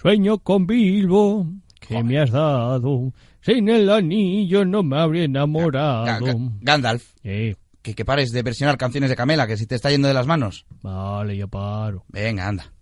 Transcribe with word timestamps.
Sueño 0.00 0.38
con 0.38 0.66
Bilbo, 0.66 1.46
que 1.80 2.02
me 2.04 2.20
has 2.20 2.30
dado. 2.30 3.12
Sin 3.40 3.68
el 3.68 3.90
anillo 3.90 4.64
no 4.64 4.82
me 4.82 4.98
habría 5.00 5.24
enamorado. 5.24 6.06
Ga- 6.06 6.20
Ga- 6.20 6.50
Gandalf, 6.60 7.04
Eh, 7.24 7.56
que, 7.82 7.94
que 7.94 8.04
pares 8.04 8.30
de 8.32 8.42
versionar 8.42 8.76
canciones 8.78 9.10
de 9.10 9.16
Camela, 9.16 9.46
que 9.46 9.56
si 9.56 9.66
te 9.66 9.74
está 9.74 9.90
yendo 9.90 10.06
de 10.08 10.14
las 10.14 10.26
manos. 10.26 10.66
vale, 10.82 11.36
ya 11.36 11.46
paro. 11.46 12.04
Venga, 12.08 12.46
anda. 12.46 12.72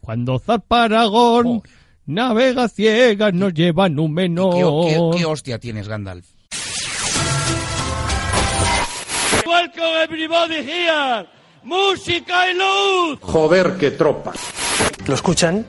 Cuando 0.00 0.38
Zarparagón 0.38 1.62
navega 2.06 2.68
ciegas 2.68 3.34
nos 3.34 3.52
lleva 3.52 3.88
Númenor. 3.90 4.54
¿Qué, 4.54 4.94
qué- 4.94 5.18
qué 5.18 5.24
hostia 5.26 5.58
tienes, 5.58 5.86
Gandalf? 5.88 6.26
Welcome 9.46 10.02
everybody 10.04 10.54
here. 10.56 11.26
Música 11.64 12.50
y 12.50 12.54
luz. 12.54 13.18
Joder, 13.20 13.76
qué 13.78 13.90
tropa. 13.90 14.32
¿Lo 15.06 15.14
escuchan? 15.14 15.66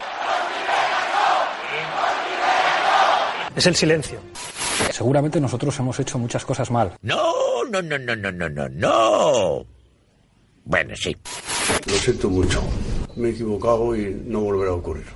Es 3.60 3.68
el 3.68 3.76
silencio. 3.76 4.22
Seguramente 4.90 5.42
nosotros 5.42 5.78
hemos 5.80 6.00
hecho 6.00 6.18
muchas 6.18 6.46
cosas 6.46 6.72
mal. 6.72 6.94
No, 7.02 7.66
no, 7.70 7.82
no, 7.82 8.00
no, 8.00 8.16
no, 8.16 8.32
no, 8.32 8.48
no, 8.48 8.70
no. 8.70 9.66
Bueno, 10.64 10.96
sí. 10.96 11.14
Lo 11.86 11.94
siento 11.96 12.30
mucho. 12.30 12.64
Me 13.18 13.28
he 13.28 13.32
equivocado 13.32 13.94
y 13.98 14.18
no 14.26 14.40
volverá 14.40 14.72
a 14.72 14.76
ocurrir. 14.76 15.08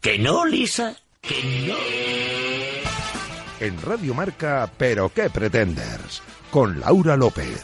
¿Que 0.00 0.18
no, 0.18 0.44
Lisa? 0.44 0.96
¿Que 1.20 1.44
no? 1.68 1.76
En 3.60 3.80
Radio 3.82 4.14
Marca, 4.14 4.68
Pero 4.76 5.08
qué 5.10 5.30
pretenders, 5.30 6.22
con 6.50 6.80
Laura 6.80 7.16
López. 7.16 7.62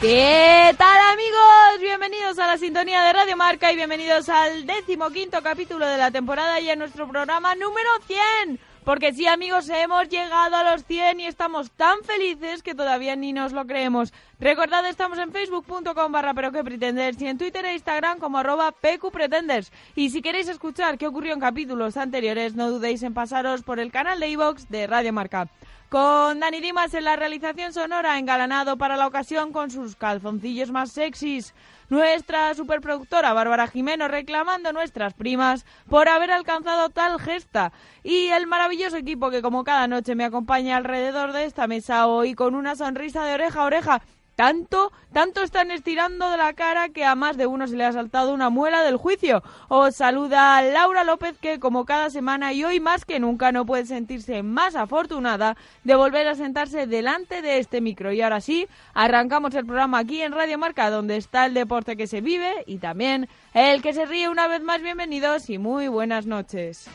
¿Qué 0.00 0.76
tal 0.78 1.12
amigos? 1.12 1.80
Bienvenidos 1.80 2.38
a 2.38 2.46
la 2.46 2.56
sintonía 2.56 3.02
de 3.02 3.12
Radio 3.12 3.36
Marca 3.36 3.72
y 3.72 3.74
bienvenidos 3.74 4.28
al 4.28 4.64
decimoquinto 4.64 5.42
capítulo 5.42 5.88
de 5.88 5.96
la 5.96 6.12
temporada 6.12 6.60
y 6.60 6.70
a 6.70 6.76
nuestro 6.76 7.08
programa 7.08 7.56
número 7.56 7.88
100. 8.06 8.60
Porque 8.84 9.12
sí 9.12 9.26
amigos, 9.26 9.68
hemos 9.68 10.08
llegado 10.08 10.54
a 10.54 10.62
los 10.70 10.84
100 10.84 11.18
y 11.18 11.26
estamos 11.26 11.72
tan 11.72 12.04
felices 12.04 12.62
que 12.62 12.76
todavía 12.76 13.16
ni 13.16 13.32
nos 13.32 13.50
lo 13.50 13.66
creemos. 13.66 14.12
Recordad, 14.38 14.86
estamos 14.86 15.18
en 15.18 15.32
facebook.com 15.32 16.12
barra 16.12 16.32
pero 16.32 16.52
que 16.52 16.62
pretenders 16.62 17.20
y 17.20 17.26
en 17.26 17.36
Twitter 17.36 17.64
e 17.64 17.74
Instagram 17.74 18.20
como 18.20 18.38
arroba 18.38 18.70
pqpretenders. 18.70 19.72
Y 19.96 20.10
si 20.10 20.22
queréis 20.22 20.46
escuchar 20.46 20.96
qué 20.96 21.08
ocurrió 21.08 21.32
en 21.32 21.40
capítulos 21.40 21.96
anteriores, 21.96 22.54
no 22.54 22.70
dudéis 22.70 23.02
en 23.02 23.14
pasaros 23.14 23.64
por 23.64 23.80
el 23.80 23.90
canal 23.90 24.20
de 24.20 24.28
iVox 24.28 24.68
de 24.68 24.86
Radio 24.86 25.12
Marca. 25.12 25.48
Con 25.88 26.38
Dani 26.40 26.60
Dimas 26.60 26.92
en 26.92 27.04
la 27.04 27.16
realización 27.16 27.72
sonora, 27.72 28.18
engalanado 28.18 28.76
para 28.76 28.98
la 28.98 29.06
ocasión 29.06 29.52
con 29.52 29.70
sus 29.70 29.96
calzoncillos 29.96 30.70
más 30.70 30.92
sexys. 30.92 31.54
Nuestra 31.88 32.52
superproductora 32.52 33.32
Bárbara 33.32 33.68
Jimeno 33.68 34.06
reclamando 34.06 34.74
nuestras 34.74 35.14
primas 35.14 35.64
por 35.88 36.10
haber 36.10 36.30
alcanzado 36.30 36.90
tal 36.90 37.18
gesta. 37.18 37.72
Y 38.04 38.26
el 38.26 38.46
maravilloso 38.46 38.98
equipo 38.98 39.30
que 39.30 39.40
como 39.40 39.64
cada 39.64 39.88
noche 39.88 40.14
me 40.14 40.26
acompaña 40.26 40.76
alrededor 40.76 41.32
de 41.32 41.46
esta 41.46 41.66
mesa 41.66 42.06
hoy 42.06 42.34
con 42.34 42.54
una 42.54 42.76
sonrisa 42.76 43.24
de 43.24 43.32
oreja 43.32 43.62
a 43.62 43.64
oreja. 43.64 44.02
Tanto, 44.38 44.92
tanto 45.12 45.42
están 45.42 45.72
estirando 45.72 46.30
de 46.30 46.36
la 46.36 46.52
cara 46.52 46.90
que 46.90 47.04
a 47.04 47.16
más 47.16 47.36
de 47.36 47.48
uno 47.48 47.66
se 47.66 47.74
le 47.74 47.84
ha 47.84 47.92
saltado 47.92 48.32
una 48.32 48.50
muela 48.50 48.84
del 48.84 48.96
juicio. 48.96 49.42
Os 49.66 49.96
saluda 49.96 50.62
Laura 50.62 51.02
López 51.02 51.36
que 51.40 51.58
como 51.58 51.84
cada 51.84 52.08
semana 52.08 52.52
y 52.52 52.62
hoy 52.62 52.78
más 52.78 53.04
que 53.04 53.18
nunca 53.18 53.50
no 53.50 53.66
puede 53.66 53.84
sentirse 53.84 54.44
más 54.44 54.76
afortunada 54.76 55.56
de 55.82 55.96
volver 55.96 56.28
a 56.28 56.36
sentarse 56.36 56.86
delante 56.86 57.42
de 57.42 57.58
este 57.58 57.80
micro. 57.80 58.12
Y 58.12 58.22
ahora 58.22 58.40
sí, 58.40 58.68
arrancamos 58.94 59.52
el 59.56 59.66
programa 59.66 59.98
aquí 59.98 60.22
en 60.22 60.30
Radio 60.30 60.56
Marca 60.56 60.88
donde 60.88 61.16
está 61.16 61.46
el 61.46 61.54
deporte 61.54 61.96
que 61.96 62.06
se 62.06 62.20
vive 62.20 62.62
y 62.64 62.78
también 62.78 63.28
el 63.54 63.82
que 63.82 63.92
se 63.92 64.06
ríe 64.06 64.28
una 64.28 64.46
vez 64.46 64.62
más. 64.62 64.80
Bienvenidos 64.82 65.50
y 65.50 65.58
muy 65.58 65.88
buenas 65.88 66.26
noches. 66.26 66.88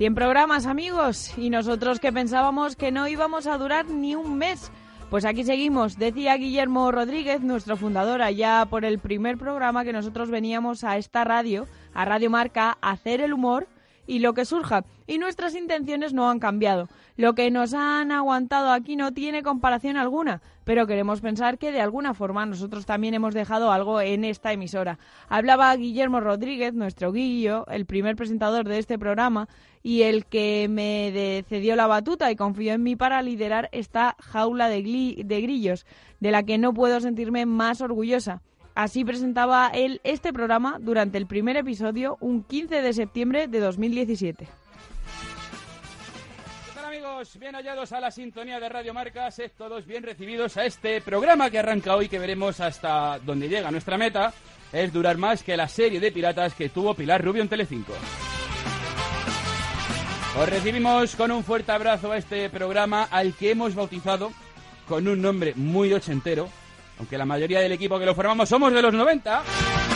Cien 0.00 0.14
programas, 0.14 0.64
amigos, 0.64 1.36
y 1.36 1.50
nosotros 1.50 2.00
que 2.00 2.10
pensábamos 2.10 2.74
que 2.74 2.90
no 2.90 3.06
íbamos 3.06 3.46
a 3.46 3.58
durar 3.58 3.84
ni 3.90 4.14
un 4.14 4.38
mes. 4.38 4.72
Pues 5.10 5.26
aquí 5.26 5.44
seguimos, 5.44 5.98
decía 5.98 6.38
Guillermo 6.38 6.90
Rodríguez, 6.90 7.42
nuestro 7.42 7.76
fundador, 7.76 8.22
allá 8.22 8.66
por 8.70 8.86
el 8.86 8.98
primer 8.98 9.36
programa 9.36 9.84
que 9.84 9.92
nosotros 9.92 10.30
veníamos 10.30 10.84
a 10.84 10.96
esta 10.96 11.24
radio, 11.24 11.66
a 11.92 12.06
Radio 12.06 12.30
Marca, 12.30 12.78
a 12.80 12.92
hacer 12.92 13.20
el 13.20 13.34
humor 13.34 13.68
y 14.06 14.20
lo 14.20 14.32
que 14.32 14.46
surja. 14.46 14.86
Y 15.06 15.18
nuestras 15.18 15.54
intenciones 15.54 16.14
no 16.14 16.30
han 16.30 16.38
cambiado. 16.38 16.88
Lo 17.20 17.34
que 17.34 17.50
nos 17.50 17.74
han 17.74 18.12
aguantado 18.12 18.72
aquí 18.72 18.96
no 18.96 19.12
tiene 19.12 19.42
comparación 19.42 19.98
alguna, 19.98 20.40
pero 20.64 20.86
queremos 20.86 21.20
pensar 21.20 21.58
que 21.58 21.70
de 21.70 21.82
alguna 21.82 22.14
forma 22.14 22.46
nosotros 22.46 22.86
también 22.86 23.12
hemos 23.12 23.34
dejado 23.34 23.72
algo 23.72 24.00
en 24.00 24.24
esta 24.24 24.54
emisora. 24.54 24.98
Hablaba 25.28 25.76
Guillermo 25.76 26.20
Rodríguez, 26.20 26.72
nuestro 26.72 27.12
Guillo, 27.12 27.66
el 27.66 27.84
primer 27.84 28.16
presentador 28.16 28.66
de 28.66 28.78
este 28.78 28.98
programa 28.98 29.50
y 29.82 30.00
el 30.04 30.24
que 30.24 30.66
me 30.70 31.44
cedió 31.46 31.76
la 31.76 31.86
batuta 31.86 32.30
y 32.30 32.36
confió 32.36 32.72
en 32.72 32.84
mí 32.84 32.96
para 32.96 33.20
liderar 33.20 33.68
esta 33.72 34.16
jaula 34.18 34.70
de, 34.70 35.22
de 35.22 35.40
grillos, 35.42 35.84
de 36.20 36.30
la 36.30 36.44
que 36.44 36.56
no 36.56 36.72
puedo 36.72 37.00
sentirme 37.00 37.44
más 37.44 37.82
orgullosa. 37.82 38.40
Así 38.74 39.04
presentaba 39.04 39.68
él 39.74 40.00
este 40.04 40.32
programa 40.32 40.78
durante 40.80 41.18
el 41.18 41.26
primer 41.26 41.58
episodio, 41.58 42.16
un 42.22 42.44
15 42.44 42.80
de 42.80 42.92
septiembre 42.94 43.46
de 43.46 43.60
2017. 43.60 44.59
Bien 47.38 47.54
hallados 47.54 47.92
a 47.92 48.00
la 48.00 48.10
sintonía 48.10 48.58
de 48.58 48.70
Radio 48.70 48.94
Marca, 48.94 49.30
sed 49.30 49.50
todos 49.54 49.84
bien 49.84 50.02
recibidos 50.02 50.56
a 50.56 50.64
este 50.64 51.02
programa 51.02 51.50
que 51.50 51.58
arranca 51.58 51.94
hoy, 51.94 52.08
que 52.08 52.18
veremos 52.18 52.60
hasta 52.60 53.18
donde 53.18 53.46
llega 53.46 53.70
nuestra 53.70 53.98
meta, 53.98 54.32
es 54.72 54.90
durar 54.90 55.18
más 55.18 55.42
que 55.42 55.54
la 55.54 55.68
serie 55.68 56.00
de 56.00 56.12
piratas 56.12 56.54
que 56.54 56.70
tuvo 56.70 56.94
Pilar 56.94 57.22
Rubio 57.22 57.42
en 57.42 57.48
Telecinco. 57.50 57.92
Os 60.38 60.48
recibimos 60.48 61.14
con 61.14 61.30
un 61.30 61.44
fuerte 61.44 61.72
abrazo 61.72 62.10
a 62.10 62.16
este 62.16 62.48
programa 62.48 63.06
al 63.10 63.34
que 63.34 63.50
hemos 63.50 63.74
bautizado 63.74 64.32
con 64.88 65.06
un 65.06 65.20
nombre 65.20 65.52
muy 65.56 65.92
ochentero, 65.92 66.48
aunque 66.98 67.18
la 67.18 67.26
mayoría 67.26 67.60
del 67.60 67.72
equipo 67.72 67.98
que 67.98 68.06
lo 68.06 68.14
formamos 68.14 68.48
somos 68.48 68.72
de 68.72 68.80
los 68.80 68.94
90. 68.94 69.89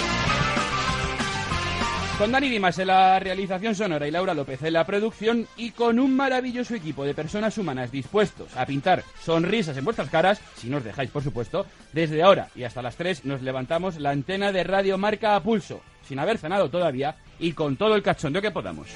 Con 2.19 2.31
Dani 2.31 2.49
Dimas 2.49 2.79
en 2.79 2.87
la 2.87 3.19
realización 3.19 3.75
sonora 3.75 4.07
y 4.07 4.13
Laura 4.13 4.35
López 4.35 4.63
en 4.63 4.75
la 4.75 4.87
producción 4.87 5.49
y 5.57 5.73
con 5.73 5.99
un 5.99 6.15
maravilloso 6.15 6.77
equipo 6.77 7.05
de 7.05 7.13
personas 7.13 7.59
humanas 7.59 7.91
dispuestos 7.91 8.57
a 8.57 8.65
pintar 8.67 9.03
sonrisas 9.21 9.77
en 9.77 9.85
vuestras 9.85 10.11
caras, 10.11 10.41
si 10.57 10.71
nos 10.71 10.85
dejáis 10.85 11.11
por 11.11 11.25
supuesto, 11.25 11.67
desde 11.93 12.23
ahora 12.23 12.51
y 12.55 12.63
hasta 12.63 12.83
las 12.83 12.95
3 12.95 13.25
nos 13.25 13.43
levantamos 13.43 13.99
la 13.99 14.11
antena 14.11 14.53
de 14.53 14.63
Radio 14.63 14.97
Marca 14.97 15.35
a 15.35 15.43
pulso, 15.43 15.81
sin 16.07 16.21
haber 16.21 16.39
cenado 16.39 16.71
todavía 16.71 17.17
y 17.41 17.53
con 17.53 17.77
todo 17.77 17.97
el 17.97 18.03
cachondeo 18.05 18.41
que 18.41 18.53
podamos. 18.53 18.87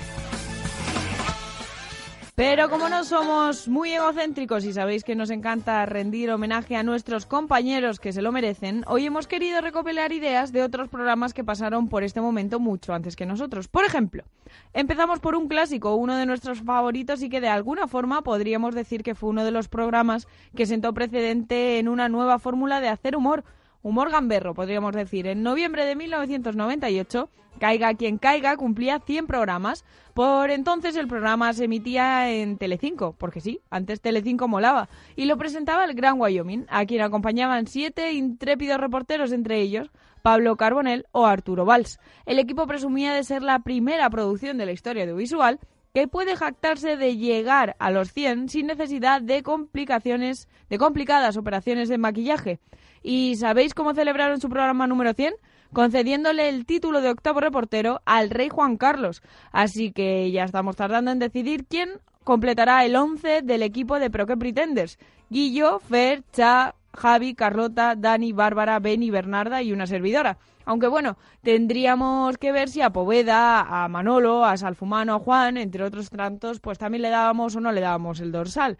Pero 2.38 2.70
como 2.70 2.88
no 2.88 3.02
somos 3.02 3.66
muy 3.66 3.90
egocéntricos 3.90 4.64
y 4.64 4.72
sabéis 4.72 5.02
que 5.02 5.16
nos 5.16 5.30
encanta 5.30 5.84
rendir 5.86 6.30
homenaje 6.30 6.76
a 6.76 6.84
nuestros 6.84 7.26
compañeros 7.26 7.98
que 7.98 8.12
se 8.12 8.22
lo 8.22 8.30
merecen, 8.30 8.84
hoy 8.86 9.06
hemos 9.06 9.26
querido 9.26 9.60
recopilar 9.60 10.12
ideas 10.12 10.52
de 10.52 10.62
otros 10.62 10.88
programas 10.88 11.34
que 11.34 11.42
pasaron 11.42 11.88
por 11.88 12.04
este 12.04 12.20
momento 12.20 12.60
mucho 12.60 12.94
antes 12.94 13.16
que 13.16 13.26
nosotros. 13.26 13.66
Por 13.66 13.84
ejemplo, 13.84 14.22
empezamos 14.72 15.18
por 15.18 15.34
un 15.34 15.48
clásico, 15.48 15.96
uno 15.96 16.14
de 16.14 16.26
nuestros 16.26 16.62
favoritos 16.62 17.22
y 17.22 17.28
que 17.28 17.40
de 17.40 17.48
alguna 17.48 17.88
forma 17.88 18.22
podríamos 18.22 18.72
decir 18.72 19.02
que 19.02 19.16
fue 19.16 19.30
uno 19.30 19.44
de 19.44 19.50
los 19.50 19.66
programas 19.66 20.28
que 20.54 20.66
sentó 20.66 20.94
precedente 20.94 21.80
en 21.80 21.88
una 21.88 22.08
nueva 22.08 22.38
fórmula 22.38 22.80
de 22.80 22.88
hacer 22.88 23.16
humor. 23.16 23.42
Humor 23.82 24.10
gamberro, 24.10 24.54
podríamos 24.54 24.94
decir. 24.94 25.26
En 25.26 25.42
noviembre 25.42 25.84
de 25.84 25.96
1998, 25.96 27.30
Caiga 27.58 27.94
quien 27.94 28.18
caiga 28.18 28.56
cumplía 28.56 29.00
100 29.00 29.26
programas. 29.26 29.84
Por 30.14 30.50
entonces 30.50 30.96
el 30.96 31.08
programa 31.08 31.52
se 31.52 31.64
emitía 31.64 32.30
en 32.30 32.56
Telecinco, 32.56 33.14
porque 33.18 33.40
sí, 33.40 33.60
antes 33.70 34.00
Telecinco 34.00 34.48
molaba. 34.48 34.88
Y 35.16 35.24
lo 35.24 35.36
presentaba 35.36 35.84
el 35.84 35.94
Gran 35.94 36.20
Wyoming, 36.20 36.66
a 36.68 36.86
quien 36.86 37.02
acompañaban 37.02 37.66
siete 37.66 38.12
intrépidos 38.12 38.78
reporteros, 38.78 39.32
entre 39.32 39.60
ellos 39.60 39.90
Pablo 40.22 40.56
Carbonell 40.56 41.06
o 41.12 41.26
Arturo 41.26 41.64
Valls. 41.64 41.98
El 42.26 42.38
equipo 42.38 42.66
presumía 42.66 43.12
de 43.12 43.24
ser 43.24 43.42
la 43.42 43.60
primera 43.60 44.08
producción 44.10 44.58
de 44.58 44.66
la 44.66 44.72
historia 44.72 45.04
audiovisual 45.04 45.58
que 45.94 46.08
puede 46.08 46.36
jactarse 46.36 46.96
de 46.96 47.16
llegar 47.16 47.76
a 47.78 47.90
los 47.90 48.12
100 48.12 48.48
sin 48.48 48.66
necesidad 48.66 49.20
de 49.22 49.42
complicaciones, 49.42 50.48
de 50.68 50.78
complicadas 50.78 51.36
operaciones 51.36 51.88
de 51.88 51.98
maquillaje. 51.98 52.60
¿Y 53.02 53.36
sabéis 53.36 53.74
cómo 53.74 53.94
celebraron 53.94 54.40
su 54.40 54.48
programa 54.48 54.86
número 54.86 55.12
100? 55.12 55.34
concediéndole 55.72 56.48
el 56.48 56.66
título 56.66 57.00
de 57.00 57.10
octavo 57.10 57.40
reportero 57.40 58.00
al 58.04 58.30
rey 58.30 58.48
Juan 58.48 58.76
Carlos. 58.76 59.22
Así 59.52 59.92
que 59.92 60.30
ya 60.30 60.44
estamos 60.44 60.76
tardando 60.76 61.10
en 61.10 61.18
decidir 61.18 61.66
quién 61.66 61.90
completará 62.24 62.84
el 62.84 62.96
11 62.96 63.42
del 63.42 63.62
equipo 63.62 63.98
de 63.98 64.10
Pro 64.10 64.26
que 64.26 64.36
Pretenders. 64.36 64.98
Guillo, 65.30 65.78
Fer, 65.80 66.22
Cha, 66.32 66.74
Javi, 66.94 67.34
Carlota, 67.34 67.94
Dani, 67.96 68.32
Bárbara, 68.32 68.78
Beni, 68.78 69.10
Bernarda 69.10 69.62
y 69.62 69.72
una 69.72 69.86
servidora. 69.86 70.38
Aunque 70.64 70.86
bueno, 70.86 71.16
tendríamos 71.42 72.36
que 72.38 72.52
ver 72.52 72.68
si 72.68 72.82
a 72.82 72.90
Poveda, 72.90 73.84
a 73.84 73.88
Manolo, 73.88 74.44
a 74.44 74.56
Salfumano, 74.56 75.14
a 75.14 75.18
Juan, 75.18 75.56
entre 75.56 75.84
otros 75.84 76.10
tantos, 76.10 76.60
pues 76.60 76.78
también 76.78 77.02
le 77.02 77.10
dábamos 77.10 77.56
o 77.56 77.60
no 77.60 77.72
le 77.72 77.80
dábamos 77.80 78.20
el 78.20 78.32
dorsal. 78.32 78.78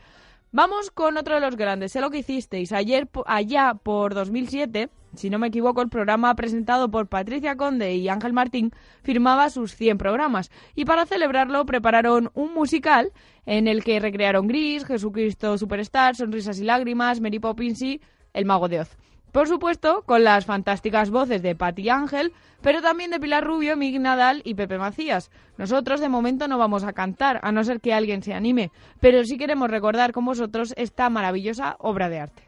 Vamos 0.51 0.91
con 0.91 1.17
otro 1.19 1.35
de 1.35 1.41
los 1.41 1.57
grandes. 1.57 1.93
Sé 1.93 2.01
lo 2.01 2.11
que 2.11 2.19
hicisteis. 2.19 2.73
Ayer, 2.73 3.09
allá 3.27 3.75
por 3.75 4.15
2007, 4.15 4.89
si 5.15 5.31
no 5.31 5.39
me 5.39 5.49
equivoco, 5.49 5.83
el 5.83 5.89
programa 5.89 6.35
presentado 6.35 6.91
por 6.91 7.09
Patricia 7.09 7.57
Conde 7.57 7.95
y 7.95 8.09
Ángel 8.09 8.33
Martín 8.33 8.71
firmaba 9.03 9.51
sus 9.51 9.75
100 9.75 9.99
programas. 9.99 10.51
Y 10.75 10.85
para 10.85 11.07
celebrarlo 11.07 11.65
prepararon 11.67 12.31
un 12.35 12.55
musical 12.55 13.13
en 13.47 13.69
el 13.69 13.83
que 13.83 14.01
recrearon 14.01 14.47
Gris, 14.47 14.85
Jesucristo 14.85 15.57
Superstar, 15.59 16.17
Sonrisas 16.17 16.61
y 16.61 16.65
Lágrimas, 16.65 17.21
Mary 17.21 17.39
Poppins 17.39 17.83
y 17.83 18.01
El 18.33 18.45
Mago 18.45 18.69
de 18.69 18.81
Oz. 18.81 18.97
Por 19.33 19.47
supuesto, 19.47 20.03
con 20.07 20.25
las 20.25 20.47
fantásticas 20.47 21.11
voces 21.11 21.43
de 21.43 21.55
Patti 21.55 21.91
Ángel, 21.91 22.33
pero 22.63 22.81
también 22.81 23.11
de 23.11 23.21
Pilar 23.21 23.45
Rubio, 23.45 23.77
Mig 23.77 24.01
Nadal 24.01 24.41
y 24.45 24.55
Pepe 24.55 24.79
Macías. 24.79 25.31
Nosotros 25.59 26.01
de 26.01 26.09
momento 26.09 26.49
no 26.49 26.57
vamos 26.57 26.83
a 26.85 26.95
cantar, 26.95 27.39
a 27.43 27.53
no 27.53 27.63
ser 27.63 27.81
que 27.81 27.93
alguien 27.93 28.23
se 28.23 28.33
anime, 28.33 28.71
pero 29.01 29.23
sí 29.25 29.37
queremos 29.37 29.71
recordar 29.71 30.13
con 30.13 30.25
vosotros 30.25 30.73
esta 30.77 31.11
maravillosa 31.11 31.77
obra 31.79 32.09
de 32.09 32.21
arte. 32.21 32.48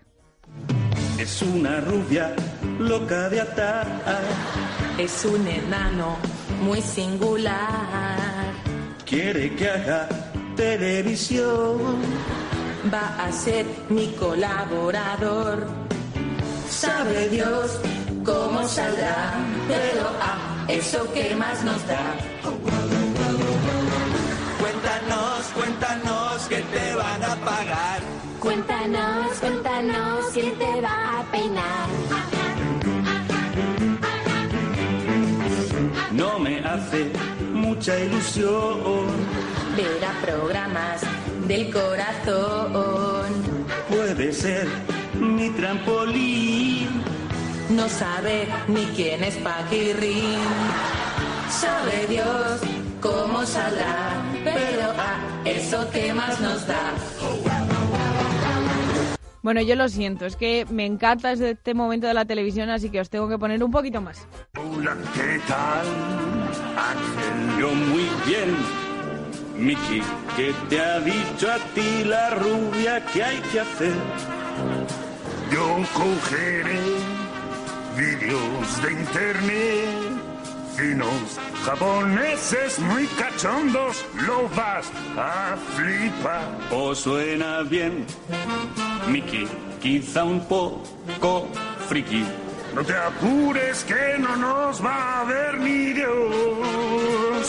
Es 1.20 1.43
una 1.43 1.81
rubia 1.82 2.34
loca 2.78 3.28
de 3.28 3.43
atar. 3.43 3.87
Es 4.96 5.22
un 5.26 5.46
enano 5.46 6.17
muy 6.62 6.81
singular. 6.81 8.55
Quiere 9.05 9.55
que 9.55 9.69
haga 9.69 10.08
televisión. 10.56 11.76
Va 12.90 13.22
a 13.22 13.31
ser 13.32 13.67
mi 13.90 14.06
colaborador. 14.14 15.67
Sabe 16.70 17.28
Dios 17.28 17.78
cómo 18.25 18.67
saldrá, 18.67 19.34
pero 19.69 20.08
ah, 20.22 20.64
eso 20.69 21.12
que 21.12 21.34
más 21.34 21.62
nos 21.62 21.87
da. 21.87 22.17
Cuéntanos, 24.58 25.44
cuéntanos 25.55 26.43
que 26.49 26.62
te 26.62 26.94
van 26.94 27.22
a 27.22 27.37
pagar. 27.44 28.19
Cuéntanos, 29.50 30.26
quién 30.32 30.56
te 30.58 30.81
va 30.81 31.19
a 31.19 31.25
peinar. 31.32 31.88
No 36.12 36.38
me 36.38 36.61
hace 36.61 37.11
mucha 37.52 37.99
ilusión. 37.99 39.06
Verá 39.76 40.12
programas 40.23 41.00
del 41.49 41.73
corazón. 41.73 43.26
Puede 43.88 44.32
ser 44.32 44.69
mi 45.14 45.50
trampolín. 45.50 47.03
No 47.70 47.88
sabe 47.88 48.46
ni 48.69 48.85
quién 48.94 49.25
es 49.25 49.35
Paquirrín. 49.38 50.38
Sabe 51.50 52.06
Dios 52.08 52.61
cómo 53.00 53.44
saldrá, 53.44 54.23
pero 54.44 54.93
ah, 54.96 55.19
eso 55.44 55.91
que 55.91 56.14
más 56.14 56.38
nos 56.41 56.64
da. 56.69 57.59
Bueno, 59.42 59.62
yo 59.62 59.75
lo 59.75 59.88
siento, 59.88 60.26
es 60.26 60.37
que 60.37 60.66
me 60.70 60.84
encanta 60.84 61.32
este 61.32 61.72
momento 61.72 62.06
de 62.06 62.12
la 62.14 62.26
televisión, 62.26 62.69
así 62.69 62.90
que 62.90 63.00
os 63.00 63.08
tengo 63.08 63.28
que 63.28 63.38
poner 63.38 63.64
un 63.64 63.70
poquito 63.70 64.00
más. 64.00 64.26
Hola, 64.58 64.94
¿qué 65.14 65.40
tal? 65.48 65.87
Ángel, 66.76 67.60
yo 67.60 67.75
muy 67.75 68.06
bien. 68.26 68.54
Miki, 69.56 70.02
¿qué 70.37 70.54
te 70.69 70.81
ha 70.81 71.00
dicho 71.00 71.50
a 71.50 71.58
ti 71.75 72.04
la 72.04 72.31
rubia 72.31 73.04
que 73.06 73.22
hay 73.22 73.38
que 73.52 73.60
hacer? 73.60 73.94
Yo 75.52 75.76
cogeré 75.94 76.81
vídeos 77.96 78.82
de 78.82 78.93
internet 78.93 80.09
japoneses 81.65 82.79
muy 82.79 83.06
cachondos, 83.06 84.05
lo 84.27 84.49
vas 84.50 84.91
a 85.17 85.56
flipar. 85.77 86.59
¿O 86.71 86.94
suena 86.94 87.62
bien? 87.62 88.06
Miki, 89.09 89.47
quizá 89.81 90.25
un 90.25 90.41
poco 90.47 91.49
friki. 91.88 92.25
No 92.75 92.85
te 92.85 92.94
apures 92.94 93.85
que 93.85 94.19
no 94.19 94.37
nos 94.37 94.85
va 94.85 95.21
a 95.21 95.25
ver 95.25 95.59
ni 95.59 95.93
Dios. 95.93 97.47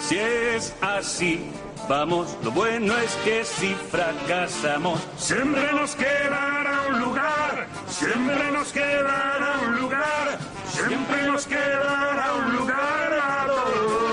Si 0.00 0.18
es 0.18 0.74
así, 0.80 1.46
vamos, 1.88 2.36
lo 2.42 2.50
bueno 2.50 2.96
es 2.98 3.14
que 3.24 3.44
si 3.44 3.74
fracasamos, 3.90 5.00
Siempre 5.16 5.72
nos 5.72 5.94
quedará 5.94 6.82
un 6.88 7.00
lugar, 7.00 7.66
siempre 7.88 8.50
nos 8.50 8.72
quedará 8.72 9.60
un 9.64 9.80
lugar, 9.80 10.38
siempre 10.72 11.26
nos 11.26 11.46
quedará 11.46 12.34
un 12.34 12.56
lugar 12.56 13.12
a 13.12 13.46
todos. 13.46 14.12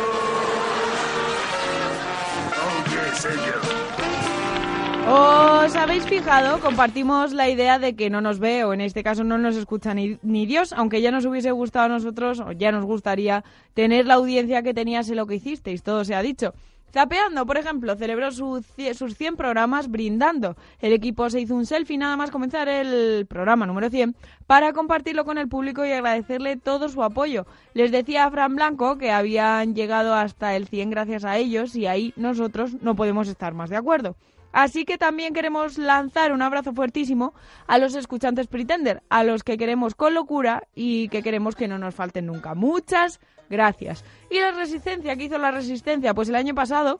¿Os 5.11 5.75
habéis 5.75 6.03
fijado? 6.05 6.59
Compartimos 6.59 7.33
la 7.33 7.49
idea 7.49 7.79
de 7.79 7.95
que 7.95 8.09
no 8.09 8.21
nos 8.21 8.39
ve, 8.39 8.63
o 8.63 8.73
en 8.73 8.81
este 8.81 9.03
caso 9.03 9.23
no 9.23 9.37
nos 9.37 9.55
escucha 9.55 9.93
ni, 9.93 10.19
ni 10.21 10.45
Dios, 10.45 10.73
aunque 10.73 11.01
ya 11.01 11.11
nos 11.11 11.25
hubiese 11.25 11.51
gustado 11.51 11.85
a 11.85 11.89
nosotros, 11.89 12.39
o 12.39 12.51
ya 12.51 12.71
nos 12.71 12.85
gustaría 12.85 13.43
tener 13.73 14.05
la 14.05 14.15
audiencia 14.15 14.61
que 14.61 14.73
tenías 14.73 15.09
en 15.09 15.15
lo 15.15 15.25
que 15.25 15.35
hicisteis, 15.35 15.81
todo 15.81 16.05
se 16.05 16.13
ha 16.13 16.21
dicho. 16.21 16.53
Zapeando, 16.91 17.45
por 17.45 17.57
ejemplo, 17.57 17.95
celebró 17.95 18.31
sus 18.31 18.65
100 18.75 19.35
programas 19.35 19.89
brindando. 19.89 20.55
El 20.79 20.93
equipo 20.93 21.29
se 21.29 21.41
hizo 21.41 21.55
un 21.55 21.65
selfie 21.65 21.97
nada 21.97 22.17
más 22.17 22.31
comenzar 22.31 22.67
el 22.67 23.25
programa 23.27 23.65
número 23.65 23.89
100 23.89 24.15
para 24.47 24.73
compartirlo 24.73 25.25
con 25.25 25.37
el 25.37 25.47
público 25.47 25.85
y 25.85 25.91
agradecerle 25.91 26.57
todo 26.57 26.89
su 26.89 27.03
apoyo. 27.03 27.45
Les 27.73 27.91
decía 27.91 28.25
a 28.25 28.31
Fran 28.31 28.55
Blanco 28.55 28.97
que 28.97 29.11
habían 29.11 29.75
llegado 29.75 30.15
hasta 30.15 30.55
el 30.55 30.67
100 30.67 30.89
gracias 30.89 31.25
a 31.25 31.37
ellos 31.37 31.75
y 31.75 31.85
ahí 31.85 32.13
nosotros 32.15 32.81
no 32.81 32.95
podemos 32.95 33.27
estar 33.27 33.53
más 33.53 33.69
de 33.69 33.77
acuerdo. 33.77 34.15
Así 34.51 34.83
que 34.83 34.97
también 34.97 35.33
queremos 35.33 35.77
lanzar 35.77 36.31
un 36.31 36.41
abrazo 36.41 36.73
fuertísimo 36.73 37.33
a 37.67 37.77
los 37.77 37.93
escuchantes 37.93 38.47
Pretender, 38.47 39.03
a 39.09 39.23
los 39.23 39.43
que 39.43 39.57
queremos 39.57 39.93
con 39.93 40.15
locura 40.15 40.63
y 40.73 41.07
que 41.09 41.21
queremos 41.21 41.55
que 41.55 41.67
no 41.67 41.77
nos 41.77 41.93
falten 41.93 42.25
nunca. 42.25 42.55
Muchas 42.55 43.19
gracias. 43.49 44.03
Y 44.29 44.39
la 44.39 44.51
resistencia, 44.51 45.15
¿qué 45.15 45.25
hizo 45.25 45.37
la 45.37 45.51
resistencia? 45.51 46.13
Pues 46.13 46.29
el 46.29 46.35
año 46.35 46.55
pasado 46.55 46.99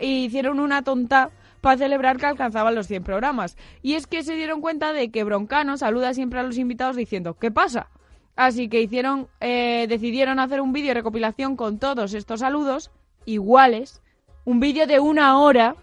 hicieron 0.00 0.60
una 0.60 0.82
tonta 0.82 1.30
para 1.60 1.76
celebrar 1.76 2.18
que 2.18 2.26
alcanzaban 2.26 2.74
los 2.74 2.86
100 2.86 3.02
programas. 3.02 3.56
Y 3.82 3.94
es 3.94 4.06
que 4.06 4.22
se 4.22 4.34
dieron 4.34 4.60
cuenta 4.60 4.92
de 4.92 5.10
que 5.10 5.24
Broncano 5.24 5.76
saluda 5.76 6.14
siempre 6.14 6.38
a 6.38 6.42
los 6.44 6.56
invitados 6.58 6.96
diciendo 6.96 7.34
¿qué 7.34 7.50
pasa? 7.50 7.88
Así 8.36 8.68
que 8.68 8.80
hicieron, 8.80 9.28
eh, 9.40 9.86
decidieron 9.88 10.38
hacer 10.38 10.60
un 10.60 10.72
vídeo 10.72 10.88
de 10.88 10.94
recopilación 10.94 11.56
con 11.56 11.78
todos 11.78 12.14
estos 12.14 12.40
saludos 12.40 12.92
iguales, 13.24 14.00
un 14.44 14.60
vídeo 14.60 14.86
de 14.86 15.00
una 15.00 15.40
hora 15.40 15.74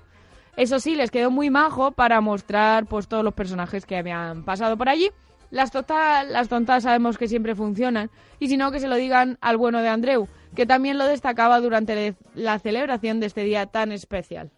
eso 0.57 0.79
sí, 0.79 0.95
les 0.95 1.11
quedó 1.11 1.31
muy 1.31 1.49
majo 1.49 1.91
para 1.91 2.21
mostrar 2.21 2.85
pues 2.85 3.07
todos 3.07 3.23
los 3.23 3.33
personajes 3.33 3.85
que 3.85 3.97
habían 3.97 4.43
pasado 4.43 4.77
por 4.77 4.87
allí. 4.87 5.11
Las, 5.51 5.71
tota- 5.71 6.23
las 6.23 6.49
tontas 6.49 6.83
sabemos 6.83 7.17
que 7.17 7.27
siempre 7.27 7.55
funcionan. 7.55 8.09
Y 8.39 8.47
si 8.49 8.57
no, 8.57 8.71
que 8.71 8.79
se 8.79 8.87
lo 8.87 8.95
digan 8.95 9.37
al 9.41 9.57
bueno 9.57 9.81
de 9.81 9.87
Andreu, 9.89 10.27
que 10.55 10.65
también 10.65 10.97
lo 10.97 11.05
destacaba 11.05 11.59
durante 11.61 12.15
la 12.33 12.59
celebración 12.59 13.19
de 13.19 13.27
este 13.27 13.43
día 13.43 13.65
tan 13.67 13.91
especial. 13.91 14.51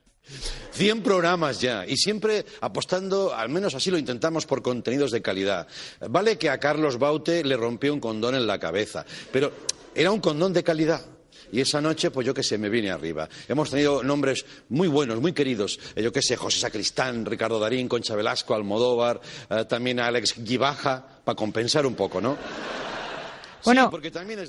100 0.71 1.03
programas 1.03 1.61
ya 1.61 1.85
y 1.87 1.95
siempre 1.95 2.45
apostando, 2.61 3.33
al 3.33 3.49
menos 3.49 3.73
así 3.75 3.89
lo 3.89 3.97
intentamos, 3.97 4.45
por 4.45 4.61
contenidos 4.61 5.11
de 5.11 5.21
calidad. 5.21 5.67
Vale 6.09 6.37
que 6.37 6.49
a 6.49 6.59
Carlos 6.59 6.99
Baute 6.99 7.43
le 7.43 7.55
rompió 7.55 7.93
un 7.93 7.99
condón 7.99 8.35
en 8.35 8.45
la 8.45 8.59
cabeza, 8.59 9.05
pero 9.31 9.51
era 9.95 10.11
un 10.11 10.19
condón 10.19 10.53
de 10.53 10.63
calidad. 10.63 11.01
Y 11.51 11.61
esa 11.61 11.81
noche, 11.81 12.11
pues 12.11 12.25
yo 12.25 12.33
qué 12.33 12.43
sé, 12.43 12.57
me 12.57 12.69
vine 12.69 12.91
arriba. 12.91 13.27
Hemos 13.47 13.69
tenido 13.69 14.03
nombres 14.03 14.45
muy 14.69 14.87
buenos, 14.87 15.19
muy 15.21 15.33
queridos. 15.33 15.79
Eh, 15.95 16.03
yo 16.03 16.11
qué 16.11 16.21
sé, 16.21 16.35
José 16.35 16.59
Sacristán, 16.59 17.25
Ricardo 17.25 17.59
Darín, 17.59 17.87
Concha 17.87 18.15
Velasco, 18.15 18.53
Almodóvar, 18.53 19.21
eh, 19.49 19.65
también 19.65 19.99
a 19.99 20.07
Alex 20.07 20.33
Gibaja, 20.33 21.05
para 21.23 21.35
compensar 21.35 21.85
un 21.85 21.95
poco, 21.95 22.21
¿no? 22.21 22.37
Bueno, 23.63 23.91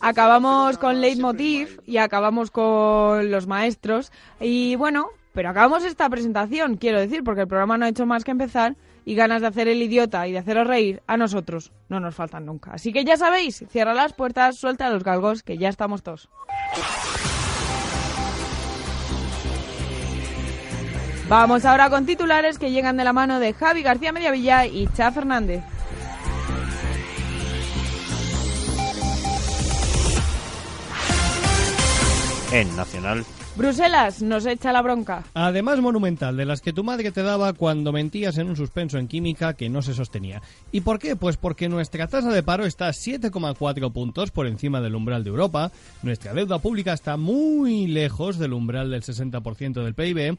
acabamos 0.01 0.79
con 0.79 1.01
Leitmotiv 1.01 1.81
y 1.87 1.97
acabamos 1.97 2.51
con 2.51 3.31
los 3.31 3.47
maestros. 3.47 4.13
Y 4.39 4.77
bueno, 4.77 5.09
pero 5.33 5.49
acabamos 5.49 5.85
esta 5.85 6.09
presentación, 6.09 6.77
quiero 6.77 7.01
decir, 7.01 7.25
porque 7.25 7.43
el 7.43 7.49
programa 7.49 7.79
no 7.79 7.87
ha 7.87 7.89
hecho 7.89 8.07
más 8.07 8.23
que 8.23 8.31
empezar 8.31 8.77
y 9.09 9.15
ganas 9.15 9.41
de 9.41 9.47
hacer 9.47 9.69
el 9.69 9.81
idiota 9.81 10.29
y 10.29 10.33
de 10.33 10.39
haceros 10.39 10.67
reír 10.67 11.03
a 11.07 11.17
nosotros 11.17 11.73
no 11.89 11.99
nos 11.99 12.15
faltan 12.15 12.45
nunca. 12.45 12.73
Así 12.73 12.93
que 12.93 13.07
ya 13.07 13.17
sabéis, 13.17 13.65
cierra 13.71 13.95
las 13.95 14.13
puertas, 14.13 14.59
suelta 14.59 14.91
los 14.91 15.03
galgos, 15.03 15.43
que 15.43 15.57
ya 15.57 15.71
estamos 15.71 16.03
todos. 16.03 16.29
Vamos 21.27 21.65
ahora 21.65 21.89
con 21.89 22.05
titulares 22.05 22.59
que 22.59 22.71
llegan 22.71 22.99
de 22.99 23.05
la 23.05 23.15
mano 23.15 23.41
de 23.41 23.55
Javi 23.55 23.81
García 23.83 24.13
Mediavilla 24.13 24.67
y 24.67 24.87
Cha 24.89 25.11
Fernández. 25.11 25.65
En 32.53 32.77
Nacional, 32.77 33.25
Bruselas 33.59 34.23
nos 34.23 34.47
echa 34.47 34.71
la 34.71 34.83
bronca. 34.83 35.25
Además 35.35 35.81
monumental, 35.81 36.37
de 36.37 36.45
las 36.45 36.61
que 36.61 36.73
tu 36.73 36.85
madre 36.85 37.11
te 37.11 37.25
daba 37.25 37.55
cuando 37.55 37.91
mentías 37.91 38.39
en 38.39 38.49
un 38.49 38.55
suspenso 38.55 38.99
en 38.99 39.09
química 39.09 39.55
que 39.55 39.69
no 39.69 39.83
se 39.83 39.95
sostenía. 39.95 40.41
¿Y 40.71 40.83
por 40.83 41.01
qué? 41.01 41.17
Pues 41.17 41.37
porque 41.37 41.69
nuestra 41.69 42.07
tasa 42.07 42.31
de 42.31 42.45
paro 42.45 42.67
está 42.67 42.89
7,4 42.91 43.93
puntos 43.93 44.31
por 44.31 44.47
encima 44.47 44.81
del 44.81 44.95
umbral 44.95 45.25
de 45.25 45.31
Europa, 45.31 45.73
nuestra 46.05 46.35
deuda 46.35 46.61
pública 46.61 46.93
está 46.93 47.17
muy 47.17 47.89
lejos 47.89 48.39
del 48.39 48.53
umbral 48.53 48.93
del 48.93 49.03
60% 49.03 49.83
del 49.83 49.95
PIB, 49.95 50.39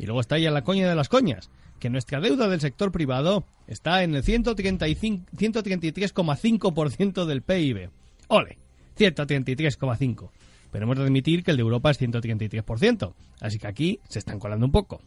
y 0.00 0.06
luego 0.06 0.20
está 0.20 0.36
ya 0.36 0.50
la 0.50 0.64
coña 0.64 0.88
de 0.88 0.96
las 0.96 1.08
coñas, 1.08 1.50
que 1.78 1.88
nuestra 1.88 2.20
deuda 2.20 2.48
del 2.48 2.60
sector 2.60 2.90
privado 2.90 3.44
está 3.68 4.02
en 4.02 4.16
el 4.16 4.24
135 4.24 5.24
133,5% 5.36 7.24
del 7.26 7.42
PIB. 7.42 7.90
¡Ole! 8.26 8.58
133,5%. 8.98 10.30
Pero 10.70 10.84
hemos 10.84 10.96
de 10.98 11.04
admitir 11.04 11.42
que 11.44 11.50
el 11.52 11.56
de 11.56 11.62
Europa 11.62 11.90
es 11.90 12.00
133%. 12.00 13.12
Así 13.40 13.58
que 13.58 13.66
aquí 13.66 14.00
se 14.08 14.18
están 14.18 14.38
colando 14.38 14.66
un 14.66 14.72
poco. 14.72 15.00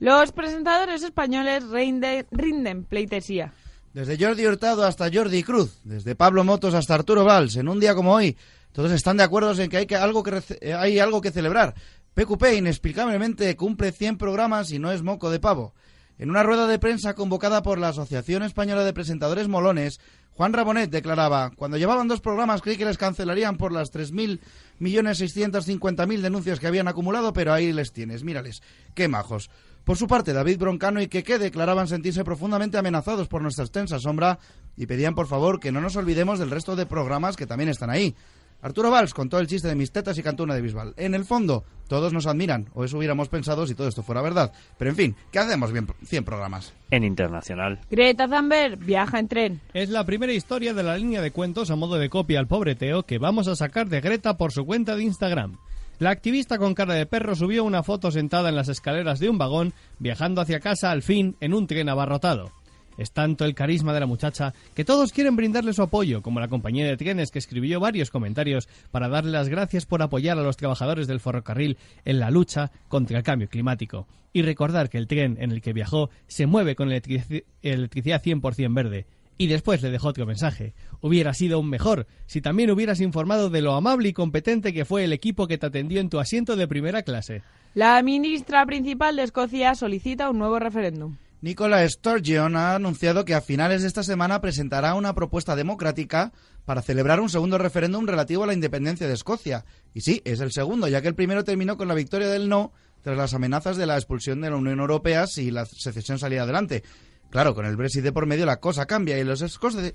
Los 0.00 0.32
presentadores 0.32 1.02
españoles 1.02 1.64
rinde- 1.64 2.26
rinden 2.30 2.84
pleitesía. 2.84 3.52
Desde 3.92 4.16
Jordi 4.22 4.46
Hurtado 4.46 4.84
hasta 4.84 5.10
Jordi 5.12 5.42
Cruz, 5.42 5.80
desde 5.82 6.14
Pablo 6.14 6.44
Motos 6.44 6.74
hasta 6.74 6.94
Arturo 6.94 7.24
Valls, 7.24 7.56
en 7.56 7.68
un 7.68 7.80
día 7.80 7.94
como 7.94 8.12
hoy, 8.14 8.36
todos 8.72 8.92
están 8.92 9.16
de 9.16 9.24
acuerdo 9.24 9.58
en 9.60 9.68
que 9.70 9.78
hay, 9.78 9.86
que 9.86 9.96
algo, 9.96 10.22
que 10.22 10.40
eh, 10.60 10.74
hay 10.74 10.98
algo 10.98 11.20
que 11.20 11.30
celebrar. 11.32 11.74
PQP 12.14 12.58
inexplicablemente 12.58 13.56
cumple 13.56 13.90
100 13.92 14.18
programas 14.18 14.70
y 14.72 14.78
no 14.78 14.92
es 14.92 15.02
moco 15.02 15.30
de 15.30 15.40
pavo. 15.40 15.74
En 16.18 16.28
una 16.30 16.42
rueda 16.42 16.66
de 16.66 16.80
prensa 16.80 17.14
convocada 17.14 17.62
por 17.62 17.78
la 17.78 17.90
Asociación 17.90 18.42
Española 18.42 18.82
de 18.82 18.92
Presentadores 18.92 19.46
Molones, 19.46 20.00
Juan 20.32 20.52
Rabonet 20.52 20.90
declaraba, 20.90 21.52
cuando 21.54 21.76
llevaban 21.76 22.08
dos 22.08 22.20
programas 22.20 22.60
creí 22.60 22.76
que 22.76 22.84
les 22.84 22.98
cancelarían 22.98 23.56
por 23.56 23.70
las 23.70 23.92
3.650.000 23.92 26.20
denuncias 26.20 26.58
que 26.58 26.66
habían 26.66 26.88
acumulado, 26.88 27.32
pero 27.32 27.52
ahí 27.52 27.72
les 27.72 27.92
tienes, 27.92 28.24
mírales, 28.24 28.64
qué 28.94 29.06
majos. 29.06 29.48
Por 29.84 29.96
su 29.96 30.08
parte, 30.08 30.32
David 30.32 30.58
Broncano 30.58 31.00
y 31.00 31.06
Keke 31.06 31.38
declaraban 31.38 31.86
sentirse 31.86 32.24
profundamente 32.24 32.78
amenazados 32.78 33.28
por 33.28 33.40
nuestra 33.40 33.64
extensa 33.64 34.00
sombra 34.00 34.40
y 34.76 34.86
pedían 34.86 35.14
por 35.14 35.28
favor 35.28 35.60
que 35.60 35.70
no 35.70 35.80
nos 35.80 35.94
olvidemos 35.94 36.40
del 36.40 36.50
resto 36.50 36.74
de 36.74 36.84
programas 36.84 37.36
que 37.36 37.46
también 37.46 37.70
están 37.70 37.90
ahí. 37.90 38.16
Arturo 38.60 38.90
Valls 38.90 39.14
contó 39.14 39.38
el 39.38 39.46
chiste 39.46 39.68
de 39.68 39.76
mis 39.76 39.92
tetas 39.92 40.18
y 40.18 40.22
cantó 40.22 40.42
una 40.42 40.54
de 40.54 40.60
Bisbal. 40.60 40.94
En 40.96 41.14
el 41.14 41.24
fondo, 41.24 41.64
todos 41.86 42.12
nos 42.12 42.26
admiran, 42.26 42.68
o 42.74 42.84
eso 42.84 42.98
hubiéramos 42.98 43.28
pensado 43.28 43.66
si 43.66 43.74
todo 43.74 43.86
esto 43.86 44.02
fuera 44.02 44.20
verdad. 44.20 44.52
Pero 44.76 44.90
en 44.90 44.96
fin, 44.96 45.16
¿qué 45.30 45.38
hacemos 45.38 45.72
bien 45.72 45.86
100 46.04 46.24
programas? 46.24 46.72
En 46.90 47.04
internacional. 47.04 47.80
Greta 47.88 48.26
Thunberg 48.26 48.78
viaja 48.78 49.20
en 49.20 49.28
tren. 49.28 49.60
Es 49.74 49.90
la 49.90 50.04
primera 50.04 50.32
historia 50.32 50.74
de 50.74 50.82
la 50.82 50.96
línea 50.96 51.22
de 51.22 51.30
cuentos 51.30 51.70
a 51.70 51.76
modo 51.76 51.96
de 51.96 52.10
copia 52.10 52.40
al 52.40 52.48
pobreteo 52.48 53.04
que 53.04 53.18
vamos 53.18 53.46
a 53.46 53.54
sacar 53.54 53.88
de 53.88 54.00
Greta 54.00 54.36
por 54.36 54.50
su 54.52 54.66
cuenta 54.66 54.96
de 54.96 55.04
Instagram. 55.04 55.56
La 56.00 56.10
activista 56.10 56.58
con 56.58 56.74
cara 56.74 56.94
de 56.94 57.06
perro 57.06 57.34
subió 57.34 57.64
una 57.64 57.82
foto 57.82 58.10
sentada 58.10 58.48
en 58.48 58.56
las 58.56 58.68
escaleras 58.68 59.18
de 59.18 59.28
un 59.28 59.38
vagón, 59.38 59.72
viajando 59.98 60.40
hacia 60.40 60.60
casa 60.60 60.90
al 60.90 61.02
fin 61.02 61.36
en 61.40 61.54
un 61.54 61.66
tren 61.66 61.88
abarrotado. 61.88 62.52
Es 62.98 63.12
tanto 63.12 63.44
el 63.46 63.54
carisma 63.54 63.94
de 63.94 64.00
la 64.00 64.06
muchacha 64.06 64.52
que 64.74 64.84
todos 64.84 65.12
quieren 65.12 65.36
brindarle 65.36 65.72
su 65.72 65.82
apoyo, 65.82 66.20
como 66.20 66.40
la 66.40 66.48
compañía 66.48 66.84
de 66.86 66.96
trenes 66.96 67.30
que 67.30 67.38
escribió 67.38 67.80
varios 67.80 68.10
comentarios 68.10 68.68
para 68.90 69.08
darle 69.08 69.30
las 69.30 69.48
gracias 69.48 69.86
por 69.86 70.02
apoyar 70.02 70.36
a 70.36 70.42
los 70.42 70.56
trabajadores 70.56 71.06
del 71.06 71.20
ferrocarril 71.20 71.78
en 72.04 72.18
la 72.18 72.30
lucha 72.30 72.70
contra 72.88 73.16
el 73.16 73.24
cambio 73.24 73.48
climático. 73.48 74.06
Y 74.32 74.42
recordar 74.42 74.90
que 74.90 74.98
el 74.98 75.06
tren 75.06 75.36
en 75.40 75.52
el 75.52 75.62
que 75.62 75.72
viajó 75.72 76.10
se 76.26 76.46
mueve 76.46 76.74
con 76.76 76.90
electrici- 76.90 77.44
electricidad 77.62 78.20
100% 78.22 78.74
verde. 78.74 79.06
Y 79.40 79.46
después 79.46 79.80
le 79.82 79.90
dejó 79.92 80.08
otro 80.08 80.26
mensaje. 80.26 80.74
Hubiera 81.00 81.32
sido 81.32 81.58
aún 81.58 81.70
mejor 81.70 82.08
si 82.26 82.40
también 82.40 82.72
hubieras 82.72 83.00
informado 83.00 83.48
de 83.50 83.62
lo 83.62 83.74
amable 83.74 84.08
y 84.08 84.12
competente 84.12 84.72
que 84.72 84.84
fue 84.84 85.04
el 85.04 85.12
equipo 85.12 85.46
que 85.46 85.56
te 85.58 85.66
atendió 85.66 86.00
en 86.00 86.10
tu 86.10 86.18
asiento 86.18 86.56
de 86.56 86.66
primera 86.66 87.02
clase. 87.02 87.42
La 87.74 88.02
ministra 88.02 88.66
principal 88.66 89.14
de 89.14 89.22
Escocia 89.22 89.76
solicita 89.76 90.28
un 90.28 90.38
nuevo 90.38 90.58
referéndum. 90.58 91.14
Nicola 91.40 91.88
Sturgeon 91.88 92.56
ha 92.56 92.74
anunciado 92.74 93.24
que 93.24 93.34
a 93.34 93.40
finales 93.40 93.82
de 93.82 93.88
esta 93.88 94.02
semana 94.02 94.40
presentará 94.40 94.94
una 94.94 95.14
propuesta 95.14 95.54
democrática 95.54 96.32
para 96.64 96.82
celebrar 96.82 97.20
un 97.20 97.28
segundo 97.28 97.58
referéndum 97.58 98.06
relativo 98.06 98.42
a 98.42 98.48
la 98.48 98.54
independencia 98.54 99.06
de 99.06 99.14
Escocia. 99.14 99.64
Y 99.94 100.00
sí, 100.00 100.20
es 100.24 100.40
el 100.40 100.50
segundo, 100.50 100.88
ya 100.88 101.00
que 101.00 101.06
el 101.06 101.14
primero 101.14 101.44
terminó 101.44 101.76
con 101.76 101.86
la 101.86 101.94
victoria 101.94 102.26
del 102.26 102.48
no 102.48 102.72
tras 103.02 103.16
las 103.16 103.34
amenazas 103.34 103.76
de 103.76 103.86
la 103.86 103.94
expulsión 103.94 104.40
de 104.40 104.50
la 104.50 104.56
Unión 104.56 104.80
Europea 104.80 105.28
si 105.28 105.52
la 105.52 105.64
secesión 105.64 106.18
salía 106.18 106.42
adelante. 106.42 106.82
Claro, 107.30 107.54
con 107.54 107.66
el 107.66 107.76
Brexit 107.76 108.02
de 108.02 108.12
por 108.12 108.26
medio 108.26 108.44
la 108.44 108.58
cosa 108.58 108.86
cambia 108.86 109.16
y 109.16 109.22
los, 109.22 109.40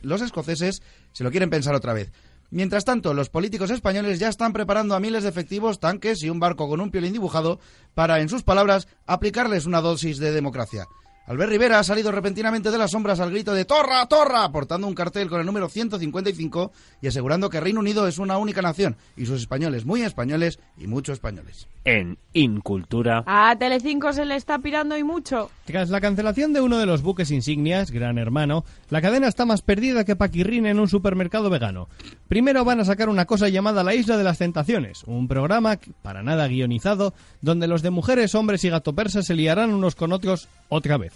los 0.02 0.22
escoceses 0.22 0.82
se 1.12 1.24
lo 1.26 1.32
quieren 1.32 1.50
pensar 1.50 1.76
otra 1.76 1.92
vez. 1.92 2.14
Mientras 2.52 2.86
tanto, 2.86 3.14
los 3.14 3.30
políticos 3.30 3.70
españoles 3.70 4.20
ya 4.20 4.30
están 4.30 4.54
preparando 4.54 4.96
a 4.96 5.02
miles 5.02 5.24
de 5.24 5.30
efectivos, 5.30 5.82
tanques 5.82 6.24
y 6.24 6.30
un 6.30 6.40
barco 6.40 6.70
con 6.70 6.80
un 6.80 6.92
piolín 6.92 7.12
dibujado 7.12 7.60
para, 7.96 8.22
en 8.22 8.30
sus 8.30 8.44
palabras, 8.44 8.88
aplicarles 9.08 9.66
una 9.66 9.82
dosis 9.82 10.20
de 10.20 10.32
democracia. 10.32 10.88
Albert 11.26 11.52
Rivera 11.52 11.80
ha 11.80 11.84
salido 11.86 12.12
repentinamente 12.12 12.70
de 12.70 12.78
las 12.78 12.92
sombras 12.92 13.22
al 13.22 13.32
grito 13.32 13.54
de 13.54 13.64
¡Torra, 13.64 14.06
torra! 14.08 14.52
portando 14.52 14.88
un 14.88 14.94
cartel 14.94 15.30
con 15.30 15.40
el 15.40 15.46
número 15.46 15.70
155 15.70 16.74
y 17.02 17.08
asegurando 17.08 17.50
que 17.50 17.62
Reino 17.62 17.80
Unido 17.80 18.06
es 18.10 18.18
una 18.18 18.38
única 18.38 18.62
nación 18.62 18.98
y 19.16 19.26
sus 19.26 19.40
españoles 19.40 19.86
muy 19.86 20.02
españoles 20.02 20.60
y 20.78 20.88
mucho 20.88 21.14
españoles. 21.14 21.70
En 21.86 22.18
Incultura. 22.34 23.24
A 23.26 23.56
Telecinco 23.58 24.12
se 24.12 24.26
le 24.26 24.36
está 24.36 24.60
pirando 24.60 24.98
y 24.98 25.04
mucho. 25.04 25.50
Tras 25.66 25.90
la 25.90 26.02
cancelación 26.02 26.52
de 26.52 26.62
uno 26.62 26.78
de 26.78 26.86
los 26.86 27.02
buques 27.02 27.32
insignias, 27.32 27.92
Gran 27.92 28.18
Hermano, 28.18 28.66
la 28.90 29.02
cadena 29.02 29.28
está 29.28 29.46
más 29.46 29.62
perdida 29.62 30.04
que 30.04 30.16
Paquirrín 30.16 30.66
en 30.66 30.80
un 30.80 30.90
supermercado 30.90 31.50
vegano. 31.50 31.88
Primero 32.28 32.66
van 32.66 32.80
a 32.80 32.86
sacar 32.86 33.08
una 33.08 33.26
cosa 33.26 33.48
llamada 33.50 33.84
La 33.84 33.96
Isla 33.96 34.18
de 34.18 34.24
las 34.24 34.40
Tentaciones, 34.40 35.04
un 35.06 35.28
programa 35.28 35.78
para 36.02 36.24
nada 36.24 36.48
guionizado, 36.48 37.14
donde 37.42 37.68
los 37.68 37.82
de 37.82 37.92
mujeres, 37.92 38.36
hombres 38.36 38.64
y 38.66 38.70
gato 38.70 38.94
persa 38.94 39.22
se 39.22 39.36
liarán 39.36 39.74
unos 39.74 39.96
con 39.96 40.12
otros 40.12 40.50
otra 40.70 40.98
vez, 40.98 41.13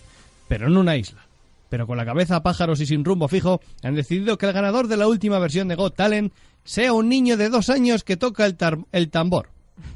pero 0.48 0.68
en 0.68 0.78
una 0.78 0.96
isla. 0.98 1.22
Pero 1.70 1.86
con 1.86 1.98
la 1.98 2.06
cabeza 2.06 2.38
a 2.38 2.44
pájaros 2.44 2.80
y 2.80 2.86
sin 2.86 3.04
rumbo 3.04 3.28
fijo, 3.28 3.60
han 3.84 3.96
decidido 3.96 4.38
que 4.38 4.46
el 4.46 4.54
ganador 4.54 4.88
de 4.88 4.96
la 4.98 5.08
última 5.08 5.38
versión 5.40 5.68
de 5.68 5.76
Got 5.76 5.96
Talent 5.96 6.34
sea 6.64 6.94
un 6.94 7.10
niño 7.10 7.36
de 7.38 7.50
dos 7.50 7.70
años 7.70 8.04
que 8.04 8.16
toca 8.18 8.46
el, 8.46 8.56
tar- 8.56 8.86
el 8.92 9.10
tambor. 9.10 9.50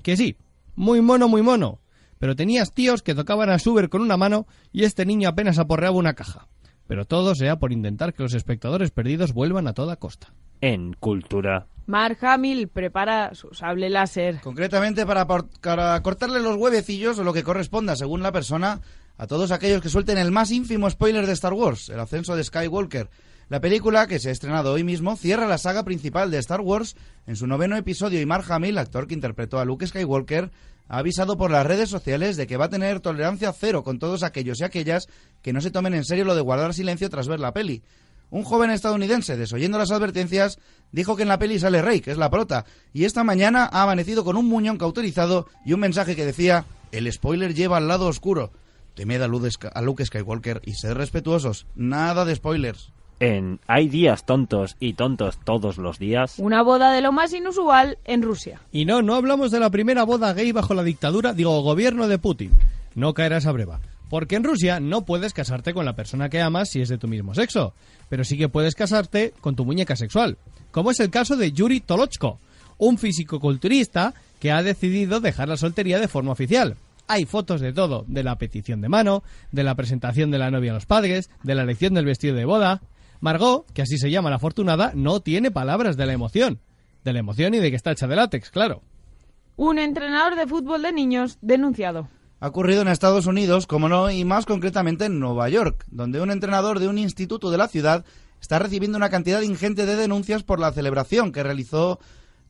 Que 0.03 0.17
sí, 0.17 0.35
muy 0.75 1.01
mono, 1.01 1.27
muy 1.29 1.41
mono. 1.41 1.79
Pero 2.19 2.35
tenías 2.35 2.73
tíos 2.73 3.01
que 3.01 3.15
tocaban 3.15 3.49
a 3.49 3.57
Suber 3.57 3.89
con 3.89 4.01
una 4.01 4.17
mano 4.17 4.45
y 4.71 4.83
este 4.83 5.05
niño 5.05 5.29
apenas 5.29 5.57
aporreaba 5.59 5.95
una 5.97 6.13
caja. 6.13 6.47
Pero 6.87 7.05
todo 7.05 7.35
sea 7.35 7.57
por 7.57 7.71
intentar 7.71 8.13
que 8.13 8.21
los 8.23 8.33
espectadores 8.33 8.91
perdidos 8.91 9.33
vuelvan 9.33 9.67
a 9.67 9.73
toda 9.73 9.95
costa. 9.95 10.33
En 10.59 10.93
Cultura. 10.93 11.67
Mark 11.87 12.17
Hamill 12.23 12.67
prepara 12.67 13.33
su 13.33 13.53
sable 13.53 13.89
láser. 13.89 14.39
Concretamente 14.41 15.05
para, 15.05 15.25
para 15.25 16.01
cortarle 16.03 16.41
los 16.41 16.57
huevecillos 16.57 17.17
o 17.17 17.23
lo 17.23 17.33
que 17.33 17.43
corresponda, 17.43 17.95
según 17.95 18.21
la 18.21 18.31
persona, 18.31 18.81
a 19.21 19.27
todos 19.27 19.51
aquellos 19.51 19.83
que 19.83 19.89
suelten 19.89 20.17
el 20.17 20.31
más 20.31 20.49
ínfimo 20.49 20.89
spoiler 20.89 21.27
de 21.27 21.33
Star 21.33 21.53
Wars, 21.53 21.89
el 21.89 21.99
ascenso 21.99 22.35
de 22.35 22.43
Skywalker. 22.43 23.07
La 23.49 23.61
película, 23.61 24.07
que 24.07 24.17
se 24.17 24.29
ha 24.29 24.31
estrenado 24.31 24.73
hoy 24.73 24.83
mismo, 24.83 25.15
cierra 25.15 25.47
la 25.47 25.59
saga 25.59 25.83
principal 25.83 26.31
de 26.31 26.39
Star 26.39 26.61
Wars 26.61 26.95
en 27.27 27.35
su 27.35 27.45
noveno 27.45 27.77
episodio 27.77 28.19
y 28.19 28.25
Mark 28.25 28.51
Hamill, 28.51 28.79
actor 28.79 29.05
que 29.05 29.13
interpretó 29.13 29.59
a 29.59 29.65
Luke 29.65 29.85
Skywalker, 29.85 30.49
ha 30.87 30.97
avisado 30.97 31.37
por 31.37 31.51
las 31.51 31.67
redes 31.67 31.87
sociales 31.87 32.35
de 32.35 32.47
que 32.47 32.57
va 32.57 32.65
a 32.65 32.69
tener 32.69 32.99
tolerancia 32.99 33.53
cero 33.53 33.83
con 33.83 33.99
todos 33.99 34.23
aquellos 34.23 34.59
y 34.59 34.63
aquellas 34.63 35.07
que 35.43 35.53
no 35.53 35.61
se 35.61 35.69
tomen 35.69 35.93
en 35.93 36.03
serio 36.03 36.25
lo 36.25 36.33
de 36.33 36.41
guardar 36.41 36.73
silencio 36.73 37.07
tras 37.07 37.27
ver 37.27 37.39
la 37.39 37.53
peli. 37.53 37.83
Un 38.31 38.43
joven 38.43 38.71
estadounidense, 38.71 39.37
desoyendo 39.37 39.77
las 39.77 39.91
advertencias, 39.91 40.57
dijo 40.91 41.15
que 41.15 41.21
en 41.21 41.29
la 41.29 41.37
peli 41.37 41.59
sale 41.59 41.83
Rey, 41.83 42.01
que 42.01 42.09
es 42.09 42.17
la 42.17 42.31
prota, 42.31 42.65
y 42.91 43.05
esta 43.05 43.23
mañana 43.23 43.69
ha 43.71 43.83
amanecido 43.83 44.23
con 44.23 44.35
un 44.35 44.47
muñón 44.47 44.79
cauterizado 44.79 45.45
y 45.63 45.73
un 45.73 45.79
mensaje 45.79 46.15
que 46.15 46.25
decía: 46.25 46.65
El 46.91 47.11
spoiler 47.13 47.53
lleva 47.53 47.77
al 47.77 47.87
lado 47.87 48.07
oscuro. 48.07 48.51
Temed 48.95 49.21
a 49.21 49.27
Luke 49.27 49.47
Sk- 49.47 49.71
a 49.73 49.81
Luke 49.81 50.05
Skywalker 50.05 50.61
y 50.65 50.73
sed 50.73 50.93
respetuosos. 50.93 51.65
Nada 51.75 52.25
de 52.25 52.35
spoilers. 52.35 52.91
En 53.19 53.59
Hay 53.67 53.87
días 53.87 54.25
tontos 54.25 54.75
y 54.79 54.93
tontos 54.93 55.37
todos 55.43 55.77
los 55.77 55.99
días. 55.99 56.39
Una 56.39 56.63
boda 56.63 56.91
de 56.91 57.01
lo 57.01 57.11
más 57.11 57.33
inusual 57.33 57.99
en 58.05 58.23
Rusia. 58.23 58.59
Y 58.71 58.85
no, 58.85 59.01
no 59.03 59.13
hablamos 59.15 59.51
de 59.51 59.59
la 59.59 59.69
primera 59.69 60.03
boda 60.03 60.33
gay 60.33 60.51
bajo 60.51 60.73
la 60.73 60.83
dictadura, 60.83 61.33
digo, 61.33 61.61
gobierno 61.61 62.07
de 62.07 62.17
Putin. 62.17 62.51
No 62.95 63.13
caerá 63.13 63.37
esa 63.37 63.51
breva. 63.51 63.79
Porque 64.09 64.35
en 64.35 64.43
Rusia 64.43 64.79
no 64.79 65.03
puedes 65.05 65.33
casarte 65.33 65.73
con 65.73 65.85
la 65.85 65.95
persona 65.95 66.29
que 66.29 66.41
amas 66.41 66.69
si 66.69 66.81
es 66.81 66.89
de 66.89 66.97
tu 66.97 67.07
mismo 67.07 67.33
sexo, 67.35 67.73
pero 68.09 68.23
sí 68.25 68.37
que 68.37 68.49
puedes 68.49 68.75
casarte 68.75 69.33
con 69.39 69.55
tu 69.55 69.63
muñeca 69.65 69.95
sexual, 69.95 70.37
como 70.71 70.91
es 70.91 70.99
el 70.99 71.09
caso 71.11 71.37
de 71.37 71.53
Yuri 71.53 71.79
Tolochko, 71.79 72.37
un 72.77 72.97
fisicoculturista 72.97 74.13
que 74.41 74.51
ha 74.51 74.63
decidido 74.63 75.19
dejar 75.21 75.47
la 75.47 75.55
soltería 75.57 75.99
de 75.99 76.07
forma 76.07 76.31
oficial. 76.33 76.75
Hay 77.07 77.25
fotos 77.25 77.61
de 77.61 77.73
todo, 77.73 78.05
de 78.07 78.23
la 78.23 78.37
petición 78.37 78.81
de 78.81 78.89
mano, 78.89 79.23
de 79.51 79.63
la 79.63 79.75
presentación 79.75 80.31
de 80.31 80.37
la 80.37 80.51
novia 80.51 80.71
a 80.71 80.75
los 80.75 80.85
padres, 80.85 81.29
de 81.43 81.55
la 81.55 81.63
elección 81.63 81.93
del 81.93 82.05
vestido 82.05 82.35
de 82.35 82.45
boda. 82.45 82.81
Margot, 83.19 83.71
que 83.73 83.81
así 83.81 83.97
se 83.97 84.09
llama 84.09 84.29
la 84.29 84.37
afortunada, 84.37 84.91
no 84.95 85.19
tiene 85.19 85.51
palabras 85.51 85.97
de 85.97 86.05
la 86.05 86.13
emoción. 86.13 86.59
De 87.03 87.13
la 87.13 87.19
emoción 87.19 87.53
y 87.53 87.59
de 87.59 87.69
que 87.69 87.75
está 87.75 87.91
hecha 87.91 88.07
de 88.07 88.15
látex, 88.15 88.49
claro. 88.49 88.81
Un 89.57 89.77
entrenador 89.79 90.35
de 90.35 90.47
fútbol 90.47 90.81
de 90.81 90.93
niños 90.93 91.37
denunciado. 91.41 92.07
Ha 92.39 92.47
ocurrido 92.47 92.81
en 92.81 92.87
Estados 92.87 93.27
Unidos, 93.27 93.67
como 93.67 93.87
no, 93.87 94.09
y 94.09 94.25
más 94.25 94.47
concretamente 94.47 95.05
en 95.05 95.19
Nueva 95.19 95.47
York, 95.49 95.85
donde 95.91 96.21
un 96.21 96.31
entrenador 96.31 96.79
de 96.79 96.87
un 96.87 96.97
instituto 96.97 97.51
de 97.51 97.57
la 97.59 97.67
ciudad 97.67 98.03
está 98.41 98.57
recibiendo 98.57 98.97
una 98.97 99.11
cantidad 99.11 99.41
ingente 99.41 99.85
de 99.85 99.95
denuncias 99.95 100.41
por 100.41 100.59
la 100.59 100.71
celebración 100.71 101.31
que 101.31 101.43
realizó 101.43 101.99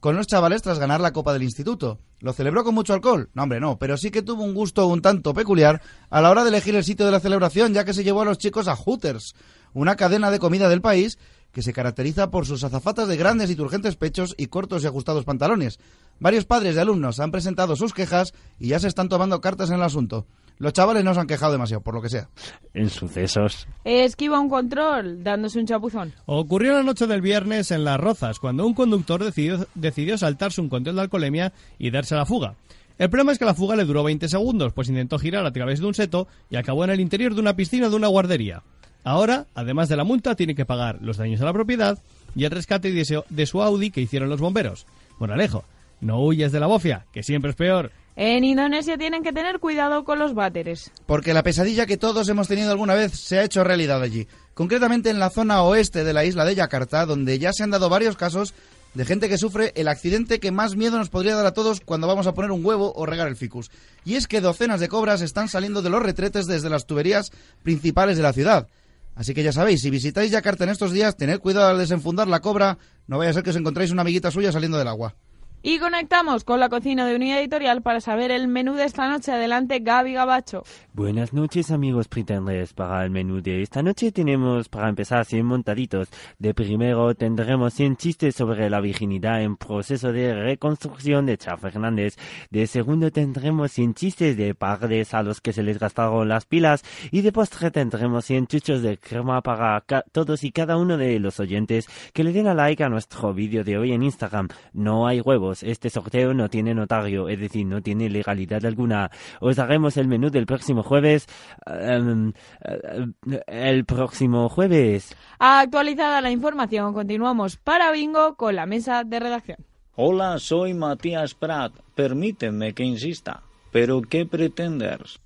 con 0.02 0.16
los 0.16 0.26
chavales 0.26 0.64
tras 0.64 0.80
ganar 0.80 1.00
la 1.00 1.14
Copa 1.14 1.32
del 1.32 1.44
Instituto. 1.44 2.00
¿Lo 2.20 2.34
celebró 2.34 2.64
con 2.64 2.74
mucho 2.74 2.94
alcohol? 2.94 3.30
No, 3.36 3.44
hombre, 3.44 3.60
no, 3.60 3.78
pero 3.78 3.98
sí 3.98 4.10
que 4.10 4.24
tuvo 4.24 4.44
un 4.44 4.56
gusto 4.56 4.88
un 4.88 5.02
tanto 5.02 5.34
peculiar 5.36 5.80
a 6.10 6.22
la 6.22 6.32
hora 6.32 6.44
de 6.44 6.50
elegir 6.50 6.76
el 6.76 6.84
sitio 6.84 7.06
de 7.06 7.12
la 7.12 7.20
celebración, 7.20 7.72
ya 7.74 7.86
que 7.86 7.94
se 7.94 8.04
llevó 8.04 8.24
a 8.24 8.26
los 8.26 8.40
chicos 8.40 8.68
a 8.68 8.76
Hooters, 8.76 9.36
una 9.74 9.96
cadena 9.96 10.32
de 10.32 10.40
comida 10.40 10.70
del 10.70 10.82
país 10.82 11.20
que 11.52 11.62
se 11.62 11.72
caracteriza 11.72 12.32
por 12.32 12.48
sus 12.48 12.64
azafatas 12.64 13.08
de 13.08 13.18
grandes 13.18 13.52
y 13.52 13.56
turgentes 13.56 13.96
pechos 13.96 14.34
y 14.38 14.48
cortos 14.48 14.84
y 14.84 14.88
ajustados 14.88 15.24
pantalones. 15.24 15.80
Varios 16.20 16.46
padres 16.46 16.74
de 16.74 16.82
alumnos 16.82 17.20
han 17.20 17.32
presentado 17.32 17.76
sus 17.76 17.94
quejas 17.94 18.34
y 18.60 18.70
ya 18.70 18.80
se 18.80 18.88
están 18.88 19.08
tomando 19.08 19.40
cartas 19.40 19.70
en 19.70 19.76
el 19.76 19.84
asunto. 19.84 20.26
Los 20.62 20.74
chavales 20.74 21.04
no 21.04 21.16
se 21.16 21.20
han 21.20 21.26
quejado 21.26 21.52
demasiado, 21.52 21.82
por 21.82 21.96
lo 21.96 22.04
que 22.04 22.10
sea. 22.10 22.30
En 22.76 22.88
sucesos. 22.92 23.68
Esquiva 23.84 24.40
un 24.40 24.48
control 24.48 25.24
dándose 25.24 25.58
un 25.58 25.66
chapuzón. 25.66 26.14
Ocurrió 26.28 26.74
la 26.74 26.84
noche 26.84 27.08
del 27.08 27.20
viernes 27.20 27.72
en 27.72 27.84
Las 27.84 28.00
Rozas, 28.00 28.38
cuando 28.38 28.68
un 28.68 28.76
conductor 28.76 29.24
decidió, 29.24 29.66
decidió 29.74 30.20
saltarse 30.20 30.62
un 30.62 30.70
control 30.70 30.98
de 30.98 31.02
alcoholemia 31.02 31.52
y 31.80 31.90
darse 31.90 32.14
a 32.14 32.20
la 32.20 32.28
fuga. 32.28 32.54
El 33.00 33.10
problema 33.10 33.32
es 33.32 33.40
que 33.40 33.46
la 33.46 33.56
fuga 33.56 33.76
le 33.76 33.86
duró 33.86 34.04
20 34.04 34.30
segundos, 34.30 34.72
pues 34.74 34.88
intentó 34.88 35.18
girar 35.18 35.48
a 35.48 35.52
través 35.52 35.80
de 35.80 35.88
un 35.88 35.96
seto 35.96 36.28
y 36.52 36.58
acabó 36.58 36.84
en 36.84 36.92
el 36.92 37.00
interior 37.00 37.34
de 37.34 37.42
una 37.42 37.56
piscina 37.56 37.90
de 37.90 37.96
una 37.96 38.08
guardería. 38.10 38.62
Ahora, 39.04 39.48
además 39.56 39.90
de 39.90 39.98
la 39.98 40.04
multa, 40.04 40.36
tiene 40.36 40.54
que 40.54 40.66
pagar 40.66 41.00
los 41.02 41.18
daños 41.18 41.42
a 41.42 41.46
la 41.46 41.54
propiedad 41.54 41.98
y 42.36 42.44
el 42.44 42.52
rescate 42.52 42.92
de 42.92 43.46
su, 43.48 43.64
Audi 43.64 43.90
que 43.90 44.02
hicieron 44.02 44.30
los 44.30 44.40
bomberos. 44.40 44.86
Moralejo, 45.18 45.64
no 46.02 46.24
huyes 46.24 46.52
de 46.52 46.60
la 46.60 46.68
bofia, 46.68 47.08
que 47.12 47.24
siempre 47.24 47.50
es 47.50 47.58
peor. 47.58 47.92
En 48.16 48.44
Indonesia 48.44 48.98
tienen 48.98 49.24
que 49.24 49.32
tener 49.32 49.60
cuidado 49.60 50.04
con 50.04 50.20
los 50.20 50.34
váteres. 50.34 50.92
Porque 51.06 51.34
la 51.34 51.44
pesadilla 51.44 51.86
que 51.86 51.98
todos 51.98 52.28
hemos 52.28 52.48
tenido 52.48 52.72
alguna 52.72 52.94
vez 52.94 53.14
se 53.14 53.40
ha 53.40 53.44
hecho 53.44 53.64
realidad 53.64 54.02
allí. 54.02 54.28
Concretamente 54.54 55.10
en 55.10 55.20
la 55.20 55.30
zona 55.30 55.64
oeste 55.64 56.04
de 56.04 56.14
la 56.14 56.26
isla 56.26 56.44
de 56.44 56.56
Yakarta, 56.56 57.06
donde 57.06 57.40
ya 57.40 57.54
se 57.54 57.64
han 57.64 57.72
dado 57.72 57.90
varios 57.90 58.18
casos 58.18 58.54
de 58.94 59.06
gente 59.06 59.30
que 59.30 59.38
sufre 59.38 59.72
el 59.76 59.88
accidente 59.88 60.42
que 60.42 60.52
más 60.52 60.76
miedo 60.76 60.98
nos 60.98 61.10
podría 61.10 61.36
dar 61.36 61.46
a 61.46 61.54
todos 61.54 61.80
cuando 61.80 62.08
vamos 62.08 62.28
a 62.28 62.34
poner 62.34 62.52
un 62.52 62.66
huevo 62.66 62.92
o 62.96 63.06
regar 63.06 63.30
el 63.30 63.38
ficus. 63.38 63.72
Y 64.04 64.16
es 64.16 64.28
que 64.28 64.42
docenas 64.42 64.82
de 64.82 64.90
cobras 64.90 65.22
están 65.22 65.48
saliendo 65.48 65.82
de 65.82 65.90
los 65.90 66.04
retretes 66.04 66.48
desde 66.48 66.70
las 66.70 66.86
tuberías 66.86 67.32
principales 67.64 68.18
de 68.18 68.24
la 68.24 68.34
ciudad. 68.34 68.68
Así 69.16 69.34
que 69.34 69.44
ya 69.44 69.54
sabéis, 69.54 69.82
si 69.82 69.90
visitáis 69.90 70.32
Yakarta 70.32 70.66
en 70.66 70.72
estos 70.72 70.92
días, 70.92 71.16
tened 71.16 71.40
cuidado 71.40 71.70
al 71.70 71.78
desenfundar 71.78 72.28
la 72.28 72.40
cobra, 72.42 72.78
no 73.08 73.18
vaya 73.18 73.32
a 73.32 73.34
ser 73.34 73.44
que 73.44 73.52
os 73.52 73.56
encontréis 73.56 73.92
una 73.92 74.02
amiguita 74.02 74.32
suya 74.32 74.52
saliendo 74.52 74.78
del 74.78 74.88
agua. 74.88 75.16
Y 75.64 75.78
conectamos 75.78 76.44
con 76.44 76.60
la 76.60 76.70
cocina 76.70 77.06
de 77.06 77.16
Unidad 77.16 77.40
Editorial 77.40 77.84
para 77.84 78.02
saber 78.02 78.32
el 78.32 78.48
menú 78.48 78.74
de 78.74 78.86
esta 78.86 79.08
noche. 79.08 79.32
Adelante, 79.32 79.78
Gaby 79.78 80.14
Gabacho. 80.14 80.64
Buenas 80.92 81.34
noches 81.34 81.70
amigos 81.70 82.08
pretenders. 82.08 82.74
Para 82.74 83.06
el 83.06 83.12
menú 83.12 83.44
de 83.44 83.62
esta 83.62 83.84
noche 83.84 84.12
tenemos 84.12 84.70
para 84.70 84.90
empezar 84.90 85.24
100 85.24 85.46
montaditos. 85.46 86.08
De 86.40 86.56
primero 86.56 87.14
tendremos 87.14 87.76
100 87.76 87.98
chistes 87.98 88.34
sobre 88.34 88.72
la 88.72 88.82
virginidad 88.82 89.44
en 89.44 89.56
proceso 89.56 90.12
de 90.12 90.34
reconstrucción 90.34 91.28
de 91.28 91.38
Cha 91.38 91.56
Fernández. 91.58 92.18
De 92.50 92.66
segundo 92.66 93.12
tendremos 93.12 93.72
100 93.72 93.94
chistes 93.94 94.38
de 94.38 94.56
padres 94.56 95.14
a 95.14 95.22
los 95.22 95.42
que 95.42 95.54
se 95.54 95.62
les 95.62 95.78
gastaron 95.78 96.28
las 96.28 96.46
pilas. 96.46 96.84
Y 97.12 97.22
de 97.22 97.32
postre 97.32 97.70
tendremos 97.70 98.26
100 98.26 98.48
chuchos 98.48 98.82
de 98.82 98.98
crema 98.98 99.42
para 99.42 99.84
todos 100.12 100.44
y 100.44 100.52
cada 100.52 100.78
uno 100.78 100.98
de 100.98 101.20
los 101.20 101.40
oyentes 101.40 101.88
que 102.14 102.24
le 102.24 102.34
den 102.34 102.48
a 102.48 102.56
like 102.56 102.84
a 102.84 102.90
nuestro 102.90 103.32
vídeo 103.32 103.64
de 103.64 103.78
hoy 103.78 103.92
en 103.92 104.02
Instagram. 104.02 104.48
No 104.74 105.06
hay 105.06 105.22
huevos. 105.22 105.51
Este 105.64 105.90
sorteo 105.90 106.34
no 106.34 106.50
tiene 106.50 106.74
notario, 106.74 107.30
es 107.30 107.40
decir, 107.40 107.66
no 107.66 107.82
tiene 107.82 108.10
legalidad 108.10 108.66
alguna. 108.66 109.12
Os 109.40 109.56
daremos 109.56 109.98
el 109.98 110.08
menú 110.08 110.30
del 110.30 110.46
próximo 110.46 110.84
jueves. 110.84 111.28
em, 111.66 112.34
eh, 112.64 113.42
el 113.48 113.86
próximo 113.86 114.50
jueves. 114.50 115.16
Actualizada 115.40 116.22
la 116.22 116.32
información, 116.32 116.94
continuamos 116.94 117.58
para 117.58 117.92
Bingo 117.92 118.36
con 118.36 118.56
la 118.56 118.66
mesa 118.66 119.04
de 119.04 119.20
redacción. 119.20 119.58
Hola, 119.96 120.40
soy 120.40 120.74
Matías 120.74 121.34
Prat. 121.34 121.74
Permíteme 121.96 122.74
que 122.74 122.84
insista. 122.84 123.44
¿Pero 123.72 124.02
qué 124.02 124.26
pretendes? 124.26 125.20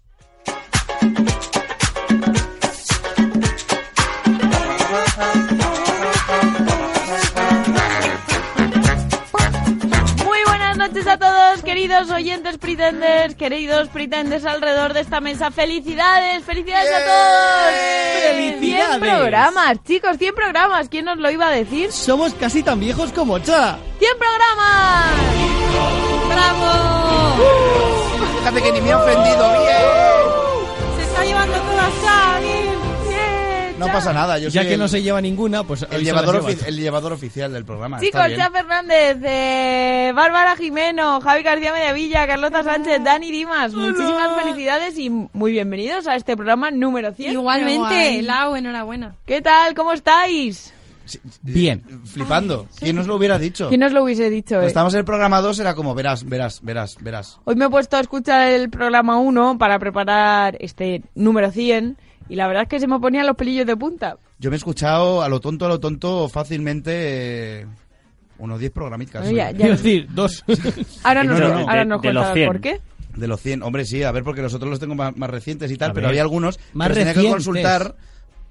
Buenas 10.75 10.93
noches 10.93 11.07
a 11.07 11.17
todos, 11.17 11.63
queridos 11.63 12.09
oyentes 12.11 12.57
pretenders, 12.57 13.35
queridos 13.35 13.87
pretenders 13.87 14.43
alrededor 14.45 14.93
de 14.93 14.99
esta 15.01 15.21
mesa. 15.21 15.49
¡Felicidades! 15.49 16.43
¡Felicidades 16.43 16.91
a 16.91 17.05
todos! 17.05 17.73
¡Felicidades! 18.23 18.89
100 18.89 18.99
programas, 18.99 19.83
chicos, 19.85 20.17
100 20.17 20.35
programas. 20.35 20.89
¿Quién 20.89 21.05
nos 21.05 21.17
lo 21.17 21.31
iba 21.31 21.47
a 21.47 21.51
decir? 21.51 21.93
Somos 21.93 22.33
casi 22.33 22.61
tan 22.61 22.81
viejos 22.81 23.13
como 23.13 23.39
Cha. 23.39 23.77
¡100 23.99 24.17
programas! 24.17 25.13
¡Bravo! 26.27 27.35
Fíjate 28.39 28.61
que 28.61 28.71
ni 28.73 28.81
me 28.81 28.91
ha 28.91 28.97
ofendido, 28.97 29.24
pasa 33.95 34.13
nada, 34.13 34.37
yo 34.39 34.49
Ya 34.49 34.61
soy 34.61 34.67
que 34.67 34.73
el, 34.75 34.79
no 34.79 34.87
se 34.87 35.01
lleva 35.01 35.21
ninguna, 35.21 35.63
pues 35.63 35.85
el, 35.89 36.03
llevador 36.03 36.35
lleva 36.35 36.49
ofi- 36.49 36.67
el 36.67 36.77
llevador 36.77 37.13
oficial 37.13 37.51
del 37.53 37.65
programa. 37.65 37.99
Chicos. 37.99 38.21
Cha 38.35 38.49
Fernández, 38.51 39.17
eh, 39.23 40.11
Bárbara 40.15 40.55
Jimeno, 40.55 41.19
Javi 41.21 41.43
García 41.43 41.71
Mediavilla, 41.73 42.27
Carlota 42.27 42.63
Sánchez, 42.63 43.03
Dani 43.03 43.31
Dimas, 43.31 43.73
muchísimas 43.73 44.41
felicidades 44.43 44.97
y 44.97 45.09
muy 45.09 45.51
bienvenidos 45.51 46.07
a 46.07 46.15
este 46.15 46.35
programa 46.35 46.71
número 46.71 47.13
100. 47.13 47.31
Igualmente, 47.33 48.21
Lau, 48.21 48.55
enhorabuena. 48.55 49.15
¿Qué 49.25 49.41
tal? 49.41 49.73
¿Cómo 49.73 49.93
estáis? 49.93 50.73
Bien. 51.43 51.83
Flipando. 52.05 52.67
¿Quién 52.79 52.95
nos 52.95 53.05
lo 53.07 53.15
hubiera 53.15 53.37
dicho? 53.37 53.69
¿Quién 53.69 53.83
os 53.83 53.91
lo 53.91 54.03
hubiese 54.03 54.29
dicho? 54.29 54.59
Eh? 54.61 54.65
estábamos 54.65 54.93
en 54.95 54.99
el 54.99 55.05
programa 55.05 55.39
2 55.41 55.59
era 55.59 55.75
como, 55.75 55.93
verás, 55.93 56.23
verás, 56.27 56.61
verás, 56.63 56.97
verás. 56.99 57.39
Hoy 57.43 57.55
me 57.55 57.65
he 57.65 57.69
puesto 57.69 57.97
a 57.97 57.99
escuchar 57.99 58.47
el 58.51 58.69
programa 58.71 59.17
1 59.17 59.57
para 59.59 59.77
preparar 59.77 60.57
este 60.59 61.03
número 61.13 61.51
100 61.51 61.97
y 62.29 62.35
la 62.35 62.47
verdad 62.47 62.63
es 62.63 62.69
que 62.69 62.79
se 62.79 62.87
me 62.87 62.99
ponían 62.99 63.25
los 63.27 63.35
pelillos 63.35 63.65
de 63.65 63.75
punta. 63.77 64.17
Yo 64.39 64.49
me 64.49 64.55
he 64.55 64.57
escuchado 64.57 65.21
a 65.21 65.29
lo 65.29 65.39
tonto, 65.39 65.65
a 65.65 65.69
lo 65.69 65.79
tonto, 65.79 66.27
fácilmente 66.29 67.61
eh, 67.61 67.65
unos 68.39 68.59
10 68.59 68.71
programitas. 68.71 69.27
¿eh? 69.29 69.53
Quiero 69.55 69.71
decir, 69.71 70.07
dos. 70.11 70.43
Ahora 71.03 71.23
No, 71.23 71.31
nos, 71.31 71.39
no, 71.39 71.47
no. 71.49 71.59
ahora 71.61 71.79
De- 71.79 71.85
nos 71.85 72.01
de 72.01 72.13
los 72.13 72.23
contarás 72.25 72.33
100. 72.33 72.47
por 72.47 72.61
qué. 72.61 72.81
De 73.15 73.27
los 73.27 73.41
100, 73.41 73.63
hombre, 73.63 73.85
sí, 73.85 74.03
a 74.03 74.11
ver, 74.11 74.23
porque 74.23 74.41
los 74.41 74.53
otros 74.53 74.69
los 74.69 74.79
tengo 74.79 74.93
más, 74.95 75.15
más 75.15 75.29
recientes 75.29 75.71
y 75.71 75.77
tal, 75.77 75.91
A 75.91 75.93
pero 75.93 76.03
ver. 76.05 76.09
había 76.09 76.21
algunos 76.21 76.59
Más 76.73 76.87
que 76.87 76.89
los 76.89 76.97
tenía 76.97 77.13
que 77.13 77.19
recientes. 77.19 77.45
consultar 77.45 77.95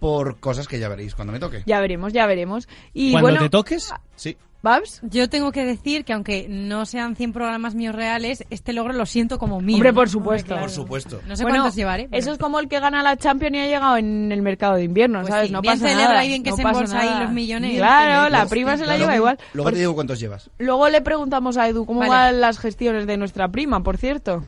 por 0.01 0.39
cosas 0.41 0.67
que 0.69 0.79
ya 0.79 0.89
veréis 0.89 1.15
cuando 1.15 1.33
me 1.33 1.39
toque. 1.39 1.63
Ya 1.67 1.81
veremos, 1.81 2.13
ya 2.15 2.27
veremos. 2.27 2.67
Y 2.95 3.13
Cuando 3.13 3.29
bueno, 3.29 3.41
te 3.43 3.51
toques, 3.51 3.93
Sí. 4.17 4.37
¿Babs? 4.64 5.00
Yo 5.03 5.29
tengo 5.29 5.53
que 5.53 5.62
decir 5.64 6.05
que 6.07 6.14
aunque 6.14 6.46
no 6.48 6.87
sean 6.87 7.14
100 7.16 7.35
programas 7.35 7.74
míos 7.74 7.94
reales, 7.94 8.44
este 8.48 8.72
logro 8.72 8.94
lo 8.94 9.05
siento 9.07 9.38
como 9.38 9.61
mío. 9.61 9.77
Hombre, 9.77 9.90
¿no? 9.90 9.94
por 9.94 10.09
supuesto. 10.09 10.46
claro. 10.48 10.62
Por 10.62 10.70
supuesto. 10.70 11.20
No 11.29 11.37
sé 11.37 11.42
Bueno, 11.44 11.59
cuántos 11.59 11.77
llevaré. 11.77 12.05
pero- 12.09 12.18
Eso 12.18 12.33
es 12.33 12.38
como 12.38 12.59
el 12.59 12.68
que 12.68 12.81
gana 12.81 13.03
la 13.03 13.16
Champions 13.18 13.55
y 13.57 13.61
ha 13.61 13.66
llegado 13.66 13.96
en 13.98 14.33
el 14.33 14.40
mercado 14.40 14.77
de 14.77 14.85
invierno, 14.85 15.20
Pues 15.20 15.33
¿sabes? 15.33 15.46
sí, 15.48 15.53
no 15.53 15.61
bien 15.61 15.74
pasa 15.74 15.88
celebra 15.88 16.09
nada. 16.14 16.24
y 16.24 16.29
bien 16.29 16.42
que 16.42 16.50
no 16.50 16.57
se 16.57 16.62
embolsa 16.62 16.98
ahí 16.98 17.22
los 17.24 17.31
millones. 17.33 17.77
Claro, 17.77 18.31
la 18.31 18.46
prima 18.46 18.72
se 18.79 18.87
la 18.87 18.94
claro, 18.94 19.00
lleva 19.00 19.16
igual. 19.16 19.38
Luego 19.53 19.70
te 19.70 19.79
digo 19.79 19.94
cuántos 19.94 20.18
llevas. 20.18 20.50
Luego 20.59 20.88
le 20.88 21.03
preguntamos 21.03 21.59
a 21.59 21.68
Edu 21.68 21.85
cómo 21.85 22.00
Vale. 22.00 22.11
van 22.11 22.40
las 22.40 22.59
gestiones 22.59 23.07
de 23.07 23.18
nuestra 23.18 23.48
prima, 23.48 23.83
por 23.83 23.98
cierto. 23.98 24.44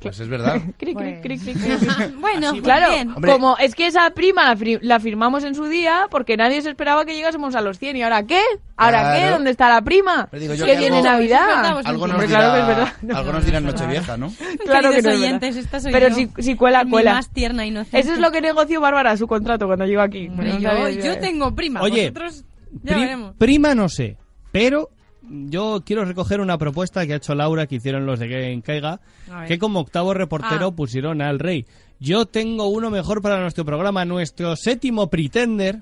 Pues 0.00 0.18
es 0.18 0.28
verdad. 0.28 0.54
Cric, 0.78 0.78
cric, 0.78 0.94
Bueno. 0.94 1.20
cric, 1.22 1.42
cric, 1.42 1.56
cric. 1.58 2.14
bueno, 2.20 2.50
pues 2.52 2.62
Claro, 2.62 2.90
bien. 2.90 3.10
Hombre. 3.10 3.32
como 3.32 3.58
es 3.58 3.74
que 3.74 3.86
esa 3.86 4.08
prima 4.10 4.44
la, 4.44 4.56
fri- 4.56 4.78
la 4.80 4.98
firmamos 4.98 5.44
en 5.44 5.54
su 5.54 5.66
día 5.66 6.06
porque 6.10 6.36
nadie 6.36 6.62
se 6.62 6.70
esperaba 6.70 7.04
que 7.04 7.14
llegásemos 7.14 7.54
a 7.54 7.60
los 7.60 7.78
100 7.78 7.96
y 7.96 8.02
ahora 8.02 8.22
qué? 8.26 8.40
¿Ahora 8.76 9.00
Claro. 9.00 9.20
qué? 9.26 9.30
¿Dónde 9.32 9.50
está 9.50 9.68
la 9.68 9.82
prima? 9.82 10.26
Pero 10.30 10.40
digo 10.40 10.54
yo 10.54 10.64
que 10.64 10.72
que 10.72 10.78
viene 10.78 10.96
algo- 10.98 11.10
Navidad. 11.10 11.64
Algo 11.84 12.06
nos 12.06 12.14
Hombre, 12.14 12.26
dirá, 12.28 12.38
claro 12.40 12.54
que 12.54 12.60
es 12.60 12.66
verdad. 12.66 12.92
No, 13.02 13.16
algo 13.16 13.26
no, 13.32 13.36
nos 13.38 13.44
dirá 13.44 13.60
no, 13.60 13.68
en 13.68 13.74
no, 13.74 13.78
no. 13.78 13.78
Nochevieja, 13.84 14.16
¿no? 14.16 14.32
Claro 14.64 14.90
que 14.90 15.02
no 15.02 15.10
es 15.10 15.16
oyentes, 15.18 15.54
verdad. 15.56 15.64
esta 15.64 15.80
soy 15.80 15.92
Pero 15.92 16.08
yo. 16.08 16.14
si, 16.14 16.30
si 16.38 16.54
cuela, 16.56 16.84
Mi 16.84 16.90
cuela. 16.90 17.12
más 17.14 17.28
tierna 17.28 17.66
inocente. 17.66 17.98
Eso 18.00 18.12
es 18.14 18.18
lo 18.20 18.30
que 18.32 18.40
negoció 18.40 18.80
Bárbara, 18.80 19.16
su 19.18 19.26
contrato, 19.26 19.66
cuando 19.66 19.84
llegó 19.84 20.00
aquí. 20.00 20.28
Hombre, 20.28 20.54
No 20.54 20.58
yo, 20.60 20.70
sabía- 20.70 20.90
yo 21.04 21.18
tengo 21.18 21.54
prima. 21.54 21.82
Oye, 21.82 22.10
Vosotros 22.10 22.44
ya 22.82 22.92
pri- 22.94 23.00
veremos. 23.02 23.34
prima 23.36 23.74
no 23.74 23.88
sé, 23.90 24.16
pero 24.50 24.88
yo 25.30 25.82
quiero 25.86 26.04
recoger 26.04 26.40
una 26.40 26.58
propuesta 26.58 27.06
que 27.06 27.12
ha 27.14 27.16
hecho 27.16 27.34
Laura, 27.34 27.66
que 27.66 27.76
hicieron 27.76 28.04
los 28.04 28.18
de 28.18 28.28
Game 28.28 28.62
Caiga, 28.62 29.00
que 29.46 29.58
como 29.58 29.80
octavo 29.80 30.12
reportero 30.12 30.66
Ah. 30.68 30.74
pusieron 30.76 31.22
al 31.22 31.38
rey. 31.38 31.64
Yo 32.00 32.26
tengo 32.26 32.66
uno 32.68 32.90
mejor 32.90 33.22
para 33.22 33.40
nuestro 33.40 33.64
programa, 33.64 34.04
nuestro 34.04 34.56
séptimo 34.56 35.08
pretender. 35.08 35.80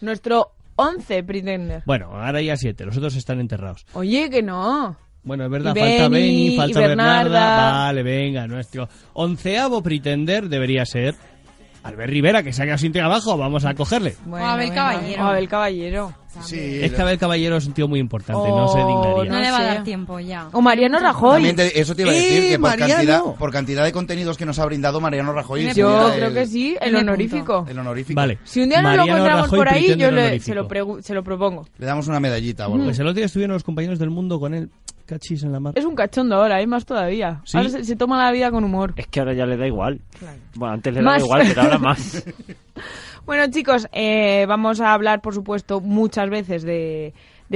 Nuestro 0.00 0.52
11 0.76 1.22
pretender. 1.24 1.82
Bueno, 1.84 2.06
ahora 2.12 2.40
ya 2.40 2.56
siete, 2.56 2.84
los 2.86 2.96
otros 2.96 3.14
están 3.16 3.40
enterrados. 3.40 3.84
Oye, 3.92 4.30
que 4.30 4.42
no. 4.42 4.96
Bueno, 5.22 5.44
es 5.44 5.50
verdad, 5.50 5.76
Y 5.76 5.80
falta 5.80 6.08
Beni, 6.08 6.26
Beni, 6.26 6.46
y 6.46 6.56
falta 6.56 6.80
Bernarda. 6.80 7.22
Bernarda. 7.24 7.72
Vale, 7.84 8.02
venga, 8.02 8.46
nuestro 8.46 8.88
onceavo 9.12 9.82
pretender 9.82 10.48
debería 10.48 10.86
ser 10.86 11.14
Albert 11.82 12.10
Rivera, 12.10 12.42
que 12.42 12.52
se 12.54 12.62
ha 12.62 12.64
quedado 12.64 12.78
sin 12.78 12.92
trabajo, 12.92 13.36
vamos 13.36 13.64
a 13.66 13.74
cogerle. 13.74 14.14
Bueno, 14.24 14.46
Abel 14.46 14.70
venga, 14.70 14.90
Caballero. 14.92 15.22
o 15.22 15.26
Abel 15.26 15.48
Caballero. 15.48 16.14
Sí, 16.42 16.78
Es 16.82 16.92
que 16.92 17.02
Abel 17.02 17.18
Caballero 17.18 17.56
es 17.56 17.66
un 17.66 17.72
tío 17.72 17.88
muy 17.88 17.98
importante, 17.98 18.48
no 18.48 18.68
se 18.68 18.78
Oh, 18.80 18.86
dignaría. 19.22 19.32
No 19.32 19.40
le 19.40 19.50
va 19.50 19.56
a 19.56 19.60
sé. 19.60 19.66
dar 19.66 19.84
tiempo 19.84 20.20
ya. 20.20 20.48
O 20.52 20.60
Mariano 20.60 20.98
Rajoy. 21.00 21.52
Te- 21.54 21.80
eso 21.80 21.94
te 21.94 22.02
iba 22.02 22.10
a 22.12 22.14
decir, 22.14 22.42
¡Eh, 22.44 22.48
que 22.50 22.58
por 22.58 22.76
cantidad, 22.76 23.22
por 23.38 23.50
cantidad 23.52 23.84
de 23.84 23.92
contenidos 23.92 24.36
que 24.38 24.46
nos 24.46 24.58
ha 24.60 24.64
brindado 24.66 25.00
Mariano 25.00 25.32
Rajoy. 25.32 25.72
Yo 25.74 26.10
creo 26.14 26.28
el- 26.28 26.34
que 26.34 26.46
sí, 26.46 26.76
el 26.80 26.94
honorífico. 26.96 27.66
El 27.68 27.78
honorífico. 27.78 28.16
Vale. 28.16 28.38
Si 28.44 28.60
un 28.62 28.68
día 28.68 28.80
nos 28.80 28.96
lo 28.96 29.02
encontramos 29.04 29.42
Rajoy 29.42 29.58
por 29.58 29.68
ahí, 29.68 29.96
yo 29.96 30.10
le- 30.10 30.38
se, 30.40 30.54
lo 30.54 30.68
se 31.02 31.14
lo 31.14 31.22
propongo. 31.24 31.66
Le 31.78 31.86
damos 31.86 32.06
una 32.06 32.20
medallita 32.20 32.64
algo. 32.66 32.78
Pues 32.84 32.98
el 32.98 33.06
otro 33.06 33.16
día 33.16 33.26
estuvieron 33.26 33.54
los 33.54 33.64
compañeros 33.64 33.98
del 33.98 34.10
mundo 34.10 34.38
con 34.38 34.54
él. 34.54 34.70
Cachis 35.06 35.42
en 35.42 35.50
la 35.50 35.58
mar. 35.58 35.72
Es 35.76 35.84
un 35.84 35.96
cachondo 35.96 36.36
ahora, 36.36 36.56
hay 36.56 36.68
más 36.68 36.86
todavía. 36.86 37.40
¿Sí? 37.44 37.56
Ahora 37.56 37.68
se, 37.70 37.82
se 37.84 37.96
toma 37.96 38.22
la 38.24 38.30
vida 38.30 38.52
con 38.52 38.62
humor. 38.62 38.92
Es 38.96 39.08
que 39.08 39.18
ahora 39.18 39.34
ya 39.34 39.44
le 39.44 39.56
da 39.56 39.66
igual. 39.66 40.00
Bueno, 40.54 40.74
antes 40.74 40.94
le 40.94 41.02
daba 41.02 41.18
igual, 41.18 41.42
pero 41.48 41.62
ahora 41.62 41.78
más. 41.78 42.22
Bueno, 43.26 43.46
chicos, 43.50 43.88
eh, 43.92 44.46
vamos 44.48 44.80
a 44.80 44.92
hablar, 44.92 45.20
por 45.20 45.34
supuesto, 45.34 45.80
muchas 45.80 46.30
veces 46.30 46.62
de, 46.62 47.12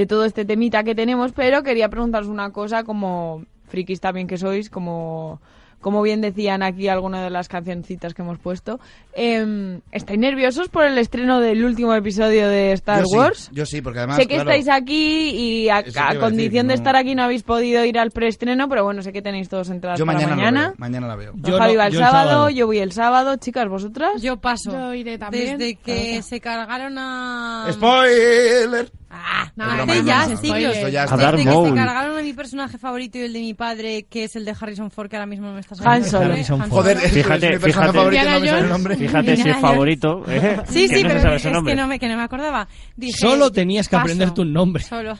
todo 0.07 0.25
este 0.25 0.45
temita 0.45 0.83
que 0.83 0.95
tenemos, 0.95 1.31
pero 1.31 1.63
quería 1.63 1.89
preguntaros 1.89 2.27
una 2.27 2.51
cosa, 2.51 2.83
como 2.83 3.45
frikis 3.67 3.99
también 3.99 4.27
que 4.27 4.37
sois, 4.37 4.69
como, 4.69 5.41
como 5.85 6.01
bien 6.01 6.19
decían 6.19 6.63
aquí 6.63 6.87
algunas 6.87 7.21
de 7.21 7.29
las 7.29 7.47
cancioncitas 7.47 8.15
que 8.15 8.23
hemos 8.23 8.39
puesto. 8.39 8.79
Eh, 9.13 9.79
¿Estáis 9.91 10.17
nerviosos 10.19 10.67
por 10.67 10.83
el 10.83 10.97
estreno 10.97 11.39
del 11.39 11.63
último 11.63 11.93
episodio 11.93 12.47
de 12.49 12.71
Star 12.71 13.03
yo 13.03 13.19
Wars? 13.19 13.37
Sí, 13.37 13.49
yo 13.53 13.67
sí, 13.67 13.81
porque 13.83 13.99
además. 13.99 14.17
sé 14.17 14.23
que 14.25 14.33
claro, 14.33 14.49
estáis 14.49 14.67
aquí 14.67 15.29
y 15.29 15.69
a, 15.69 15.83
decir, 15.83 16.01
condición 16.19 16.65
de 16.65 16.73
no- 16.73 16.79
estar 16.79 16.95
aquí 16.95 17.13
no 17.13 17.21
habéis 17.21 17.43
podido 17.43 17.85
ir 17.85 17.99
al 17.99 18.09
preestreno, 18.09 18.67
pero 18.67 18.83
bueno, 18.83 19.03
sé 19.03 19.13
que 19.13 19.21
tenéis 19.21 19.47
todos 19.47 19.69
entradas 19.69 19.99
Yo 19.99 20.07
para 20.07 20.17
mañana, 20.17 20.35
mañana. 20.35 20.61
La 20.61 20.67
veo, 20.69 20.75
mañana 20.79 21.07
la 21.07 21.15
veo. 21.17 21.33
Yo 21.35 21.55
Javi 21.59 21.73
no- 21.73 21.79
va 21.79 21.85
el 21.85 21.93
yo 21.93 21.99
el 21.99 22.05
sábado, 22.05 22.29
sábado. 22.31 22.49
yo 22.49 22.65
voy 22.65 22.77
el 22.79 22.91
sábado. 22.91 23.35
Chicas, 23.35 23.67
¿vosotras? 23.69 24.21
Yo 24.23 24.37
paso. 24.37 24.71
Yo 24.71 24.93
iré 24.95 25.19
también. 25.19 25.59
Desde 25.59 25.75
que 25.75 26.19
se 26.23 26.39
cargaron 26.41 26.95
a... 26.97 27.67
¡Spoiler! 27.71 28.89
Ah, 29.17 29.51
No, 29.55 29.65
Es 29.65 29.75
broma, 29.75 29.93
hace 29.93 29.99
es 29.99 30.05
ya 30.05 30.25
broma. 30.25 30.41
siglos. 30.41 30.75
Esto 30.75 30.89
ya 30.89 31.01
A 31.01 31.03
está. 31.05 31.15
Darth 31.17 31.37
Desde 31.37 31.49
que 31.49 31.69
se 31.69 31.73
cargaron 31.75 32.17
a 32.17 32.21
mi 32.21 32.33
personaje 32.33 32.77
favorito 32.77 33.17
y 33.17 33.21
el 33.21 33.33
de 33.33 33.39
mi 33.39 33.53
padre, 33.53 34.05
que 34.09 34.23
es 34.25 34.35
el 34.35 34.45
de 34.45 34.55
Harrison 34.59 34.91
Ford, 34.91 35.09
que 35.09 35.15
ahora 35.15 35.25
mismo 35.25 35.47
no 35.47 35.53
me 35.53 35.59
está 35.61 35.75
saliendo. 35.75 36.05
Han 36.05 36.11
Solo. 36.11 36.33
Harrison 36.33 36.59
Ford. 36.59 36.69
Joder, 36.71 36.97
es 36.97 37.11
Fíjate, 37.11 37.49
mi 37.51 37.57
personaje 37.59 37.67
fíjate. 37.71 37.93
favorito, 37.97 38.23
no 38.23 38.29
me 38.31 38.37
Indiana 38.37 38.39
sale 38.39 38.49
el 38.49 38.55
Jones. 38.55 38.69
nombre. 38.69 38.95
Fíjate 38.97 39.37
si 39.37 39.49
es 39.49 39.57
favorito. 39.57 40.23
¿eh? 40.27 40.61
Sí, 40.67 40.87
que 40.89 40.95
sí, 40.97 41.03
pero 41.03 41.35
es 41.35 41.41
que 41.43 41.51
no, 41.51 41.61
me, 41.87 41.99
que 41.99 42.07
no 42.09 42.17
me 42.17 42.23
acordaba. 42.23 42.67
Dije, 42.95 43.17
Solo 43.17 43.51
tenías 43.51 43.87
que 43.87 43.95
paso, 43.95 44.01
aprenderte 44.03 44.41
un 44.41 44.51
nombre. 44.53 44.83
Solo. 44.83 45.17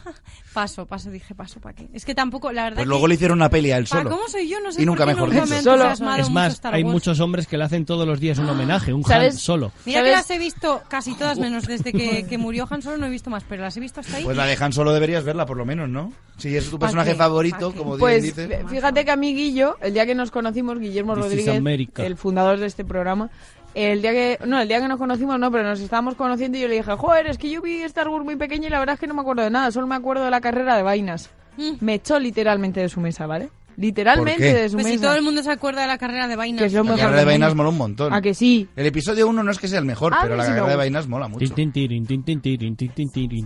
Paso, 0.56 0.86
paso, 0.86 1.12
dije 1.12 1.36
paso, 1.36 1.60
¿para 1.60 1.76
qué? 1.76 1.90
Es 1.94 2.06
que 2.06 2.16
tampoco, 2.16 2.50
la 2.54 2.64
verdad 2.64 2.78
Pues 2.78 2.86
que- 2.86 2.90
luego 2.90 3.08
le 3.08 3.16
hicieron 3.16 3.38
una 3.40 3.50
peli 3.50 3.72
a 3.72 3.78
él 3.78 3.88
solo. 3.88 4.10
¿Cómo 4.10 4.26
soy 4.30 4.48
yo? 4.48 4.60
No 4.62 4.72
sé 4.72 4.82
Y 4.82 4.86
nunca 4.86 5.04
por 5.04 5.14
qué 5.14 5.22
mejor 5.22 5.30
dicho. 5.34 5.46
me 5.54 5.62
Solo. 5.62 5.92
Es 5.92 6.30
más, 6.32 6.62
hay 6.64 6.84
muchos 6.86 7.20
hombres 7.20 7.46
que 7.46 7.58
le 7.58 7.66
hacen 7.66 7.86
todos 7.86 8.08
los 8.08 8.22
días 8.22 8.40
un 8.40 8.48
homenaje, 8.50 8.94
un 8.94 9.04
Han 9.12 9.34
solo. 9.34 9.74
Mira 9.86 10.02
que 10.02 10.12
las 10.12 10.30
he 10.32 10.40
visto 10.40 10.82
casi 10.88 11.14
todas, 11.16 11.38
menos 11.40 11.68
desde 11.68 11.92
que, 11.92 12.26
que 12.26 12.38
murió 12.38 12.66
Han 12.70 12.82
Solo 12.82 12.98
no 12.98 13.06
he 13.06 13.10
visto 13.10 13.30
más, 13.30 13.44
pero 13.48 13.64
las 13.64 13.76
he 13.76 13.82
visto 13.82 14.00
hasta 14.00 14.16
ahí. 14.16 14.24
Pues 14.24 14.38
la 14.38 14.46
de 14.46 14.58
Han 14.60 14.72
Solo 14.72 14.94
deberías 14.94 15.26
verla, 15.26 15.46
por 15.46 15.58
lo 15.58 15.66
menos, 15.66 15.90
¿no? 15.90 16.14
Si 16.38 16.56
es 16.56 16.70
tu 16.70 16.80
¿Pa 16.80 16.86
personaje 16.88 17.12
qué? 17.12 17.18
favorito, 17.18 17.74
como 17.74 17.98
Pues 17.98 18.24
dice. 18.24 18.46
f- 18.46 18.66
fíjate 18.70 19.04
que 19.06 19.12
a 19.12 19.18
mí 19.18 19.36
Guillo, 19.36 19.76
el 19.82 19.94
día 19.94 20.06
que 20.06 20.16
nos 20.16 20.32
conocimos, 20.32 20.80
Guillermo 20.80 21.16
This 21.16 21.34
is 21.34 21.46
Rodríguez, 21.48 21.90
el 21.98 22.16
fundador 22.16 22.60
de 22.60 22.68
este 22.68 22.86
programa, 22.86 23.30
el 23.76 24.02
día 24.02 24.12
que 24.12 24.40
no, 24.46 24.60
el 24.60 24.68
día 24.68 24.80
que 24.80 24.88
nos 24.88 24.98
conocimos 24.98 25.38
no, 25.38 25.52
pero 25.52 25.64
nos 25.64 25.80
estábamos 25.80 26.16
conociendo 26.16 26.58
y 26.58 26.62
yo 26.62 26.68
le 26.68 26.76
dije, 26.76 26.92
"Joder, 26.96 27.28
es 27.28 27.38
que 27.38 27.50
yo 27.50 27.62
vi 27.62 27.84
Star 27.84 28.08
Wars 28.08 28.26
muy 28.26 28.36
pequeña 28.36 28.68
y 28.68 28.70
la 28.72 28.80
verdad 28.80 28.94
es 28.94 29.00
que 29.00 29.08
no 29.08 29.14
me 29.14 29.22
acuerdo 29.22 29.44
de 29.44 29.50
nada, 29.50 29.72
solo 29.72 29.86
me 29.86 29.96
acuerdo 29.96 30.24
de 30.24 30.32
la 30.32 30.42
carrera 30.42 30.76
de 30.76 30.84
vainas." 30.84 31.30
Mm. 31.58 31.74
Me 31.82 31.96
echó 31.96 32.20
literalmente 32.20 32.80
de 32.80 32.90
su 32.90 33.00
mesa, 33.00 33.28
¿vale? 33.28 33.50
Literalmente 33.78 34.54
de 34.54 34.70
su 34.70 34.76
Pues 34.76 34.86
si 34.88 34.94
mesa. 34.94 35.06
todo 35.08 35.16
el 35.16 35.22
mundo 35.24 35.44
se 35.44 35.52
acuerda 35.52 35.82
de 35.82 35.88
la 35.88 35.98
carrera 35.98 36.28
de 36.28 36.36
vainas. 36.36 36.60
Que 36.62 36.66
es 36.68 36.74
lo 36.74 36.80
La 36.84 36.92
mejor 36.92 37.00
carrera 37.00 37.20
de 37.20 37.26
vainas 37.26 37.56
mola 37.56 37.70
un 37.70 37.78
montón. 37.78 38.14
¿A 38.14 38.22
que 38.22 38.34
sí? 38.34 38.68
El 38.76 38.86
episodio 38.86 39.28
1 39.28 39.44
no 39.44 39.52
es 39.52 39.60
que 39.60 39.68
sea 39.68 39.80
el 39.80 39.86
mejor, 39.86 40.14
A 40.14 40.22
pero 40.22 40.36
mí 40.36 40.38
la 40.38 40.44
sí 40.46 40.50
me 40.52 40.56
carrera 40.58 40.66
de 40.68 40.74
gusta. 40.74 40.78
vainas 40.78 41.08
mola 41.08 41.28
mucho. 41.28 41.54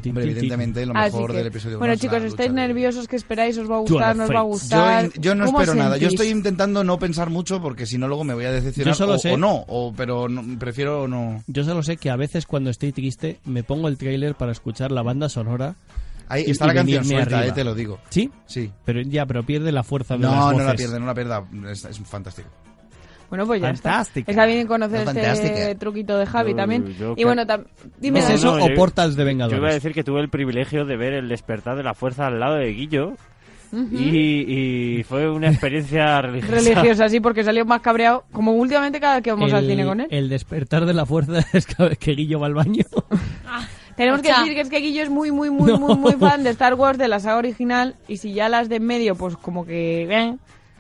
Hombre, 0.09 0.23
evidentemente 0.23 0.85
lo 0.85 0.95
Así 0.97 1.13
mejor 1.15 1.31
que- 1.31 1.37
del 1.37 1.47
episodio 1.47 1.77
1 1.77 1.79
Bueno, 1.79 1.95
chicos, 1.95 2.23
estáis 2.23 2.51
nerviosos, 2.51 3.07
¿qué 3.07 3.15
esperáis? 3.15 3.57
¿Os 3.57 3.69
va 3.69 3.75
a 3.77 3.79
gustar? 3.79 4.15
¿No 4.15 4.23
os 4.23 4.29
va 4.29 4.39
a 4.39 4.43
gustar? 4.43 5.05
Yo, 5.13 5.21
yo 5.21 5.35
no 5.35 5.45
¿Cómo 5.45 5.61
espero 5.61 5.75
nada. 5.77 5.97
Yo 5.97 6.09
sentís? 6.09 6.19
estoy 6.21 6.29
intentando 6.37 6.83
no 6.83 6.99
pensar 6.99 7.29
mucho 7.29 7.61
porque 7.61 7.85
si 7.85 7.97
no 7.97 8.07
luego 8.07 8.23
me 8.23 8.33
voy 8.33 8.45
a 8.45 8.51
decepcionar. 8.51 8.93
Yo 8.93 8.97
solo 8.97 9.13
o, 9.13 9.17
sé- 9.19 9.31
o 9.33 9.37
no, 9.37 9.63
o, 9.67 9.93
pero 9.95 10.27
no- 10.29 10.57
prefiero 10.59 11.07
no. 11.07 11.43
Yo 11.47 11.63
solo 11.63 11.83
sé 11.83 11.97
que 11.97 12.09
a 12.09 12.15
veces 12.15 12.45
cuando 12.45 12.69
estoy 12.69 12.91
triste 12.91 13.39
me 13.45 13.63
pongo 13.63 13.87
el 13.87 13.97
tráiler 13.97 14.35
para 14.35 14.51
escuchar 14.51 14.91
la 14.91 15.01
banda 15.01 15.29
sonora. 15.29 15.75
Ahí 16.29 16.43
y- 16.47 16.51
está 16.51 16.65
y 16.65 16.67
la 16.69 16.73
canción 16.75 17.03
suelta, 17.03 17.45
eh, 17.45 17.51
te 17.51 17.63
lo 17.63 17.75
digo. 17.75 17.99
¿Sí? 18.09 18.31
Sí. 18.45 18.71
Pero 18.85 19.01
ya, 19.01 19.25
pero 19.25 19.43
pierde 19.43 19.71
la 19.71 19.83
fuerza 19.83 20.15
de 20.15 20.21
las 20.23 20.31
No, 20.31 20.51
no 20.51 20.57
la 20.59 20.63
voces. 20.65 20.77
pierde, 20.77 20.99
no 20.99 21.05
la 21.07 21.13
pierda. 21.13 21.43
Es, 21.69 21.83
es 21.85 21.99
fantástico. 21.99 22.47
Bueno, 23.29 23.45
pues 23.45 23.61
ya 23.61 23.69
está. 23.69 23.91
Fantástica. 23.91 24.31
Está 24.31 24.45
bien 24.47 24.65
conocer 24.65 25.05
No, 25.05 25.11
este 25.11 25.75
truquito 25.75 26.17
de 26.17 26.25
Javi 26.25 26.51
Yo- 26.51 26.57
también. 26.57 26.95
yo 26.97 27.13
y 27.15 27.23
bueno, 27.25 27.43
tam- 27.45 27.65
dime. 27.99 28.19
¿Es 28.19 28.25
Dani. 28.25 28.35
eso 28.37 28.57
No, 28.57 28.63
o 28.65 28.69
yo- 28.69 28.75
portas 28.75 29.15
de 29.15 29.21
Yo 29.21 29.25
Vengadores? 29.27 29.59
iba 29.59 29.69
a 29.69 29.73
decir 29.73 29.91
que 29.93 30.03
tuve 30.03 30.21
el 30.21 30.29
privilegio 30.29 30.85
de 30.85 30.97
ver 30.97 31.13
el 31.13 31.29
despertar 31.29 31.75
de 31.77 31.83
la 31.83 31.93
fuerza 31.93 32.25
al 32.27 32.39
lado 32.39 32.55
de 32.55 32.71
Guillo. 32.73 33.13
Y, 33.71 34.97
y 34.99 35.03
fue 35.03 35.29
una 35.29 35.49
experiencia 35.49 36.19
religiosa. 36.23 36.55
religiosa, 36.55 37.07
sí, 37.07 37.19
porque 37.19 37.43
salió 37.43 37.65
más 37.65 37.81
cabreado, 37.81 38.25
como 38.31 38.53
últimamente 38.53 38.99
cada 38.99 39.15
vez 39.17 39.23
que 39.23 39.29
vamos 39.31 39.53
al 39.53 39.67
cine 39.67 39.85
con 39.85 39.99
él. 40.01 40.07
El 40.09 40.27
despertar 40.27 40.87
de 40.87 40.95
la 40.95 41.05
fuerza 41.05 41.33
es 41.53 41.67
cada 41.67 41.89
vez 41.89 41.99
que 41.99 42.13
Guillo 42.13 42.39
va 42.39 42.47
al 42.47 42.55
baño. 42.55 42.83
Tenemos 43.99 44.21
que 44.21 44.29
decir 44.29 44.53
que 44.53 44.62
es 44.62 44.69
que 44.69 44.79
Guillo 44.79 45.03
es 45.03 45.09
muy, 45.09 45.31
muy, 45.31 45.49
muy, 45.49 45.71
No. 45.71 45.77
muy, 45.79 45.95
muy 45.95 46.13
fan 46.13 46.43
de 46.43 46.49
Star 46.51 46.73
Wars, 46.75 46.97
de 46.97 47.07
la 47.07 47.19
saga 47.19 47.38
original, 47.38 47.95
y 48.07 48.17
si 48.17 48.33
ya 48.33 48.47
las 48.49 48.69
de 48.69 48.77
en 48.77 48.85
medio, 48.85 49.15
pues 49.15 49.35
como 49.38 49.65
que, 49.65 50.03
eh, 50.03 50.35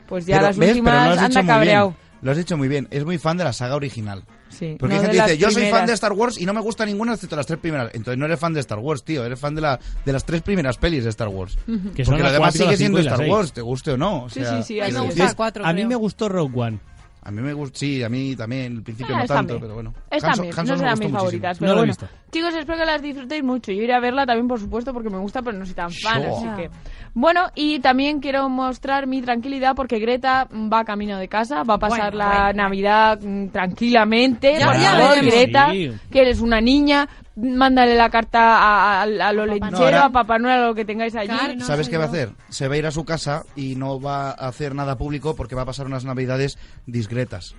pues 0.07 0.25
ya 0.25 0.37
Pero, 0.37 0.47
las 0.47 0.57
¿ves? 0.57 0.69
últimas 0.69 1.17
anda 1.17 1.45
cabreado. 1.45 1.93
Lo 2.21 2.31
has 2.31 2.37
hecho 2.37 2.57
muy 2.57 2.67
bien. 2.67 2.87
Es 2.91 3.05
muy 3.05 3.17
fan 3.17 3.37
de 3.37 3.43
la 3.45 3.53
saga 3.53 3.75
original. 3.75 4.23
Sí, 4.49 4.75
Porque 4.79 4.95
no 4.95 4.99
hay 5.01 5.05
gente 5.07 5.23
que 5.23 5.31
dice, 5.31 5.37
yo 5.37 5.51
soy 5.51 5.69
fan 5.69 5.85
de 5.85 5.93
Star 5.93 6.11
Wars 6.11 6.37
y 6.41 6.45
no 6.45 6.53
me 6.53 6.59
gusta 6.59 6.85
ninguna 6.85 7.13
excepto 7.13 7.35
las 7.37 7.45
tres 7.45 7.59
primeras. 7.59 7.91
Entonces 7.93 8.17
no 8.17 8.25
eres 8.25 8.39
fan 8.39 8.53
de 8.53 8.59
Star 8.59 8.79
Wars, 8.79 9.03
tío. 9.05 9.23
Eres 9.23 9.39
fan 9.39 9.55
de, 9.55 9.61
la, 9.61 9.79
de 10.05 10.11
las 10.11 10.25
tres 10.25 10.41
primeras 10.41 10.77
pelis 10.77 11.03
de 11.05 11.11
Star 11.11 11.29
Wars. 11.29 11.57
Ujú. 11.67 11.91
Que 11.93 12.03
son 12.03 12.13
Porque 12.13 12.23
la 12.23 12.29
lo 12.29 12.33
demás 12.33 12.53
cuatro, 12.55 12.65
la 12.65 12.71
sigue 12.71 12.77
siendo 12.77 12.99
Star 12.99 13.17
seis. 13.19 13.29
Wars, 13.31 13.53
te 13.53 13.61
guste 13.61 13.91
o 13.91 13.97
no. 13.97 14.23
O 14.23 14.29
Sí, 14.29 14.41
sea, 14.41 14.57
sí, 14.57 14.63
sí, 14.63 14.81
a 14.81 14.87
mí 14.87 14.91
me 14.91 14.99
gusta 15.01 15.33
cuatro, 15.35 15.65
a 15.65 15.71
mí 15.71 15.85
me 15.85 15.95
gustó 15.95 16.27
Rogue 16.27 16.59
One. 16.59 16.79
A 17.21 17.31
mí 17.31 17.41
me 17.41 17.53
gusta, 17.53 17.77
sí, 17.79 18.01
a 18.01 18.07
mí 18.09 18.35
también, 18.35 18.77
al 18.77 18.83
principio 18.83 19.13
Ah, 19.15 19.19
no 19.21 19.25
tanto, 19.27 19.53
bien. 19.55 19.61
pero 19.61 19.73
bueno. 19.73 19.93
Hanson- 20.09 20.47
Hanson 20.47 20.67
no 20.67 20.77
serán 20.77 20.99
mis 20.99 21.11
favoritas, 21.11 21.59
No 21.59 21.65
pero 21.65 21.71
he 21.71 21.75
bueno. 21.77 21.89
visto. 21.91 22.07
Chicos, 22.31 22.53
espero 22.55 22.77
que 22.77 22.85
las 22.85 23.01
disfrutéis 23.01 23.43
mucho. 23.43 23.71
Yo 23.71 23.81
iré 23.83 23.93
a 23.93 23.99
verla 23.99 24.25
también, 24.25 24.47
por 24.47 24.59
supuesto, 24.59 24.93
porque 24.93 25.09
me 25.09 25.17
gusta, 25.17 25.41
pero 25.41 25.57
no 25.57 25.65
soy 25.65 25.73
tan 25.75 25.91
fan, 25.91 26.21
Sure. 26.23 26.31
así 26.33 26.61
que... 26.61 26.69
Bueno, 27.13 27.47
y 27.55 27.79
también 27.79 28.19
quiero 28.21 28.47
mostrar 28.49 29.05
mi 29.07 29.21
tranquilidad 29.21 29.75
porque 29.75 29.99
Greta 29.99 30.47
va 30.71 30.85
camino 30.85 31.17
de 31.17 31.27
casa, 31.27 31.63
va 31.63 31.73
a 31.73 31.79
pasar 31.79 32.11
Bueno, 32.13 32.17
la 32.29 32.43
bueno. 32.45 32.63
Navidad 32.63 33.19
mm, 33.21 33.47
tranquilamente. 33.49 34.57
Ya- 34.59 34.65
por 34.67 34.75
ya 34.79 34.91
favor. 34.91 35.25
Greta, 35.25 35.71
Sí. 35.71 35.91
que 36.11 36.21
eres 36.21 36.39
una 36.39 36.61
niña, 36.61 37.07
mándale 37.41 37.95
la 37.95 38.09
carta 38.09 38.57
a, 38.57 39.01
a- 39.01 39.03
a 39.03 39.33
lo 39.33 39.45
lechero, 39.45 39.77
ahora- 39.77 40.05
a 40.05 40.09
Papá 40.11 40.39
Noel, 40.39 40.59
a 40.61 40.67
lo 40.67 40.75
que 40.75 40.85
tengáis 40.85 41.15
allí. 41.15 41.27
Claro, 41.29 41.55
no 41.55 41.65
¿Sabes 41.65 41.89
qué 41.89 41.97
va 41.97 42.05
a 42.05 42.07
hacer? 42.07 42.31
Se 42.49 42.67
va 42.67 42.75
a 42.75 42.77
ir 42.77 42.85
a 42.85 42.91
su 42.91 43.05
casa 43.05 43.43
y 43.55 43.75
no 43.75 43.99
va 43.99 44.29
a 44.31 44.47
hacer 44.47 44.75
nada 44.75 44.97
público 44.97 45.35
porque 45.35 45.55
va 45.55 45.61
a 45.63 45.65
pasar 45.65 45.85
unas 45.85 46.05
navidades 46.05 46.57
discretas. 46.85 47.55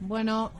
Bueno, 0.00 0.52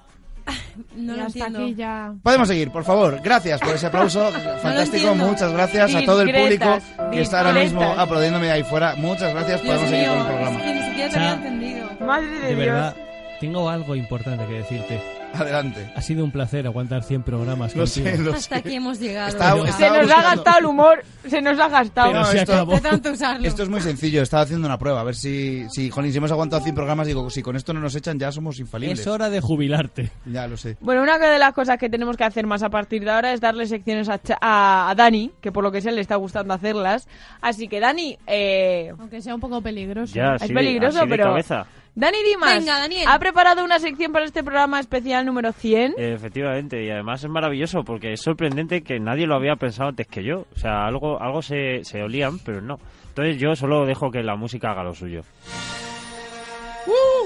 No 0.97 1.15
y 1.15 1.17
lo 1.19 1.27
entiendo. 1.27 1.59
aquí 1.59 1.75
ya. 1.75 2.15
Podemos 2.23 2.49
seguir, 2.49 2.71
por 2.71 2.85
favor. 2.85 3.21
Gracias 3.23 3.61
por 3.61 3.75
ese 3.75 3.87
aplauso. 3.87 4.31
Fantástico. 4.63 5.15
Muchas 5.15 5.53
gracias 5.53 5.95
a 5.95 6.05
todo 6.05 6.23
el 6.23 6.29
público 6.33 6.75
Discretas, 6.75 7.11
que 7.11 7.21
está 7.21 7.39
ahora 7.41 7.53
mismo 7.61 7.83
aplaudiéndome 7.83 8.51
ahí 8.51 8.63
fuera. 8.63 8.95
Muchas 8.97 9.33
gracias. 9.35 9.63
Dios 9.63 9.75
Podemos 9.77 9.91
seguir 9.91 10.09
con 10.09 10.19
el 10.19 10.27
programa. 10.27 10.59
es 10.59 10.63
que 10.65 10.75
ni 10.75 10.83
siquiera 10.87 11.11
te 11.11 11.17
había 11.17 11.33
entendido. 11.35 11.87
Madre 12.07 12.27
de, 12.29 12.41
De 12.41 12.47
Dios. 12.49 12.59
verdad, 12.59 12.97
tengo 13.41 13.69
algo 13.69 13.97
importante 13.97 14.47
que 14.47 14.53
decirte. 14.55 15.01
Adelante. 15.41 15.93
Ha 15.95 16.03
sido 16.03 16.25
un 16.25 16.31
placer 16.31 16.67
aguantar 16.67 17.03
100 17.03 17.23
programas 17.23 17.75
Lo 17.75 17.85
contigo. 17.85 18.07
sé, 18.09 18.19
lo 18.19 18.33
Hasta 18.33 18.41
sé. 18.41 18.55
aquí 18.61 18.75
hemos 18.75 18.99
llegado. 19.01 19.29
Estaba-. 19.29 19.73
Se 19.73 19.89
nos 19.89 19.91
ha 19.91 20.01
buscando- 20.03 20.23
gastado 20.29 20.59
el 20.59 20.65
humor, 20.67 21.05
se 21.29 21.43
nos 21.43 21.59
ha 21.61 21.69
gastado. 21.69 22.09
Pero 22.09 22.21
No, 22.21 22.27
se 22.27 22.39
esto- 22.39 22.53
acabó. 22.53 22.75
De 22.75 22.81
tanto 22.81 23.13
usarlo. 23.13 23.47
Esto 23.49 23.63
es 23.63 23.69
muy 23.69 23.81
sencillo. 23.81 24.23
Estaba 24.23 24.43
haciendo 24.45 24.67
una 24.67 24.79
prueba. 24.79 25.01
A 25.01 25.05
ver 25.05 25.15
si, 25.15 25.67
si, 25.71 25.91
jolín, 25.91 26.13
si 26.13 26.19
hemos 26.19 26.31
aguantado 26.33 26.63
100 26.63 26.75
programas, 26.75 27.07
digo, 27.07 27.29
si 27.31 27.43
con 27.43 27.57
esto 27.57 27.73
no 27.73 27.81
nos 27.81 27.95
echan, 27.95 28.19
ya 28.19 28.33
somos 28.33 28.59
infalibles. 28.59 29.01
Es 29.01 29.07
hora 29.07 29.31
de 29.31 29.41
jubilarte. 29.41 30.11
Ya 30.27 30.47
lo 30.47 30.57
sé. 30.57 30.77
Bueno, 30.81 31.03
una 31.03 31.19
de 31.19 31.39
las 31.39 31.53
cosas 31.53 31.79
que 31.79 31.89
tenemos 31.89 32.17
que 32.17 32.25
hacer 32.25 32.47
más 32.47 32.63
a 32.63 32.71
partir 32.71 33.05
de 33.05 33.11
ahora 33.11 33.33
es 33.33 33.41
darle 33.41 33.67
secciones 33.67 34.09
a, 34.09 34.21
a, 34.41 34.91
a 34.91 34.95
Dani, 34.95 35.33
que 35.41 35.53
por 35.53 35.63
lo 35.65 35.71
que 35.73 35.81
sea 35.81 35.93
le 35.93 36.01
está 36.01 36.17
gustando 36.17 36.55
hacerlas. 36.55 37.09
Así 37.41 37.69
que 37.69 37.81
Dani, 37.81 38.19
eh, 38.27 38.93
Aunque 38.99 39.21
sea 39.23 39.35
un 39.35 39.41
poco 39.41 39.61
peligroso. 39.61 40.15
Ya, 40.15 40.37
es 40.37 40.49
de- 40.49 40.55
peligroso, 40.55 40.99
así 40.99 41.07
de 41.09 41.17
pero... 41.17 41.25
cabeza. 41.31 41.67
Dani 41.99 42.19
Dimas, 42.23 42.59
Venga, 42.59 42.79
Daniel. 42.79 43.07
ha 43.09 43.19
preparado 43.19 43.65
una 43.65 43.79
sección 43.79 44.13
para 44.13 44.27
este 44.27 44.45
programa 44.45 44.79
especial 44.79 45.25
número 45.25 45.51
100. 45.53 45.95
Eh, 45.97 46.13
Efectivamente, 46.13 46.85
y 46.85 46.91
además 46.91 47.25
es 47.25 47.31
maravilloso 47.31 47.85
porque 47.85 48.13
es 48.13 48.21
sorprendente 48.21 48.83
que 48.83 49.01
nadie 49.01 49.27
lo 49.27 49.35
había 49.35 49.57
pensado 49.57 49.89
antes 49.89 50.07
que 50.07 50.23
yo. 50.23 50.45
O 50.55 50.59
sea, 50.59 50.87
algo, 50.87 51.19
algo 51.23 51.41
se, 51.41 51.83
se 51.85 52.03
olían, 52.03 52.39
pero 52.41 52.61
no. 52.61 52.79
Entonces 53.09 53.39
yo 53.39 53.57
solo 53.57 53.87
dejo 53.87 54.11
que 54.11 54.23
la 54.23 54.37
música 54.37 54.73
haga 54.73 54.85
lo 54.85 54.95
suyo. 54.95 55.23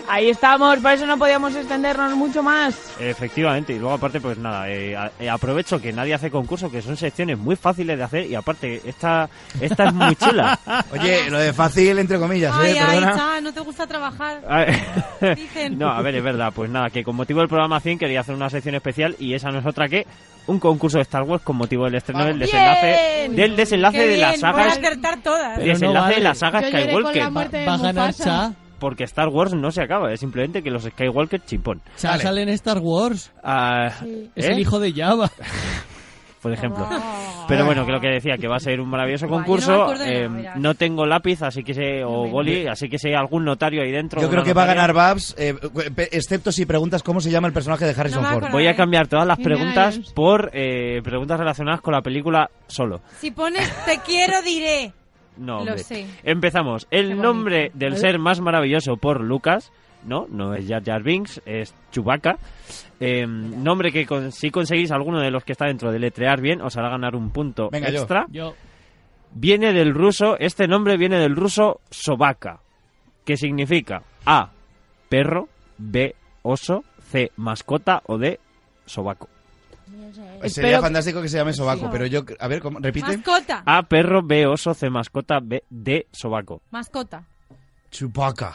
Ahí 0.09 0.31
estamos, 0.31 0.79
por 0.81 0.93
eso 0.93 1.07
no 1.07 1.17
podíamos 1.19 1.55
extendernos 1.55 2.15
mucho 2.17 2.43
más. 2.43 2.75
Efectivamente, 2.99 3.73
y 3.73 3.79
luego 3.79 3.95
aparte, 3.95 4.21
pues 4.21 4.37
nada, 4.39 4.69
eh, 4.69 4.97
a- 4.97 5.11
eh, 5.21 5.31
aprovecho 5.31 5.81
que 5.81 5.93
nadie 5.93 6.15
hace 6.15 6.31
concurso, 6.31 6.71
que 6.71 6.83
son 6.83 6.97
secciones 6.97 7.39
muy 7.39 7.55
fáciles 7.57 7.97
de 7.97 8.05
hacer 8.05 8.27
y 8.27 8.35
aparte, 8.35 8.81
esta, 8.85 9.29
esta 9.61 9.85
es 9.85 9.95
muy 9.95 10.17
chula. 10.17 10.59
Oye, 10.93 11.31
lo 11.31 11.39
de 11.39 11.53
fácil 11.53 11.99
entre 11.99 12.19
comillas, 12.19 12.53
Ay, 12.57 12.73
¿eh? 12.73 12.81
ay, 12.81 12.87
Perdona. 12.99 13.17
cha, 13.17 13.41
no 13.41 13.53
te 13.53 13.61
gusta 13.61 13.87
trabajar. 13.87 14.43
A 14.49 14.59
ver. 14.65 15.37
Dicen. 15.37 15.79
No, 15.79 15.89
a 15.91 16.01
ver, 16.03 16.15
es 16.17 16.23
verdad, 16.25 16.53
pues 16.55 16.71
nada, 16.71 16.91
que 16.91 17.05
con 17.05 17.15
motivo 17.17 17.41
del 17.41 17.49
programa 17.49 17.79
100 17.81 17.99
quería 17.99 18.21
hacer 18.21 18.35
una 18.35 18.51
sección 18.51 18.75
especial 18.75 19.15
y 19.19 19.35
esa 19.35 19.51
no 19.51 19.59
es 19.61 19.67
otra 19.67 19.89
que 19.89 20.07
un 20.47 20.59
concurso 20.59 20.99
de 20.99 21.03
Star 21.03 21.23
Wars 21.23 21.43
con 21.45 21.57
motivo 21.57 21.85
del 21.85 21.95
estreno 21.97 22.25
del 22.25 22.39
desenlace, 22.39 22.97
Bien. 23.29 23.37
del 23.37 23.57
desenlace 23.57 24.07
de 24.09 24.17
la 24.17 24.37
saga 24.37 24.53
Voy 24.59 24.63
a 24.63 24.73
acertar 24.73 25.23
todas. 25.23 25.59
Desenlace 25.59 26.15
de 26.15 26.21
la 26.21 26.35
saga 26.35 26.63
Skywalker. 26.63 27.23
Va 27.69 27.75
a 27.75 27.79
ganar. 27.79 28.15
Cha. 28.15 28.53
Porque 28.81 29.05
Star 29.05 29.29
Wars 29.29 29.55
no 29.55 29.71
se 29.71 29.83
acaba, 29.83 30.13
es 30.13 30.19
simplemente 30.19 30.63
que 30.63 30.71
los 30.71 30.83
Skywalker 30.83 31.45
chipón. 31.45 31.81
Cha 31.97 32.19
sale 32.19 32.43
en 32.43 32.49
Star 32.49 32.79
Wars. 32.79 33.31
Ah, 33.45 33.93
Es 34.35 34.47
¿eh? 34.47 34.53
el 34.53 34.59
hijo 34.59 34.81
de 34.81 34.93
Java. 34.93 35.31
por 36.41 36.53
ejemplo. 36.53 36.89
Pero 37.49 37.67
bueno, 37.67 37.85
que 37.85 37.93
lo 37.93 38.01
que 38.01 38.09
decía, 38.09 38.37
que 38.39 38.49
va 38.49 38.57
a 38.57 38.61
ser 38.61 38.81
un 38.81 38.89
maravilloso 38.89 39.27
no 39.27 39.33
concurso. 39.33 39.93
eh, 40.03 40.29
nada, 40.29 40.55
no 40.57 40.75
tengo 40.75 41.05
lápiz, 41.05 41.43
así 41.43 41.63
que 41.63 41.75
sé, 41.75 42.03
o 42.05 42.29
boli, 42.29 42.67
así 42.67 42.89
que 42.89 42.99
sé 42.99 43.15
algún 43.15 43.45
notario 43.45 43.83
ahí 43.83 43.91
dentro. 43.91 44.21
Yo 44.21 44.31
creo 44.31 44.43
que 44.43 44.55
va 44.55 44.63
a 44.63 44.67
ganar 44.67 44.93
Babs, 44.93 45.35
eh, 45.39 45.55
excepto 46.13 46.53
si 46.53 46.65
preguntas 46.65 47.03
cómo 47.03 47.21
se 47.21 47.31
llama 47.31 47.49
el 47.49 47.53
personaje 47.53 47.85
de 47.85 47.95
Harrison 47.99 48.23
No 48.23 48.31
Ford. 48.31 48.51
Voy 48.53 48.67
a 48.67 48.75
cambiar 48.75 49.09
todas 49.09 49.27
las 49.27 49.39
preguntas 49.39 49.99
por 50.15 50.51
eh, 50.55 51.03
preguntas 51.03 51.39
relacionadas 51.39 51.81
con 51.81 51.93
la 51.93 52.01
película 52.01 52.51
solo. 52.67 53.01
Si 53.19 53.31
pones 53.31 53.71
te 53.85 53.99
quiero, 53.99 54.41
diré. 54.43 54.93
No, 55.37 55.65
Lo 55.65 55.79
sé. 55.79 56.07
Empezamos. 56.23 56.87
El 56.91 57.17
nombre 57.21 57.71
del 57.75 57.97
ser 57.97 58.19
más 58.19 58.41
maravilloso 58.41 58.97
por 58.97 59.21
Lucas. 59.23 59.73
No, 60.07 60.27
no 60.31 60.55
es 60.55 60.67
Jar 60.67 60.83
Jar 60.83 61.03
Binks, 61.03 61.43
es 61.45 61.75
Chewbacca. 61.93 62.37
Eh, 63.01 63.27
nombre 63.27 63.93
que 63.93 64.07
con- 64.07 64.33
si 64.33 64.51
conseguís 64.51 64.91
alguno 64.91 65.21
de 65.21 65.31
los 65.31 65.45
que 65.45 65.53
está 65.53 65.67
dentro 65.67 65.93
de 65.93 65.99
letrear 65.99 66.41
bien, 66.41 66.61
os 66.63 66.77
hará 66.77 66.89
ganar 66.91 67.15
un 67.15 67.31
punto 67.31 67.69
Venga, 67.71 67.91
yo. 67.91 67.99
extra. 68.01 68.27
Yo. 68.31 68.55
Viene 69.33 69.73
del 69.73 69.95
ruso, 69.95 70.37
este 70.39 70.67
nombre 70.67 70.97
viene 70.97 71.19
del 71.19 71.37
ruso 71.37 71.81
Sobaka, 71.91 72.61
que 73.25 73.37
significa 73.37 74.03
A, 74.27 74.51
perro, 75.09 75.49
B, 75.79 76.15
oso, 76.43 76.83
C, 77.11 77.31
mascota 77.37 78.03
o 78.07 78.19
D, 78.19 78.41
sobaco. 78.87 79.29
Sería 79.91 80.45
Espero- 80.47 80.81
fantástico 80.83 81.23
que 81.23 81.29
se 81.29 81.37
llame 81.39 81.53
Sobaco, 81.53 81.89
pero 81.91 82.07
yo... 82.07 82.25
A 82.39 82.49
ver, 82.49 82.61
¿cómo? 82.61 82.79
¿repite? 82.81 83.17
Mascota. 83.17 83.63
A, 83.67 83.83
perro, 83.83 84.23
B, 84.23 84.47
oso, 84.47 84.75
C, 84.75 84.89
mascota, 84.91 85.39
B, 85.43 85.65
D, 85.71 86.07
sobaco. 86.13 86.63
Mascota. 86.71 87.23
Chupaca. 87.91 88.55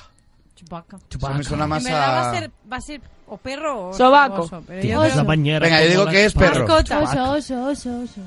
Chupaca. 0.55 0.97
Eso 0.97 1.29
me 1.33 1.43
suena 1.43 1.63
En 1.65 1.69
más 1.69 1.83
verdad 1.83 1.99
va 1.99 2.21
a 2.21 2.31
a... 2.31 2.39
ser, 2.39 2.51
va 2.71 2.77
a 2.77 2.81
ser 2.81 3.01
o 3.27 3.37
perro 3.37 3.89
o 3.89 3.93
Sobaco. 3.93 4.41
oso, 4.43 4.63
pero 4.65 4.81
Tienes 4.81 4.97
yo 4.99 5.03
la 5.07 5.11
creo- 5.13 5.25
bañera 5.25 5.59
Venga, 5.65 5.79
yo 5.81 5.85
como 5.85 5.91
digo 5.91 6.05
la 6.05 6.11
que 6.11 6.19
es 6.21 6.25
espada. 6.27 6.51
perro. 6.51 6.67
Mascota. 6.67 6.99
Oso, 7.01 7.31
oso, 7.33 7.65
oso, 7.67 7.99
oso. 8.03 8.21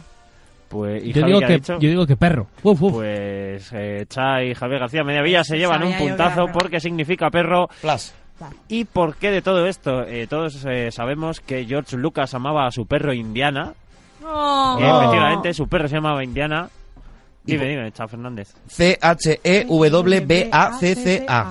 Pues, 0.68 1.02
¿y 1.02 1.12
Yo 1.14 1.22
Javi 1.22 1.32
digo, 1.32 1.38
qué 1.38 1.44
ha 1.44 1.48
que, 1.48 1.54
dicho? 1.54 1.72
yo 1.78 1.88
digo 1.88 2.06
que 2.06 2.16
perro. 2.16 2.46
Uf, 2.62 2.82
uf. 2.82 2.92
Pues 2.92 3.70
eh, 3.72 4.04
Cha 4.06 4.42
y 4.44 4.54
Javier 4.54 4.80
García 4.80 5.02
Mediavilla 5.02 5.42
se 5.42 5.56
llevan 5.56 5.82
un 5.82 5.92
Sabía 5.92 5.98
yo 5.98 6.04
que 6.04 6.08
puntazo 6.10 6.44
perro. 6.44 6.58
porque 6.58 6.80
significa 6.80 7.30
perro. 7.30 7.70
¿Y 8.68 8.84
por 8.84 9.16
qué 9.16 9.30
de 9.30 9.42
todo 9.42 9.66
esto? 9.66 10.02
Eh, 10.02 10.26
todos 10.28 10.64
eh, 10.64 10.90
sabemos 10.92 11.40
que 11.40 11.64
George 11.64 11.96
Lucas 11.96 12.34
amaba 12.34 12.66
a 12.66 12.70
su 12.70 12.86
perro 12.86 13.12
Indiana. 13.12 13.74
Oh. 14.24 14.76
Y 14.78 14.82
efectivamente, 14.84 15.54
su 15.54 15.68
perro 15.68 15.88
se 15.88 15.96
llamaba 15.96 16.22
Indiana. 16.24 16.68
Dime, 17.44 17.66
dime, 17.66 17.90
Cha 17.92 18.06
Fernández. 18.06 18.50
E 18.50 18.98
C-H-E-W-B-A-C-C-A. 19.00 19.64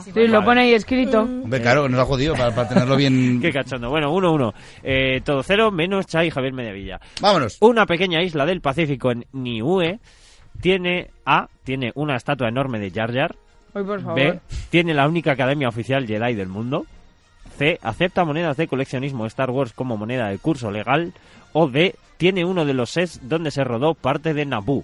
Sí, 0.03 0.27
lo 0.27 0.43
pone 0.43 0.61
ahí 0.61 0.73
escrito. 0.73 1.21
Hombre, 1.21 1.59
claro, 1.59 1.83
que 1.83 1.89
nos 1.89 1.99
ha 1.99 2.05
jodido 2.05 2.35
para, 2.35 2.53
para 2.53 2.69
tenerlo 2.69 2.95
bien... 2.95 3.41
Qué 3.41 3.51
cachondo. 3.51 3.89
Bueno, 3.89 4.13
1-1. 4.13 4.53
Eh, 4.83 5.21
todo 5.25 5.41
cero 5.41 5.71
menos 5.71 6.05
Cha 6.05 6.23
y 6.23 6.29
Javier 6.29 6.53
Mediavilla. 6.53 6.99
Vámonos. 7.19 7.57
Una 7.61 7.87
pequeña 7.87 8.21
isla 8.21 8.45
del 8.45 8.61
Pacífico 8.61 9.09
en 9.11 9.25
Niue 9.31 9.99
tiene 10.61 11.09
A, 11.25 11.47
tiene 11.63 11.91
una 11.95 12.15
estatua 12.15 12.47
enorme 12.47 12.79
de 12.79 12.91
Jar 12.91 13.11
Jar. 13.11 13.35
Hoy, 13.73 13.83
por 13.83 14.01
favor. 14.01 14.15
B. 14.15 14.39
Tiene 14.69 14.93
la 14.93 15.07
única 15.07 15.31
academia 15.33 15.69
oficial 15.69 16.07
Jedi 16.07 16.33
del 16.35 16.47
mundo. 16.47 16.85
C. 17.57 17.79
Acepta 17.81 18.25
monedas 18.25 18.57
de 18.57 18.67
coleccionismo 18.67 19.25
Star 19.25 19.49
Wars 19.49 19.73
como 19.73 19.97
moneda 19.97 20.29
de 20.29 20.37
curso 20.37 20.71
legal. 20.71 21.13
O 21.53 21.67
D. 21.67 21.95
Tiene 22.17 22.45
uno 22.45 22.65
de 22.65 22.73
los 22.73 22.91
sets 22.91 23.19
donde 23.27 23.51
se 23.51 23.63
rodó 23.63 23.93
parte 23.93 24.33
de 24.33 24.45
Naboo. 24.45 24.83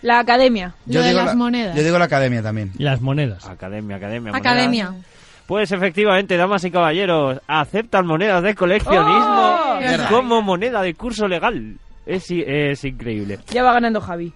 La 0.00 0.20
academia. 0.20 0.74
Lo 0.86 1.02
de 1.02 1.12
las 1.12 1.26
la, 1.26 1.34
monedas. 1.34 1.76
Yo 1.76 1.82
digo 1.82 1.98
la 1.98 2.06
academia 2.06 2.42
también. 2.42 2.72
Las 2.78 3.00
monedas. 3.00 3.46
Academia, 3.46 3.96
academia. 3.96 4.32
Academia. 4.34 4.86
monedas. 4.86 5.06
Pues 5.48 5.72
efectivamente, 5.72 6.36
damas 6.36 6.62
y 6.64 6.70
caballeros, 6.70 7.40
aceptan 7.46 8.06
monedas 8.06 8.42
de 8.42 8.54
coleccionismo 8.54 9.56
¡Oh! 9.56 9.78
como 10.10 10.42
moneda 10.42 10.82
de 10.82 10.92
curso 10.92 11.26
legal. 11.26 11.78
Es, 12.04 12.26
es 12.30 12.84
increíble. 12.84 13.38
Ya 13.48 13.62
va 13.62 13.72
ganando 13.72 14.00
Javi. 14.00 14.32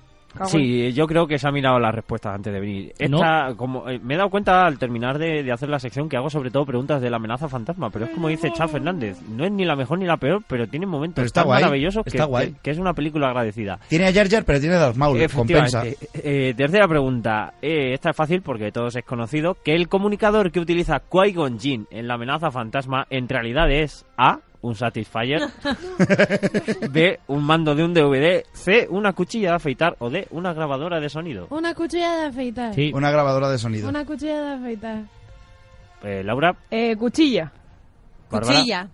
Sí, 0.47 0.93
yo 0.93 1.07
creo 1.07 1.27
que 1.27 1.39
se 1.39 1.47
ha 1.47 1.53
mirado 1.53 1.79
las 1.79 1.95
respuestas 1.95 2.35
antes 2.35 2.53
de 2.53 2.61
venir. 2.61 2.93
Esta, 2.99 3.55
como, 3.57 3.89
eh, 3.89 3.99
me 4.03 4.15
he 4.15 4.17
dado 4.17 4.31
cuenta 4.31 4.67
al 4.67 4.79
terminar 4.79 5.19
de, 5.19 5.43
de 5.43 5.53
hacer 5.53 5.69
la 5.69 5.79
sección 5.79 6.09
que 6.09 6.17
hago 6.17 6.31
sobre 6.31 6.51
todo 6.51 6.65
preguntas 6.65 7.01
de 7.01 7.11
la 7.11 7.17
amenaza 7.17 7.49
fantasma, 7.49 7.91
pero 7.91 8.07
es 8.07 8.11
como 8.13 8.29
dice 8.29 8.51
Chá 8.53 8.67
Fernández, 8.69 9.19
no 9.29 9.45
es 9.45 9.53
ni 9.53 9.65
la 9.65 9.77
mejor 9.77 9.99
ni 9.99 10.07
la 10.07 10.17
peor, 10.17 10.43
pero 10.47 10.67
tiene 10.67 10.87
momentos 10.87 11.17
Pero 11.17 11.27
está 11.27 11.41
tan 11.43 11.47
guay, 11.49 11.63
maravillosos 11.63 12.03
que, 12.05 12.11
está 12.11 12.25
guay. 12.25 12.53
que- 12.53 12.59
que 12.63 12.71
es 12.71 12.79
una 12.79 12.95
película 12.95 13.29
agradecida. 13.29 13.79
Tiene 13.89 14.07
a 14.07 14.13
Jar 14.13 14.29
Jar, 14.29 14.45
pero 14.45 14.61
tiene 14.61 14.75
a 14.77 14.79
Darth 14.79 14.97
Maul. 14.97 15.19
Compensa. 15.33 15.83
Efectivamente. 15.87 16.49
Eh, 16.51 16.55
tercera 16.55 16.89
pregunta. 16.89 17.55
Eh, 17.63 17.93
esta 17.93 18.11
es 18.11 18.17
fácil 18.17 18.43
porque 18.43 18.73
todos 18.73 18.97
es 18.97 19.05
conocido 19.05 19.57
que 19.63 19.75
el 19.75 19.89
comunicador 19.89 20.51
que 20.51 20.61
utiliza 20.61 21.03
Qui-Gon 21.11 21.59
Jinn 21.59 21.87
en 21.91 22.09
la 22.09 22.15
amenaza 22.15 22.51
fantasma 22.51 23.07
en 23.11 23.29
realidad 23.29 23.71
es 23.71 24.05
A, 24.17 24.39
un 24.63 24.75
Satisfyer, 24.75 25.43
B, 26.91 27.21
un 27.29 27.45
mando 27.45 27.75
de 27.75 27.85
un 27.85 27.93
DVD, 27.95 28.45
C, 28.53 28.87
una 28.91 29.13
cuchilla 29.13 29.51
de 29.51 29.57
afeitar 29.57 29.97
o 29.99 30.09
D, 30.11 30.27
una 30.31 30.53
grabadora 30.53 31.01
de 31.01 31.09
sonido. 31.09 31.47
Una 31.51 31.75
cuchilla 31.75 32.17
de 32.17 32.27
afeitar. 32.27 32.75
Sí. 32.75 32.91
Una 32.95 33.11
grabadora 33.11 33.49
de 33.51 33.59
sonido. 33.59 33.89
Una 33.89 34.05
cuchilla 34.05 34.41
de 34.41 34.53
afeitar. 34.55 35.03
Eh, 36.05 36.23
Laura, 36.25 36.57
Eh, 36.71 36.97
cuchilla. 36.97 37.53
Bárbara. 38.31 38.57
Cuchilla. 38.59 38.89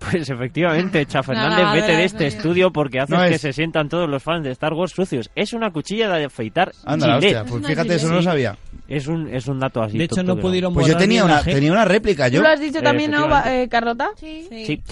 Pues 0.00 0.28
efectivamente, 0.30 1.04
Cha 1.06 1.22
Fernández, 1.22 1.58
grabadora 1.58 1.80
vete 1.86 1.96
de 1.98 2.04
este 2.04 2.26
estudio 2.26 2.72
porque 2.72 3.00
haces 3.00 3.16
No 3.18 3.24
que 3.28 3.38
se 3.38 3.52
sientan 3.52 3.88
todos 3.88 4.08
los 4.08 4.22
fans 4.22 4.42
de 4.44 4.50
Star 4.52 4.72
Wars 4.72 4.92
sucios. 4.92 5.30
Es 5.34 5.52
una 5.52 5.70
cuchilla 5.70 6.08
de 6.08 6.24
afeitar 6.24 6.72
Anda, 6.84 7.16
hostia. 7.16 7.44
Pues 7.44 7.66
fíjate, 7.66 7.94
eso 7.94 8.08
no 8.08 8.14
lo 8.14 8.20
Sí. 8.20 8.24
sabía. 8.24 8.56
Es 8.88 9.06
un, 9.06 9.28
es 9.32 9.46
un 9.46 9.58
dato 9.60 9.82
así. 9.82 9.98
De 9.98 10.04
hecho, 10.04 10.22
no 10.22 10.36
pudieron 10.36 10.72
Pues 10.74 10.86
yo 10.86 10.96
tenía 10.96 11.24
una, 11.24 11.42
tenía 11.42 11.70
una 11.70 11.84
réplica, 11.84 12.28
yo. 12.28 12.40
¿Tú 12.40 12.44
lo 12.46 12.50
has 12.52 12.60
dicho 12.60 12.80
también, 12.82 13.10
no, 13.10 13.28
eh, 13.46 13.68
Carlota? 13.70 14.08
Sí. 14.16 14.48
Sí. 14.50 14.82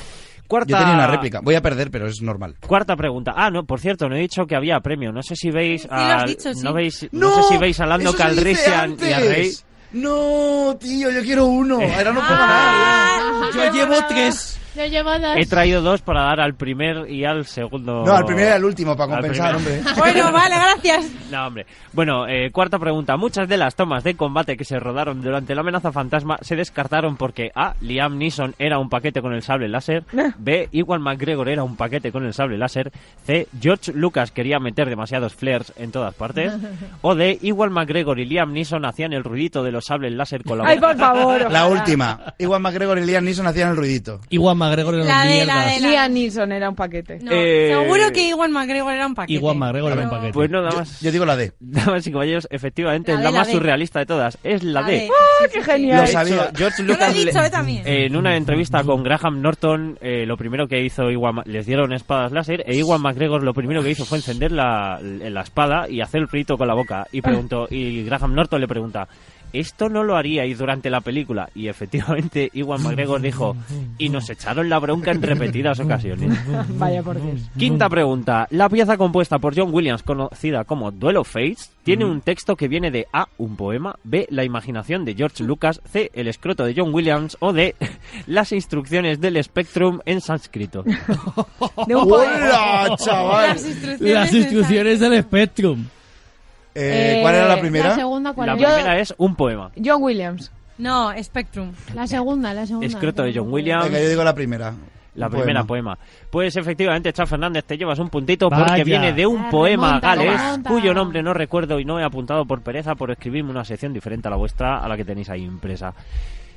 Cuarta... 0.47 0.71
Yo 0.71 0.79
tenía 0.79 0.94
una 0.94 1.07
réplica. 1.07 1.40
Voy 1.42 1.55
a 1.57 1.61
perder, 1.62 1.90
pero 1.90 2.07
es 2.07 2.23
normal. 2.23 2.55
Cuarta 2.66 2.97
pregunta. 2.97 3.35
Ah, 3.37 3.51
no, 3.51 3.64
por 3.64 3.81
cierto, 3.81 4.09
no 4.09 4.16
he 4.16 4.21
dicho 4.21 4.47
que 4.47 4.57
había 4.57 4.81
premio. 4.81 5.12
No 5.12 5.23
sé 5.23 5.37
si 5.37 5.51
veis 5.51 5.83
Sí, 5.83 5.88
lo 5.90 5.94
has 5.97 6.23
a... 6.23 6.27
dicho, 6.27 6.55
sí. 6.55 6.61
no, 6.62 6.73
veis, 6.73 7.09
no, 7.12 7.35
sé 7.35 7.42
si 7.55 7.59
veis 7.59 7.81
a 7.81 7.87
Lando 7.87 8.11
¡Eso 8.11 8.18
se 8.18 8.25
dice 8.29 8.35
Calrissian 8.64 8.97
y 9.01 9.12
a! 9.12 9.18
Rey. 9.21 9.51
No, 9.92 10.77
tío, 10.81 11.11
yo 11.11 11.23
quiero 11.23 11.47
uno. 11.47 11.77
Ahora 11.81 12.12
no 12.12 12.21
puedo 12.21 12.37
Ah, 12.40 13.51
Yo 13.55 13.73
llevo 13.73 13.94
tres. 14.09 14.59
He 15.36 15.46
traído 15.46 15.82
dos 15.82 16.02
para 16.02 16.22
dar 16.22 16.40
al 16.40 16.54
primer 16.54 17.10
y 17.10 17.24
al 17.24 17.46
segundo. 17.46 18.04
No, 18.04 18.12
al 18.14 18.24
primero 18.24 18.48
y 18.48 18.52
al 18.52 18.64
último, 18.64 18.96
para 18.96 19.14
compensar, 19.14 19.56
hombre. 19.56 19.80
Bueno, 19.98 20.32
vale, 20.32 20.54
gracias. 20.54 21.10
No, 21.30 21.46
hombre. 21.46 21.66
Bueno, 21.92 22.26
eh, 22.28 22.50
cuarta 22.52 22.78
pregunta. 22.78 23.16
Muchas 23.16 23.48
de 23.48 23.56
las 23.56 23.74
tomas 23.74 24.04
de 24.04 24.16
combate 24.16 24.56
que 24.56 24.64
se 24.64 24.78
rodaron 24.78 25.20
durante 25.22 25.54
la 25.54 25.60
amenaza 25.62 25.92
fantasma 25.92 26.38
se 26.40 26.56
descartaron 26.56 27.16
porque 27.16 27.50
A. 27.54 27.74
Liam 27.80 28.16
Neeson 28.18 28.54
era 28.58 28.78
un 28.78 28.88
paquete 28.88 29.20
con 29.20 29.32
el 29.34 29.42
sable 29.42 29.68
láser. 29.68 30.04
B. 30.38 30.68
Iwan 30.72 31.02
McGregor 31.02 31.48
era 31.48 31.64
un 31.64 31.76
paquete 31.76 32.12
con 32.12 32.24
el 32.24 32.32
sable 32.34 32.58
láser. 32.58 32.92
C. 33.26 33.48
George 33.60 33.92
Lucas 33.92 34.30
quería 34.30 34.58
meter 34.58 34.88
demasiados 34.88 35.34
flares 35.34 35.72
en 35.76 35.90
todas 35.90 36.14
partes. 36.14 36.52
O 37.02 37.14
D. 37.14 37.38
Iwan 37.42 37.72
McGregor 37.72 38.18
y 38.18 38.24
Liam 38.24 38.52
Neeson 38.52 38.84
hacían 38.84 39.12
el 39.12 39.24
ruidito 39.24 39.62
de 39.62 39.72
los 39.72 39.84
sables 39.86 40.12
láser 40.12 40.42
con 40.44 40.58
la 40.58 40.64
Ay, 40.68 40.78
por 40.78 40.96
favor. 40.96 41.50
La 41.50 41.66
última. 41.66 42.34
Igual 42.38 42.60
McGregor 42.60 42.98
y 42.98 43.04
Liam 43.06 43.24
Neeson 43.24 43.46
hacían 43.46 43.70
el 43.70 43.76
ruidito. 43.76 44.20
Iwan 44.30 44.58
McGregor 44.68 44.94
era 44.94 45.04
La 45.04 45.22
un 45.22 45.28
de 45.28 45.46
la 45.46 45.66
de 45.66 45.81
la. 45.81 45.88
Liam 45.90 46.12
Neeson 46.12 46.52
era 46.52 46.68
un 46.68 46.74
paquete. 46.74 47.18
No, 47.22 47.31
Eh, 47.33 47.68
Seguro 47.76 48.12
que 48.12 48.28
Iwan 48.28 48.52
McGregor 48.52 48.92
era 48.92 49.07
un 49.07 49.14
paquete. 49.14 49.40
Iwan 49.40 49.59
McGregor 49.59 49.92
era 49.92 50.02
un 50.02 50.11
paquete. 50.11 50.33
Pues 50.33 50.50
no, 50.50 50.59
nada 50.59 50.70
Yo, 50.72 50.78
más. 50.78 51.00
yo 51.00 51.11
digo 51.12 51.24
la 51.24 51.37
D. 51.37 51.52
Damas 51.61 52.07
y 52.07 52.12
caballeros, 52.12 52.46
efectivamente, 52.50 53.12
La 53.12 53.18
es 53.18 53.24
la 53.24 53.31
la 53.31 53.38
más 53.38 53.46
D. 53.48 53.52
surrealista 53.54 53.98
de 54.00 54.07
todas. 54.07 54.38
Es 54.42 54.62
la, 54.62 54.83
D. 54.83 55.09
¡Ah, 55.11 55.46
qué 55.52 55.62
genial! 55.62 56.00
Lo 56.02 56.07
sabía. 56.07 56.50
George 56.57 56.76
Yo 56.78 56.85
lo 56.85 56.92
he 56.92 56.96
Lucas 56.96 57.16
le- 57.16 57.24
dicho, 57.24 57.50
también. 57.50 57.83
en 57.87 58.16
una 58.16 58.37
entrevista 58.37 58.83
con 58.85 59.02
Graham 59.02 59.40
Norton, 59.40 59.98
eh, 60.00 60.24
lo 60.26 60.37
primero 60.37 60.68
que 60.68 60.83
hizo 60.85 61.11
Iwan, 61.11 61.42
les 61.46 61.66
dieron 61.66 61.92
espadas 61.92 62.33
láser 62.33 62.62
e 62.66 62.76
Iwan 62.76 63.00
McGregor 63.02 63.42
lo 63.42 63.54
primero 63.54 63.83
que 63.83 63.90
hizo 63.90 64.04
fue 64.04 64.18
encender 64.18 64.52
la, 64.52 64.98
la 65.02 65.40
espada 65.42 65.88
y 65.88 66.00
hacer 66.00 66.20
el 66.22 66.28
frito 66.28 66.57
con 66.59 66.68
la 66.68 66.74
boca. 66.74 67.07
Y 67.12 67.20
preguntó, 67.22 67.66
y 67.70 68.02
Graham 68.04 68.35
Norton 68.35 68.61
le 68.61 68.68
pregunta, 68.68 69.09
¿esto 69.52 69.88
no 69.88 70.02
lo 70.02 70.16
haríais 70.16 70.59
durante 70.59 70.90
la 70.90 71.00
película? 71.00 71.48
Y 71.54 71.68
efectivamente 71.68 72.50
Iwan 72.52 72.83
McGregor 72.83 73.20
dijo, 73.20 73.57
y 73.96 74.09
nos 74.09 74.28
echaron 74.31 74.58
echaron 74.59 74.68
la 74.71 74.79
bronca 74.79 75.11
en 75.12 75.23
repetidas 75.23 75.79
ocasiones. 75.81 76.37
Vaya 76.79 77.03
por 77.03 77.21
Dios. 77.23 77.40
Quinta 77.57 77.88
pregunta. 77.88 78.47
La 78.51 78.68
pieza 78.68 78.97
compuesta 78.97 79.38
por 79.38 79.57
John 79.57 79.73
Williams, 79.73 80.03
conocida 80.03 80.64
como 80.64 80.90
Duel 80.90 81.16
of 81.18 81.29
Fates, 81.31 81.71
tiene 81.85 82.05
un 82.05 82.21
texto 82.21 82.57
que 82.57 82.66
viene 82.68 82.90
de 82.90 83.07
A, 83.12 83.29
un 83.38 83.57
poema, 83.57 83.97
B, 84.05 84.27
la 84.31 84.44
imaginación 84.44 85.05
de 85.05 85.14
George 85.14 85.44
Lucas, 85.44 85.81
C, 85.90 86.11
el 86.14 86.29
escroto 86.29 86.64
de 86.64 86.75
John 86.77 86.92
Williams 86.92 87.37
o 87.40 87.53
D, 87.53 87.75
las 88.27 88.53
instrucciones 88.53 89.21
del 89.21 89.42
Spectrum 89.42 90.01
en 90.05 90.21
sánscrito. 90.21 90.83
De 91.87 91.94
un 91.94 92.12
¡Hola, 92.12 92.97
chaval! 92.99 93.49
Las 93.51 93.64
instrucciones, 93.66 94.14
Las 94.14 94.33
instrucciones 94.35 95.01
del 95.01 95.23
Spectrum. 95.23 95.85
Eh, 96.75 97.18
¿Cuál 97.23 97.35
era 97.35 97.49
la 97.49 97.57
Eh, 97.57 97.61
primera? 97.61 97.88
La 97.90 97.94
segunda, 97.97 98.33
¿cuál 98.33 98.47
La 98.49 98.53
era? 98.55 98.75
primera 98.75 98.99
es 99.01 99.14
un 99.18 99.35
poema. 99.35 99.71
John 99.83 100.03
Williams. 100.03 100.51
No, 100.78 101.12
Spectrum. 101.22 101.72
La 101.94 102.06
segunda, 102.06 102.54
la 102.54 102.66
segunda. 102.66 102.86
Escroto 102.86 103.22
de 103.24 103.32
John 103.34 103.52
Williams. 103.52 103.84
Venga, 103.86 104.00
yo 104.00 104.08
digo 104.08 104.24
la 104.24 104.34
primera. 104.34 104.74
La 105.14 105.28
primera 105.28 105.64
poema. 105.64 105.96
poema. 105.96 105.98
Pues 106.30 106.54
efectivamente, 106.56 107.12
Chao 107.12 107.26
Fernández, 107.26 107.64
te 107.64 107.76
llevas 107.76 107.98
un 107.98 108.08
puntito 108.08 108.48
porque 108.48 108.84
viene 108.84 109.12
de 109.12 109.26
un 109.26 109.50
poema 109.50 109.98
remonta, 110.00 110.14
gales 110.14 110.40
remonta. 110.40 110.70
cuyo 110.70 110.94
nombre 110.94 111.22
no 111.24 111.34
recuerdo 111.34 111.80
y 111.80 111.84
no 111.84 111.98
he 111.98 112.04
apuntado 112.04 112.44
por 112.44 112.60
pereza 112.62 112.94
por 112.94 113.10
escribirme 113.10 113.50
una 113.50 113.64
sección 113.64 113.92
diferente 113.92 114.28
a 114.28 114.30
la 114.30 114.36
vuestra, 114.36 114.78
a 114.78 114.86
la 114.88 114.96
que 114.96 115.04
tenéis 115.04 115.28
ahí 115.28 115.42
impresa. 115.42 115.92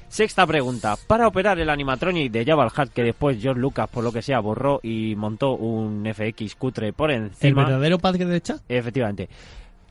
Sexta 0.08 0.46
pregunta. 0.46 0.96
Para 1.08 1.26
operar 1.28 1.58
el 1.58 1.70
animatronic 1.70 2.32
de 2.32 2.46
Jabal 2.46 2.70
Hat 2.76 2.90
que 2.90 3.02
después 3.02 3.42
George 3.42 3.60
Lucas, 3.62 3.90
por 3.90 4.04
lo 4.04 4.12
que 4.12 4.22
sea, 4.22 4.42
borró 4.42 4.80
y 4.84 5.16
montó 5.16 5.54
un 5.54 6.06
FX 6.14 6.54
cutre 6.56 6.94
por 6.94 7.10
¿El 7.10 7.24
encima. 7.24 7.64
verdadero 7.64 7.98
padre 7.98 8.26
de 8.26 8.42
Chat? 8.42 8.60
Efectivamente. 8.70 9.28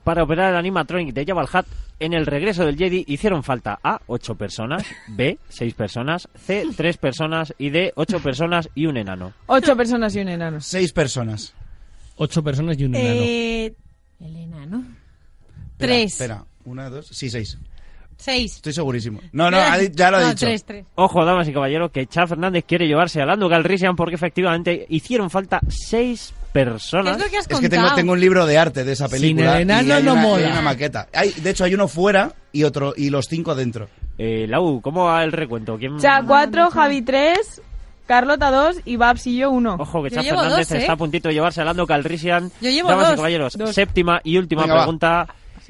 Para 0.04 0.22
operar 0.22 0.50
el 0.50 0.56
animatronic 0.56 1.12
de 1.14 1.24
Jabal 1.26 1.48
Hat 1.52 1.66
en 1.98 2.14
el 2.14 2.24
regreso 2.26 2.64
del 2.64 2.76
Jedi 2.76 3.04
hicieron 3.06 3.42
falta 3.42 3.78
A, 3.82 4.00
8 4.06 4.34
personas, 4.34 4.82
B, 5.08 5.38
6 5.50 5.74
personas, 5.74 6.28
C, 6.34 6.64
3 6.74 6.96
personas 6.96 7.54
y 7.58 7.68
D, 7.70 7.92
8 7.94 8.20
personas 8.20 8.70
y 8.74 8.86
un 8.86 8.96
enano. 8.96 9.34
Ocho 9.46 9.76
personas 9.76 10.16
y 10.16 10.20
un 10.20 10.28
enano. 10.28 10.60
Seis 10.60 10.92
personas. 10.92 11.54
Ocho 12.16 12.42
personas 12.42 12.78
y 12.78 12.84
un 12.84 12.94
enano. 12.94 13.20
Eh, 13.22 13.74
El 14.20 14.36
enano. 14.36 14.78
Espera, 14.78 15.76
Tres. 15.76 16.12
Espera, 16.12 16.44
una, 16.64 16.88
dos, 16.90 17.06
sí, 17.06 17.28
seis. 17.30 17.58
Seis. 18.20 18.56
Estoy 18.56 18.72
segurísimo. 18.72 19.20
No, 19.32 19.50
no, 19.50 19.58
ya 19.92 20.10
lo 20.10 20.20
No, 20.20 20.28
dicho. 20.28 20.46
tres, 20.46 20.64
tres. 20.64 20.84
Ojo, 20.94 21.24
damas 21.24 21.48
y 21.48 21.52
caballeros, 21.52 21.90
que 21.90 22.06
Chad 22.06 22.28
Fernández 22.28 22.64
quiere 22.66 22.86
llevarse 22.86 23.20
a 23.20 23.26
Lando 23.26 23.48
Calrissian 23.48 23.96
porque 23.96 24.14
efectivamente 24.14 24.86
hicieron 24.88 25.30
falta 25.30 25.60
6 25.68 26.34
personas. 26.52 27.16
¿Qué 27.16 27.22
es 27.22 27.24
lo 27.26 27.30
que 27.30 27.38
has 27.38 27.50
Es 27.50 27.60
que 27.60 27.68
tengo, 27.68 27.94
tengo 27.94 28.12
un 28.12 28.20
libro 28.20 28.46
de 28.46 28.58
arte 28.58 28.84
de 28.84 28.92
esa 28.92 29.08
Sin 29.08 29.20
película. 29.20 29.56
el 29.56 29.62
enano 29.62 29.88
y 29.88 29.92
hay 29.92 30.02
no 30.02 30.12
una, 30.12 30.22
mola. 30.22 30.46
hay 30.46 30.52
una 30.52 30.62
maqueta. 30.62 31.08
Hay, 31.14 31.30
de 31.32 31.50
hecho, 31.50 31.64
hay 31.64 31.74
uno 31.74 31.88
fuera 31.88 32.32
y 32.52 32.64
otro 32.64 32.92
y 32.96 33.10
los 33.10 33.26
cinco 33.26 33.54
dentro. 33.54 33.88
Eh, 34.18 34.46
Lau, 34.48 34.80
¿cómo 34.82 35.04
va 35.06 35.24
el 35.24 35.32
recuento? 35.32 35.78
¿Quién... 35.78 35.98
Cha 35.98 36.22
4, 36.26 36.70
Javi 36.70 37.02
3, 37.02 37.62
Carlota 38.06 38.50
2 38.50 38.80
y 38.84 38.96
Babs 38.96 39.26
y 39.28 39.38
yo 39.38 39.50
1. 39.50 39.76
Ojo, 39.78 40.02
que 40.02 40.10
llevo 40.10 40.40
Fernández 40.40 40.68
dos, 40.68 40.72
¿eh? 40.72 40.78
está 40.78 40.92
a 40.92 40.96
puntito 40.96 41.28
de 41.28 41.34
llevarse 41.34 41.60
a 41.60 41.64
Lando 41.64 41.86
Calrissian. 41.86 42.50
Yo 42.60 42.68
llevo 42.70 42.88
Damas 42.88 43.04
y 43.04 43.08
dos. 43.10 43.16
caballeros, 43.16 43.52
Dos. 43.56 43.74
séptima 43.74 44.20
y 44.24 44.36
última 44.36 44.62
Venga, 44.62 44.74
va. 44.74 45.28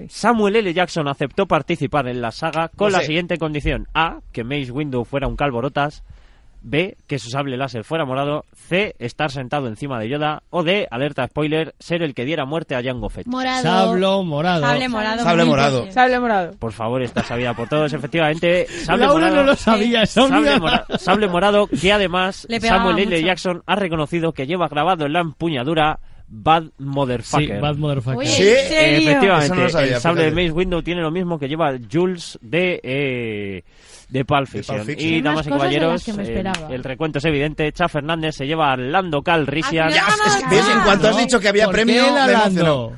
Samuel 0.08 0.56
L. 0.56 0.72
Jackson 0.72 1.08
aceptó 1.08 1.46
participar 1.46 2.08
en 2.08 2.20
la 2.20 2.30
saga 2.30 2.68
con 2.68 2.88
No 2.88 2.92
la 2.92 3.00
sé. 3.00 3.06
siguiente 3.06 3.38
condición. 3.38 3.88
A, 3.94 4.20
que 4.32 4.44
Mace 4.44 4.70
Windu 4.72 5.04
fuera 5.04 5.26
un 5.28 5.36
calvorotas. 5.36 6.02
B, 6.62 6.98
que 7.06 7.18
su 7.18 7.30
sable 7.30 7.56
láser 7.56 7.84
fuera 7.84 8.04
morado. 8.04 8.44
C, 8.54 8.94
estar 8.98 9.30
sentado 9.30 9.66
encima 9.66 9.98
de 9.98 10.10
Yoda. 10.10 10.42
O 10.50 10.62
D, 10.62 10.86
alerta 10.90 11.26
spoiler, 11.26 11.74
ser 11.78 12.02
el 12.02 12.12
que 12.14 12.26
diera 12.26 12.44
muerte 12.44 12.74
a 12.74 12.82
Jango 12.82 13.08
Fett. 13.08 13.26
Morado. 13.26 13.62
Sablo 13.62 14.22
morado. 14.24 14.60
Sable 14.60 14.88
morado. 14.90 15.22
Sable 15.22 15.44
morado. 15.46 15.90
Sable 15.90 16.20
morado. 16.20 16.52
Por 16.58 16.72
favor, 16.72 17.00
está 17.02 17.22
sabida 17.22 17.54
por 17.54 17.66
todos, 17.66 17.90
efectivamente. 17.94 18.66
Sable 18.66 19.06
Laura 19.06 19.14
morado. 19.28 19.36
no 19.36 19.42
lo 19.52 19.56
sabía, 19.56 20.04
Sable, 20.04 20.38
mira. 20.38 20.58
mora- 20.58 20.86
sable 20.98 21.28
morado, 21.28 21.66
que 21.66 21.92
además 21.94 22.46
Samuel 22.60 22.98
L. 22.98 23.06
mucho. 23.16 23.26
Jackson 23.26 23.62
ha 23.64 23.76
reconocido 23.76 24.32
que 24.32 24.46
lleva 24.46 24.68
grabado 24.68 25.06
en 25.06 25.14
la 25.14 25.20
empuñadura 25.20 25.98
Bad 26.32 26.62
Sí, 26.62 26.70
Motherfucker. 26.78 27.60
Bad 27.60 27.76
Motherfucker. 27.76 28.18
Oye, 28.18 28.28
Sí, 28.28 28.42
¿En 28.48 28.68
serio? 28.68 29.10
Efectivamente, 29.10 29.56
no 29.56 29.68
sabía, 29.68 29.94
el 29.96 30.00
sable 30.00 30.24
de. 30.24 30.30
Mace 30.30 30.52
Window 30.52 30.80
tiene 30.82 31.00
lo 31.02 31.10
mismo 31.10 31.38
que 31.40 31.48
lleva 31.48 31.72
Jules 31.92 32.38
de, 32.40 32.80
eh, 32.84 33.64
de 34.08 34.24
Pulp 34.24 34.46
Fiction. 34.46 34.76
Pulp 34.78 34.86
Fiction. 34.90 35.12
Y 35.12 35.22
damas 35.22 35.38
más 35.38 35.46
y 35.46 35.50
caballeros, 35.50 36.08
me 36.08 36.14
el, 36.14 36.20
esperaba. 36.28 36.68
el 36.72 36.84
recuento 36.84 37.18
es 37.18 37.24
evidente. 37.24 37.72
Cha 37.72 37.88
Fernández 37.88 38.36
se 38.36 38.46
lleva 38.46 38.72
a 38.72 38.76
Lando 38.76 39.22
Calrissian. 39.22 39.88
Es- 39.88 39.96
¿Ves? 40.50 40.68
En 40.72 40.80
cuanto 40.82 41.08
has 41.08 41.16
dicho 41.18 41.40
que 41.40 41.48
había 41.48 41.64
¿por 41.66 41.74
premio, 41.74 42.04
me. 42.14 42.92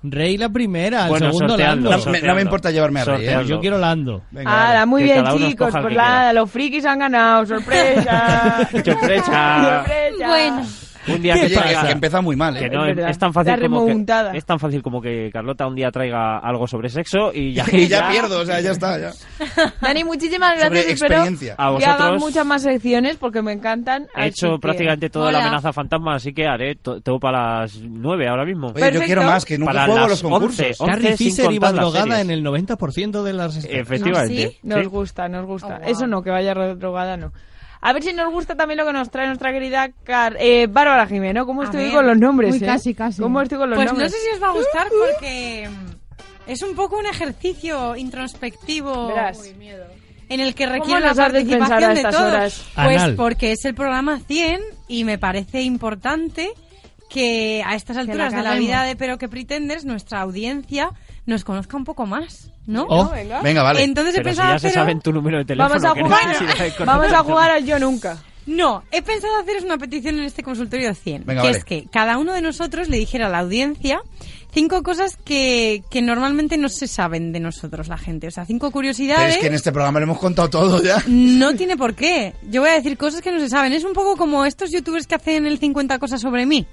Rey 0.00 0.36
la 0.38 0.48
primera, 0.48 1.02
el 1.02 1.08
Bueno, 1.08 1.26
segundo 1.26 1.48
sorteando, 1.48 1.90
Lando. 1.90 2.06
No, 2.06 2.12
me- 2.12 2.22
no 2.22 2.34
me 2.36 2.42
importa 2.42 2.70
llevarme 2.70 3.00
a 3.00 3.04
Rey, 3.04 3.14
¿eh? 3.14 3.18
Sorteando. 3.18 3.48
Yo 3.48 3.60
quiero 3.60 3.78
Lando. 3.78 4.22
Venga, 4.30 4.86
muy 4.86 5.02
Que 5.02 5.12
bien, 5.12 5.24
chicos. 5.36 5.74
Pues 5.82 5.94
nada, 5.94 6.32
los 6.32 6.50
frikis 6.50 6.86
han 6.86 7.00
ganado. 7.00 7.44
¡Sorpresa! 7.44 8.68
Sorpresa. 8.84 9.84
¡Sorpresa! 9.84 10.26
Bueno. 10.26 10.66
Un 11.14 11.22
día 11.22 11.34
que, 11.34 11.48
que, 11.48 11.54
traiga- 11.54 11.86
que 11.86 11.92
empieza 11.92 12.20
muy 12.20 12.36
mal, 12.36 12.58
que 12.58 12.66
¿eh? 12.66 12.70
no 12.70 12.86
Es 12.86 12.98
es, 12.98 13.18
tan 13.18 13.32
fácil 13.32 13.52
La 13.52 13.68
como 13.68 13.86
que 13.86 14.38
es 14.38 14.44
tan 14.44 14.58
fácil 14.58 14.82
como 14.82 15.00
que 15.00 15.30
Carlota 15.32 15.66
un 15.66 15.74
día 15.74 15.90
traiga 15.90 16.38
algo 16.38 16.66
sobre 16.66 16.88
sexo 16.88 17.32
y 17.32 17.52
ya, 17.54 17.64
Y 17.72 17.86
ya 17.88 18.08
pierdo, 18.10 18.40
o 18.40 18.44
sea, 18.46 18.60
ya 18.60 18.72
está, 18.72 18.98
ya. 18.98 19.12
Dani, 19.80 20.04
muchísimas 20.04 20.58
Sobre 20.60 20.82
gracias. 20.82 21.02
Espero. 21.02 21.22
A 21.58 21.78
que 21.78 21.84
hagan 21.84 21.98
vosotros. 21.98 22.20
muchas 22.20 22.46
más 22.46 22.62
secciones 22.62 23.16
porque 23.16 23.42
me 23.42 23.52
encantan. 23.52 24.06
He 24.16 24.26
hecho 24.26 24.52
que- 24.52 24.58
prácticamente 24.60 25.10
toda 25.10 25.30
la 25.32 25.38
Hola. 25.38 25.46
amenaza 25.48 25.72
fantasma, 25.72 26.14
así 26.16 26.32
que 26.32 26.46
haré 26.46 26.74
to- 26.76 27.00
todo 27.00 27.18
para 27.18 27.60
las 27.60 27.76
9 27.80 28.28
ahora 28.28 28.44
mismo. 28.44 28.68
Oye, 28.74 28.92
yo 28.92 29.00
quiero 29.02 29.22
más, 29.22 29.44
que 29.44 29.58
nunca 29.58 29.72
Para 29.72 29.84
juego 29.86 30.00
las 30.00 30.10
los 30.10 30.22
concursos. 30.22 30.80
11. 30.80 30.84
Carrie 30.92 31.16
sin 31.16 31.30
Fisher 31.32 31.52
iba 31.52 31.72
drogada 31.72 32.20
en 32.20 32.30
el 32.30 32.44
90% 32.44 33.22
de 33.22 33.32
las... 33.32 33.64
Efectivamente. 33.64 34.44
¿Ah, 34.46 34.48
sí? 34.50 34.58
Nos 34.62 34.80
Sí. 34.80 34.86
gusta, 34.86 35.28
nos 35.28 35.46
gusta. 35.46 35.76
Oh, 35.76 35.80
wow. 35.80 35.88
Eso 35.90 36.06
no, 36.06 36.22
que 36.22 36.30
vaya 36.30 36.54
ro- 36.54 36.76
drogada, 36.76 37.16
no. 37.16 37.32
A 37.80 37.92
ver 37.92 38.02
si 38.02 38.12
nos 38.12 38.30
gusta 38.32 38.54
también 38.56 38.78
lo 38.78 38.86
que 38.86 38.92
nos 38.92 39.10
trae 39.10 39.26
nuestra 39.26 39.52
querida 39.52 39.90
Car 40.04 40.36
eh, 40.40 40.66
Bárbara 40.68 41.06
Jimeno. 41.06 41.46
¿Cómo 41.46 41.62
estoy 41.62 41.84
ver. 41.84 41.92
con 41.92 42.06
los 42.06 42.18
nombres? 42.18 42.52
Uy, 42.54 42.58
eh? 42.62 42.66
casi, 42.66 42.94
casi. 42.94 43.22
¿Cómo 43.22 43.40
estoy 43.40 43.58
con 43.58 43.70
los 43.70 43.76
Pues 43.76 43.86
no 43.86 43.92
nombres? 43.92 44.12
sé 44.12 44.18
si 44.18 44.30
os 44.34 44.42
va 44.42 44.48
a 44.48 44.52
gustar 44.52 44.88
porque 44.88 45.68
mm, 45.70 46.50
es 46.50 46.62
un 46.62 46.74
poco 46.74 46.98
un 46.98 47.06
ejercicio 47.06 47.94
introspectivo 47.96 49.08
Verás. 49.08 49.40
en 50.28 50.40
el 50.40 50.54
que 50.54 50.64
¿Cómo 50.64 50.76
requiere 50.78 51.00
la 51.00 51.10
a 51.10 51.14
participación 51.14 51.94
de 51.94 52.02
todos. 52.02 52.16
horas? 52.16 52.64
Pues 52.74 53.02
Anal. 53.02 53.14
porque 53.16 53.52
es 53.52 53.64
el 53.64 53.74
programa 53.74 54.18
100 54.18 54.60
y 54.88 55.04
me 55.04 55.18
parece 55.18 55.62
importante 55.62 56.50
que 57.08 57.62
a 57.64 57.74
estas 57.74 57.96
alturas 57.96 58.34
de 58.34 58.42
la 58.42 58.54
vida 58.56 58.82
de 58.82 58.96
Pero 58.96 59.16
que 59.18 59.28
Pretenders 59.28 59.84
nuestra 59.84 60.20
audiencia 60.20 60.90
nos 61.26 61.44
conozca 61.44 61.76
un 61.76 61.84
poco 61.84 62.06
más, 62.06 62.50
¿no? 62.68 62.86
Oh. 62.88 63.10
venga. 63.10 63.42
Venga, 63.42 63.62
vale. 63.64 63.82
Entonces 63.82 64.14
he 64.14 64.18
Pero 64.18 64.30
si 64.30 64.36
pensado 64.36 64.52
ya 64.54 64.58
se 64.60 64.66
hacer 64.68 64.80
saben 64.80 65.00
tu 65.00 65.12
número 65.12 65.38
de 65.38 65.44
teléfono. 65.44 65.68
Vamos 65.74 65.84
a 65.90 65.94
¿qué 65.94 66.02
jugar. 66.02 66.36
conocer? 66.36 66.86
Vamos 66.86 67.12
a 67.12 67.18
jugar 67.24 67.50
al 67.50 67.64
yo 67.66 67.78
nunca. 67.80 68.18
No, 68.46 68.82
he 68.90 69.02
pensado 69.02 69.36
haceros 69.38 69.64
una 69.64 69.76
petición 69.76 70.16
en 70.18 70.24
este 70.24 70.42
consultorio 70.42 70.94
100, 70.94 71.24
Venga, 71.26 71.42
que 71.42 71.48
vale. 71.48 71.58
es 71.58 71.64
que 71.64 71.84
cada 71.92 72.16
uno 72.16 72.32
de 72.32 72.40
nosotros 72.40 72.88
le 72.88 72.96
dijera 72.96 73.26
a 73.26 73.28
la 73.28 73.40
audiencia 73.40 74.00
cinco 74.54 74.82
cosas 74.82 75.18
que, 75.22 75.82
que 75.90 76.00
normalmente 76.00 76.56
no 76.56 76.70
se 76.70 76.88
saben 76.88 77.32
de 77.32 77.40
nosotros 77.40 77.88
la 77.88 77.98
gente. 77.98 78.26
O 78.26 78.30
sea, 78.30 78.46
cinco 78.46 78.68
Pero 78.68 78.72
curiosidades. 78.72 79.34
es 79.34 79.40
que 79.40 79.48
en 79.48 79.54
este 79.54 79.70
programa 79.70 79.98
lo 80.00 80.04
hemos 80.04 80.18
contado 80.18 80.48
todo 80.48 80.82
ya. 80.82 81.02
No 81.06 81.54
tiene 81.56 81.76
por 81.76 81.94
qué. 81.94 82.32
Yo 82.50 82.62
voy 82.62 82.70
a 82.70 82.74
decir 82.74 82.96
cosas 82.96 83.20
que 83.20 83.30
no 83.30 83.38
se 83.38 83.50
saben. 83.50 83.74
Es 83.74 83.84
un 83.84 83.92
poco 83.92 84.16
como 84.16 84.46
estos 84.46 84.70
youtubers 84.70 85.06
que 85.06 85.14
hacen 85.16 85.46
el 85.46 85.58
50 85.58 85.98
cosas 85.98 86.20
sobre 86.20 86.46
mí. 86.46 86.66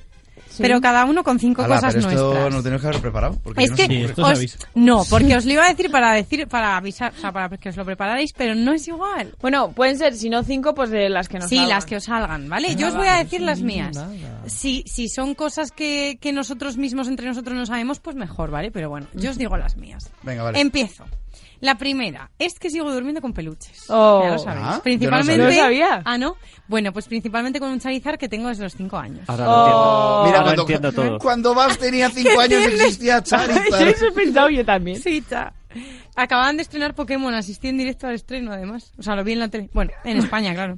Pero 0.63 0.81
cada 0.81 1.05
uno 1.05 1.23
con 1.23 1.39
cinco 1.39 1.63
cosas 1.65 1.93
pero 1.95 2.07
esto 2.07 2.21
nuestras. 2.23 2.49
no 2.51 2.57
lo 2.57 2.63
tenemos 2.63 2.81
que 2.81 2.87
haber 2.87 3.01
preparado. 3.01 3.37
Porque 3.43 3.63
Es 3.63 3.71
no 3.71 3.75
que 3.77 4.05
os- 4.21 4.57
no, 4.75 5.03
porque 5.09 5.35
os 5.35 5.45
lo 5.45 5.53
iba 5.53 5.65
a 5.65 5.69
decir 5.69 5.89
para 5.91 6.11
decir 6.13 6.47
para 6.47 6.77
avisar, 6.77 7.13
o 7.17 7.19
sea, 7.21 7.31
para 7.31 7.49
que 7.57 7.69
os 7.69 7.77
lo 7.77 7.85
prepararais, 7.85 8.31
pero 8.33 8.55
no 8.55 8.73
es 8.73 8.87
igual. 8.87 9.33
Bueno, 9.41 9.71
pueden 9.71 9.97
ser, 9.97 10.13
si 10.15 10.29
no 10.29 10.43
cinco, 10.43 10.73
pues 10.73 10.89
de 10.89 11.09
las 11.09 11.27
que 11.29 11.39
nos 11.39 11.49
Sí, 11.49 11.55
salgan. 11.57 11.69
las 11.75 11.85
que 11.85 11.95
os 11.97 12.03
salgan, 12.03 12.49
¿vale? 12.49 12.75
Yo 12.75 12.87
os 12.87 12.95
voy 12.95 13.07
a 13.07 13.17
decir 13.17 13.41
las 13.41 13.61
mías. 13.61 13.97
Si, 14.47 14.83
si 14.87 15.09
son 15.09 15.35
cosas 15.35 15.71
que, 15.71 16.17
que 16.21 16.31
nosotros 16.33 16.77
mismos 16.77 17.07
entre 17.07 17.27
nosotros 17.27 17.55
no 17.57 17.65
sabemos, 17.65 17.99
pues 17.99 18.15
mejor, 18.15 18.51
¿vale? 18.51 18.71
Pero 18.71 18.89
bueno, 18.89 19.07
yo 19.13 19.31
os 19.31 19.37
digo 19.37 19.57
las 19.57 19.75
mías. 19.77 20.11
Venga, 20.23 20.43
vale. 20.43 20.59
Empiezo. 20.59 21.05
La 21.61 21.75
primera 21.77 22.29
es 22.39 22.59
que 22.59 22.69
sigo 22.69 22.91
durmiendo 22.91 23.21
con 23.21 23.33
peluches. 23.33 23.85
Oh. 23.89 24.21
Ya 24.23 24.31
lo 24.31 24.39
sabéis. 24.39 24.65
Ah, 24.65 24.69
yo 24.71 24.75
no 24.77 24.83
principalmente. 24.83 25.41
sabía. 25.43 25.55
No 25.57 25.61
sabía. 25.63 26.01
Ah, 26.05 26.17
¿no? 26.17 26.35
Bueno, 26.67 26.91
pues 26.93 27.07
principalmente 27.07 27.59
con 27.59 27.69
un 27.69 27.79
Charizard 27.79 28.17
que 28.17 28.27
tengo 28.27 28.49
desde 28.49 28.63
los 28.63 28.75
5 28.75 28.97
años. 28.97 29.21
Ahora 29.27 29.45
lo 29.45 29.51
Oh. 29.51 29.55
entiendo. 29.55 30.25
Mira, 30.25 30.37
Ahora 30.37 30.43
cuando, 30.43 30.61
entiendo 30.61 30.91
todo. 30.91 31.19
cuando 31.19 31.55
Babs 31.55 31.77
tenía 31.77 32.09
5 32.11 32.39
años 32.39 32.63
existía 32.65 33.21
Charizard. 33.23 33.87
Eso 33.87 34.07
he 34.07 34.11
pensado 34.13 34.49
yo 34.49 34.65
también. 34.65 34.99
Sí, 35.01 35.23
cha. 35.29 35.53
Acababan 36.15 36.55
de 36.55 36.61
estrenar 36.63 36.95
Pokémon, 36.95 37.33
asistí 37.33 37.67
en 37.67 37.77
directo 37.77 38.07
al 38.07 38.15
estreno 38.15 38.51
además. 38.53 38.93
O 38.97 39.03
sea, 39.03 39.15
lo 39.15 39.23
vi 39.23 39.33
en 39.33 39.39
la 39.39 39.49
tele. 39.49 39.69
Bueno, 39.73 39.91
en 40.05 40.17
España, 40.17 40.53
claro. 40.53 40.77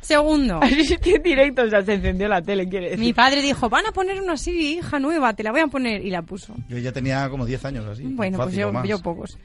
Segundo, 0.00 0.60
Asistí 0.62 1.10
en 1.16 1.22
directo, 1.22 1.62
o 1.62 1.68
sea, 1.68 1.82
se 1.84 1.94
encendió 1.94 2.28
la 2.28 2.40
tele, 2.40 2.66
quiere 2.68 2.86
decir. 2.90 3.00
mi 3.04 3.12
padre 3.12 3.42
dijo, 3.42 3.68
van 3.68 3.84
a 3.86 3.92
poner 3.92 4.22
una 4.22 4.38
Siri, 4.38 4.78
hija 4.78 4.98
nueva, 4.98 5.34
te 5.34 5.42
la 5.42 5.50
voy 5.50 5.60
a 5.60 5.66
poner. 5.66 6.06
Y 6.06 6.10
la 6.10 6.22
puso. 6.22 6.54
Yo 6.68 6.78
ya 6.78 6.92
tenía 6.92 7.28
como 7.28 7.44
10 7.44 7.64
años 7.66 7.84
así. 7.86 8.04
Bueno, 8.04 8.38
fácil, 8.38 8.62
pues 8.62 8.72
yo, 8.84 8.96
yo 8.96 9.02
pocos. 9.02 9.36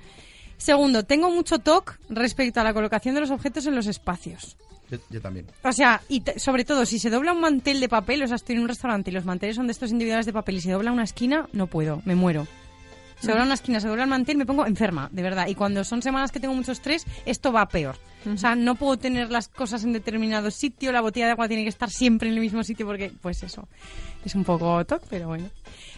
Segundo, 0.58 1.04
tengo 1.04 1.30
mucho 1.30 1.60
TOC 1.60 1.98
respecto 2.10 2.62
a 2.62 2.64
la 2.64 2.74
colocación 2.74 3.16
de 3.16 3.22
los 3.22 3.32
objetos 3.32 3.66
en 3.66 3.76
los 3.76 3.88
espacios. 3.88 4.56
Yo, 4.90 4.98
yo 5.10 5.22
también. 5.22 5.48
O 5.64 5.72
sea, 5.72 6.02
y 6.08 6.24
sobre 6.38 6.66
todo, 6.66 6.86
si 6.86 7.00
se 7.00 7.10
dobla 7.10 7.34
un 7.34 7.42
mantel 7.42 7.80
de 7.80 7.90
papel, 7.90 8.24
o 8.24 8.28
sea, 8.28 8.36
estoy 8.36 8.56
en 8.56 8.62
un 8.62 8.68
restaurante 8.68 9.12
y 9.12 9.14
los 9.14 9.26
manteles 9.26 9.56
son 9.56 9.68
de 9.68 9.72
estos 9.72 9.92
individuales 9.92 10.26
de 10.26 10.34
papel 10.34 10.56
y 10.58 10.62
se 10.62 10.72
dobla 10.72 10.92
una 10.92 11.04
esquina, 11.04 11.48
no 11.54 11.68
puedo, 11.68 12.02
me 12.06 12.16
muero. 12.16 12.48
se 13.20 13.30
dobla 13.30 13.44
una 13.46 13.54
esquina, 13.54 13.80
se 13.80 13.88
dobla 13.88 14.04
el 14.04 14.10
mantel, 14.10 14.38
me 14.38 14.46
pongo 14.46 14.66
enferma, 14.66 15.10
de 15.12 15.22
verdad. 15.22 15.48
Y 15.48 15.56
cuando 15.56 15.84
son 15.84 16.02
semanas 16.02 16.32
que 16.32 16.40
tengo 16.40 16.54
mucho 16.54 16.74
estrés, 16.74 17.06
esto 17.26 17.52
va 17.52 17.68
peor. 17.68 17.96
O 18.32 18.38
sea, 18.38 18.56
no 18.56 18.76
puedo 18.76 18.98
tener 18.98 19.32
las 19.32 19.48
cosas 19.50 19.84
en 19.84 19.92
determinado 19.94 20.52
sitio, 20.52 20.92
la 20.92 21.02
botella 21.02 21.26
de 21.26 21.32
agua 21.34 21.48
tiene 21.48 21.64
que 21.64 21.70
estar 21.70 21.90
siempre 21.90 22.30
en 22.30 22.36
el 22.36 22.42
mismo 22.42 22.64
sitio 22.64 22.86
porque, 22.86 23.12
pues 23.22 23.44
eso, 23.44 23.68
es 24.24 24.36
un 24.36 24.44
poco 24.44 24.86
toc, 24.86 25.04
pero 25.10 25.28
bueno. 25.28 25.50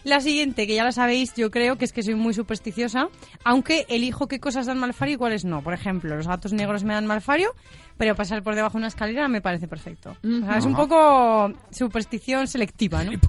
La 0.06 0.22
siguiente, 0.22 0.68
que 0.68 0.76
ya 0.76 0.84
la 0.84 0.91
sabéis, 0.91 1.34
yo 1.34 1.50
creo 1.50 1.78
que 1.78 1.86
es 1.86 1.91
que 1.91 2.04
soy 2.04 2.13
muy 2.13 2.36
supersticiosa, 2.36 3.08
aunque 3.44 3.88
elijo 3.89 4.28
qué 4.28 4.39
cosas 4.39 4.68
dan 4.68 4.78
malfario 4.78 5.15
y 5.15 5.18
cuáles 5.18 5.46
no. 5.46 5.63
Por 5.63 5.74
ejemplo, 5.74 6.15
los 6.15 6.28
gatos 6.28 6.54
negros 6.54 6.84
me 6.84 6.94
dan 6.94 7.08
malfario, 7.08 7.56
pero 7.98 8.15
pasar 8.15 8.44
por 8.44 8.54
debajo 8.54 8.74
de 8.74 8.78
una 8.78 8.88
escalera 8.88 9.28
me 9.28 9.41
parece 9.41 9.68
perfecto. 9.68 10.15
O 10.24 10.46
sea, 10.46 10.58
es 10.60 10.65
un 10.65 10.76
poco 10.76 11.52
superstición 11.72 12.48
selectiva, 12.48 13.04
¿no? 13.04 13.12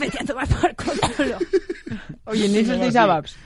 Vete 0.00 0.18
a 0.20 0.24
tomar 0.26 0.48
por 0.48 0.74
culo. 0.74 1.38
Oye, 2.24 2.46
en 2.46 2.56
eso 2.56 2.72
estáis. 2.74 3.36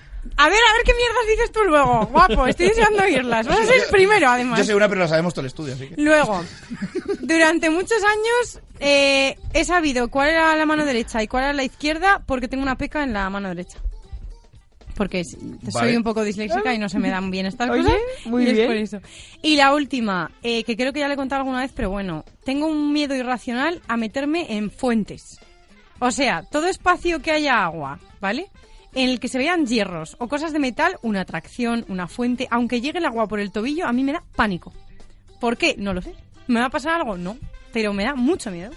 A 0.40 0.48
ver, 0.48 0.58
a 0.58 0.72
ver 0.72 0.82
qué 0.84 0.92
mierdas 0.94 1.26
dices 1.28 1.52
tú 1.52 1.60
luego. 1.64 2.06
Guapo, 2.06 2.46
estoy 2.46 2.68
deseando 2.68 3.02
oírlas. 3.02 3.46
Vas 3.46 3.58
a 3.58 3.64
ser 3.64 3.74
el 3.82 3.90
primero, 3.90 4.28
además. 4.28 4.58
Yo 4.60 4.64
sé 4.64 4.74
una, 4.74 4.88
pero 4.88 5.00
la 5.00 5.08
sabemos 5.08 5.34
todo 5.34 5.40
el 5.40 5.48
estudio, 5.48 5.74
así 5.74 5.88
que... 5.88 6.00
Luego, 6.00 6.44
durante 7.20 7.70
muchos 7.70 7.98
años 8.04 8.60
eh, 8.78 9.36
he 9.52 9.64
sabido 9.64 10.08
cuál 10.08 10.30
era 10.30 10.54
la 10.56 10.64
mano 10.64 10.84
derecha 10.84 11.22
y 11.22 11.26
cuál 11.28 11.42
era 11.44 11.52
la 11.52 11.64
izquierda 11.64 12.22
porque 12.24 12.46
tengo 12.48 12.62
una 12.62 12.76
peca 12.78 13.02
en 13.02 13.12
la 13.12 13.28
mano 13.30 13.48
derecha. 13.48 13.78
Porque 14.94 15.22
soy 15.24 15.38
Vale. 15.72 15.96
un 15.96 16.02
poco 16.02 16.24
disléxica 16.24 16.74
y 16.74 16.78
no 16.78 16.88
se 16.88 16.98
me 16.98 17.08
dan 17.10 17.30
bien 17.30 17.46
estas 17.46 17.70
Oye, 17.70 17.82
cosas. 17.82 17.98
muy 18.26 18.44
y 18.44 18.48
es 18.48 18.54
bien. 18.54 18.66
por 18.66 18.76
eso. 18.76 19.00
Y 19.42 19.56
la 19.56 19.72
última, 19.72 20.30
eh, 20.42 20.64
que 20.64 20.76
creo 20.76 20.92
que 20.92 21.00
ya 21.00 21.08
le 21.08 21.14
he 21.14 21.16
contado 21.16 21.40
alguna 21.40 21.60
vez, 21.60 21.70
pero 21.74 21.90
bueno, 21.90 22.24
tengo 22.44 22.66
un 22.66 22.92
miedo 22.92 23.14
irracional 23.14 23.80
a 23.86 23.96
meterme 23.96 24.56
en 24.56 24.70
fuentes. 24.72 25.38
O 26.00 26.10
sea, 26.10 26.42
todo 26.42 26.66
espacio 26.66 27.20
que 27.22 27.30
haya 27.30 27.64
agua, 27.64 27.98
¿vale? 28.20 28.48
En 28.94 29.10
el 29.10 29.20
que 29.20 29.28
se 29.28 29.38
vean 29.38 29.66
hierros 29.66 30.16
o 30.18 30.28
cosas 30.28 30.52
de 30.52 30.58
metal, 30.58 30.98
una 31.02 31.20
atracción, 31.20 31.84
una 31.88 32.08
fuente, 32.08 32.48
aunque 32.50 32.80
llegue 32.80 32.98
el 32.98 33.04
agua 33.04 33.26
por 33.28 33.38
el 33.40 33.52
tobillo, 33.52 33.86
a 33.86 33.92
mí 33.92 34.02
me 34.02 34.12
da 34.12 34.22
pánico. 34.34 34.72
¿Por 35.40 35.56
qué? 35.56 35.74
No 35.78 35.92
lo 35.94 36.02
sé. 36.02 36.14
¿Me 36.46 36.60
va 36.60 36.66
a 36.66 36.70
pasar 36.70 36.94
algo? 36.94 37.16
No. 37.18 37.36
Pero 37.72 37.92
me 37.92 38.04
da 38.04 38.14
mucho 38.14 38.50
miedo. 38.50 38.70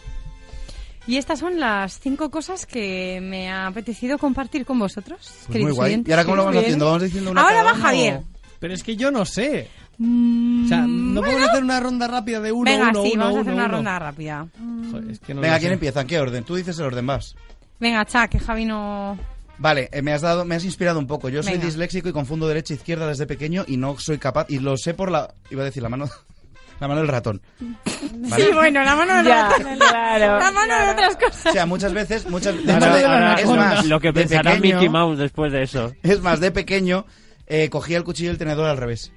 Y 1.07 1.17
estas 1.17 1.39
son 1.39 1.59
las 1.59 1.99
cinco 1.99 2.29
cosas 2.29 2.65
que 2.65 3.19
me 3.23 3.49
ha 3.49 3.67
apetecido 3.67 4.17
compartir 4.19 4.65
con 4.65 4.77
vosotros. 4.77 5.31
Pues 5.47 5.63
muy 5.63 5.71
guay. 5.71 6.03
¿Y 6.05 6.11
ahora 6.11 6.23
cómo 6.25 6.35
lo 6.35 6.41
vamos 6.43 6.53
Bien. 6.53 6.65
haciendo? 6.65 6.85
Vamos 6.85 7.01
diciendo 7.01 7.31
una 7.31 7.41
Ahora 7.41 7.63
va 7.63 7.73
Javier. 7.73 8.21
Pero 8.59 8.73
es 8.73 8.83
que 8.83 8.95
yo 8.95 9.09
no 9.09 9.25
sé. 9.25 9.67
O 9.99 10.67
sea, 10.67 10.85
no 10.87 11.21
podemos 11.21 11.49
hacer 11.49 11.63
una 11.63 11.79
ronda 11.79 12.07
rápida 12.07 12.39
de 12.39 12.51
uno, 12.51 12.69
Venga, 12.69 12.89
uno, 12.89 13.03
sí, 13.03 13.11
uno, 13.15 13.23
vamos 13.23 13.37
a 13.37 13.41
uno, 13.41 13.41
hacer 13.41 13.53
una 13.53 13.65
uno. 13.65 13.75
ronda 13.77 13.99
rápida. 13.99 14.47
Joder, 14.91 15.11
es 15.11 15.19
que 15.19 15.33
no 15.33 15.41
Venga, 15.41 15.57
¿quién 15.59 15.69
sé. 15.69 15.73
empieza? 15.73 16.01
¿En 16.01 16.07
qué 16.07 16.19
orden? 16.19 16.43
Tú 16.43 16.55
dices 16.55 16.77
el 16.79 16.85
orden, 16.85 17.07
vas. 17.07 17.35
Venga, 17.79 18.05
cha, 18.05 18.27
que 18.27 18.37
Javi 18.39 18.65
no... 18.65 19.17
Vale, 19.61 19.89
eh, 19.91 20.01
me 20.01 20.11
has 20.11 20.21
dado, 20.21 20.43
me 20.43 20.55
has 20.55 20.65
inspirado 20.65 20.97
un 20.97 21.05
poco. 21.05 21.29
Yo 21.29 21.43
soy 21.43 21.53
Venga. 21.53 21.65
disléxico 21.67 22.09
y 22.09 22.11
confundo 22.11 22.47
derecha 22.47 22.73
e 22.73 22.77
izquierda 22.77 23.05
desde 23.07 23.27
pequeño 23.27 23.63
y 23.67 23.77
no 23.77 23.95
soy 23.99 24.17
capaz 24.17 24.47
y 24.49 24.57
lo 24.57 24.75
sé 24.75 24.95
por 24.95 25.11
la, 25.11 25.35
iba 25.51 25.61
a 25.61 25.65
decir 25.65 25.83
la 25.83 25.89
mano, 25.89 26.09
la 26.79 26.87
mano 26.87 27.01
del 27.01 27.07
ratón. 27.09 27.43
Vale. 27.59 28.43
Sí, 28.43 28.51
bueno, 28.53 28.83
la 28.83 28.95
mano 28.95 29.17
de 29.21 29.29
Ya, 29.29 29.49
otras- 29.55 29.77
claro, 29.77 30.39
La 30.39 30.51
mano 30.51 30.85
de 30.85 30.91
otras 30.93 31.15
cosas. 31.15 31.45
O 31.45 31.51
sea, 31.51 31.65
muchas 31.67 31.93
veces, 31.93 32.27
muchas 32.27 32.55
de 32.65 32.73
Ahora- 32.73 32.87
hecho, 32.87 32.97
de- 32.97 33.05
ahora 33.05 33.33
es 33.35 33.45
con 33.45 33.57
más, 33.59 33.85
lo 33.85 33.99
que 33.99 34.07
de 34.07 34.13
pensará 34.13 34.51
pequeño- 34.55 34.75
Mickey 34.77 34.89
Mouse 34.89 35.19
después 35.19 35.51
de 35.51 35.61
eso. 35.61 35.93
Es 36.01 36.21
más, 36.21 36.39
de 36.39 36.49
pequeño 36.51 37.05
eh, 37.45 37.69
cogía 37.69 37.97
el 37.97 38.03
cuchillo 38.03 38.29
y 38.29 38.31
el 38.31 38.37
tenedor 38.39 38.67
al 38.67 38.77
revés. 38.77 39.11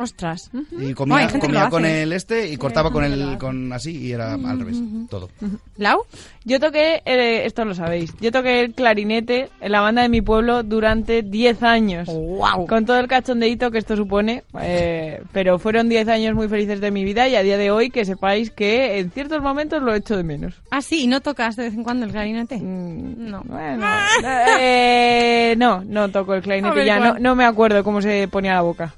Ostras. 0.00 0.50
Y 0.78 0.94
comía, 0.94 1.28
con 1.68 1.84
el 1.84 2.12
este 2.14 2.48
y 2.48 2.56
cortaba 2.56 2.90
con 2.90 3.04
el 3.04 3.36
con 3.36 3.70
así 3.72 3.98
y 3.98 4.12
era 4.12 4.32
al 4.32 4.58
revés, 4.58 4.78
todo. 5.10 5.28
¿Lau? 5.76 6.04
Yo 6.44 6.58
toqué, 6.58 7.02
eh, 7.04 7.42
esto 7.44 7.66
lo 7.66 7.74
sabéis, 7.74 8.14
yo 8.18 8.32
toqué 8.32 8.60
el 8.60 8.72
clarinete 8.72 9.50
en 9.60 9.72
la 9.72 9.82
banda 9.82 10.00
de 10.00 10.08
mi 10.08 10.22
pueblo 10.22 10.62
durante 10.62 11.22
10 11.22 11.62
años. 11.62 12.08
¡Wow! 12.08 12.66
Con 12.66 12.86
todo 12.86 12.98
el 12.98 13.08
cachondeíto 13.08 13.70
que 13.70 13.76
esto 13.76 13.94
supone. 13.94 14.42
eh, 14.62 15.22
pero 15.32 15.58
fueron 15.58 15.90
10 15.90 16.08
años 16.08 16.34
muy 16.34 16.48
felices 16.48 16.80
de 16.80 16.90
mi 16.90 17.04
vida 17.04 17.28
y 17.28 17.36
a 17.36 17.42
día 17.42 17.58
de 17.58 17.70
hoy 17.70 17.90
que 17.90 18.06
sepáis 18.06 18.50
que 18.50 18.98
en 19.00 19.10
ciertos 19.10 19.42
momentos 19.42 19.82
lo 19.82 19.94
echo 19.94 20.16
de 20.16 20.24
menos. 20.24 20.54
Ah, 20.70 20.80
sí, 20.80 21.02
¿y 21.02 21.06
no 21.08 21.20
tocas 21.20 21.56
de 21.56 21.64
vez 21.64 21.74
en 21.74 21.84
cuando 21.84 22.06
el 22.06 22.12
clarinete? 22.12 22.56
Mm, 22.56 23.28
no. 23.30 23.42
Bueno, 23.44 23.86
eh, 24.60 25.54
no, 25.58 25.84
no 25.84 26.08
toco 26.10 26.34
el 26.34 26.42
clarinete 26.42 26.74
ver, 26.74 26.86
ya, 26.86 26.98
no, 26.98 27.18
no 27.18 27.34
me 27.34 27.44
acuerdo 27.44 27.84
cómo 27.84 28.00
se 28.00 28.28
ponía 28.28 28.54
la 28.54 28.62
boca. 28.62 28.94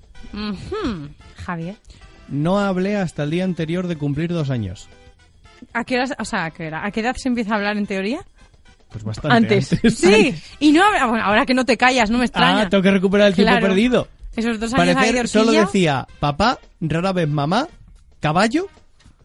Javier. 1.44 1.76
No 2.28 2.58
hablé 2.58 2.96
hasta 2.96 3.24
el 3.24 3.30
día 3.30 3.44
anterior 3.44 3.86
de 3.86 3.96
cumplir 3.96 4.32
dos 4.32 4.50
años. 4.50 4.88
¿A 5.74 5.84
qué, 5.84 5.96
hora, 5.96 6.06
o 6.18 6.24
sea, 6.24 6.46
¿a, 6.46 6.50
qué 6.50 6.66
hora? 6.68 6.84
¿A 6.84 6.90
qué 6.90 7.00
edad 7.00 7.14
se 7.16 7.28
empieza 7.28 7.52
a 7.52 7.56
hablar 7.56 7.76
en 7.76 7.86
teoría? 7.86 8.20
Pues 8.90 9.04
bastante 9.04 9.36
Antes. 9.36 9.72
antes. 9.72 9.98
Sí, 9.98 10.34
y 10.60 10.72
no 10.72 10.84
habla- 10.84 11.06
bueno, 11.06 11.24
ahora 11.24 11.46
que 11.46 11.54
no 11.54 11.64
te 11.64 11.76
callas, 11.76 12.10
no 12.10 12.18
me 12.18 12.24
extraña. 12.24 12.62
Ah, 12.62 12.68
tengo 12.68 12.82
que 12.82 12.90
recuperar 12.90 13.28
el 13.28 13.34
tiempo 13.34 13.52
Claro. 13.52 13.66
perdido. 13.68 14.08
Esos 14.34 14.58
dos 14.58 14.72
años 14.74 14.94
Parecer 14.94 15.28
solo 15.28 15.52
decía 15.52 16.06
papá, 16.18 16.58
rara 16.80 17.12
vez 17.12 17.28
mamá, 17.28 17.68
caballo 18.20 18.68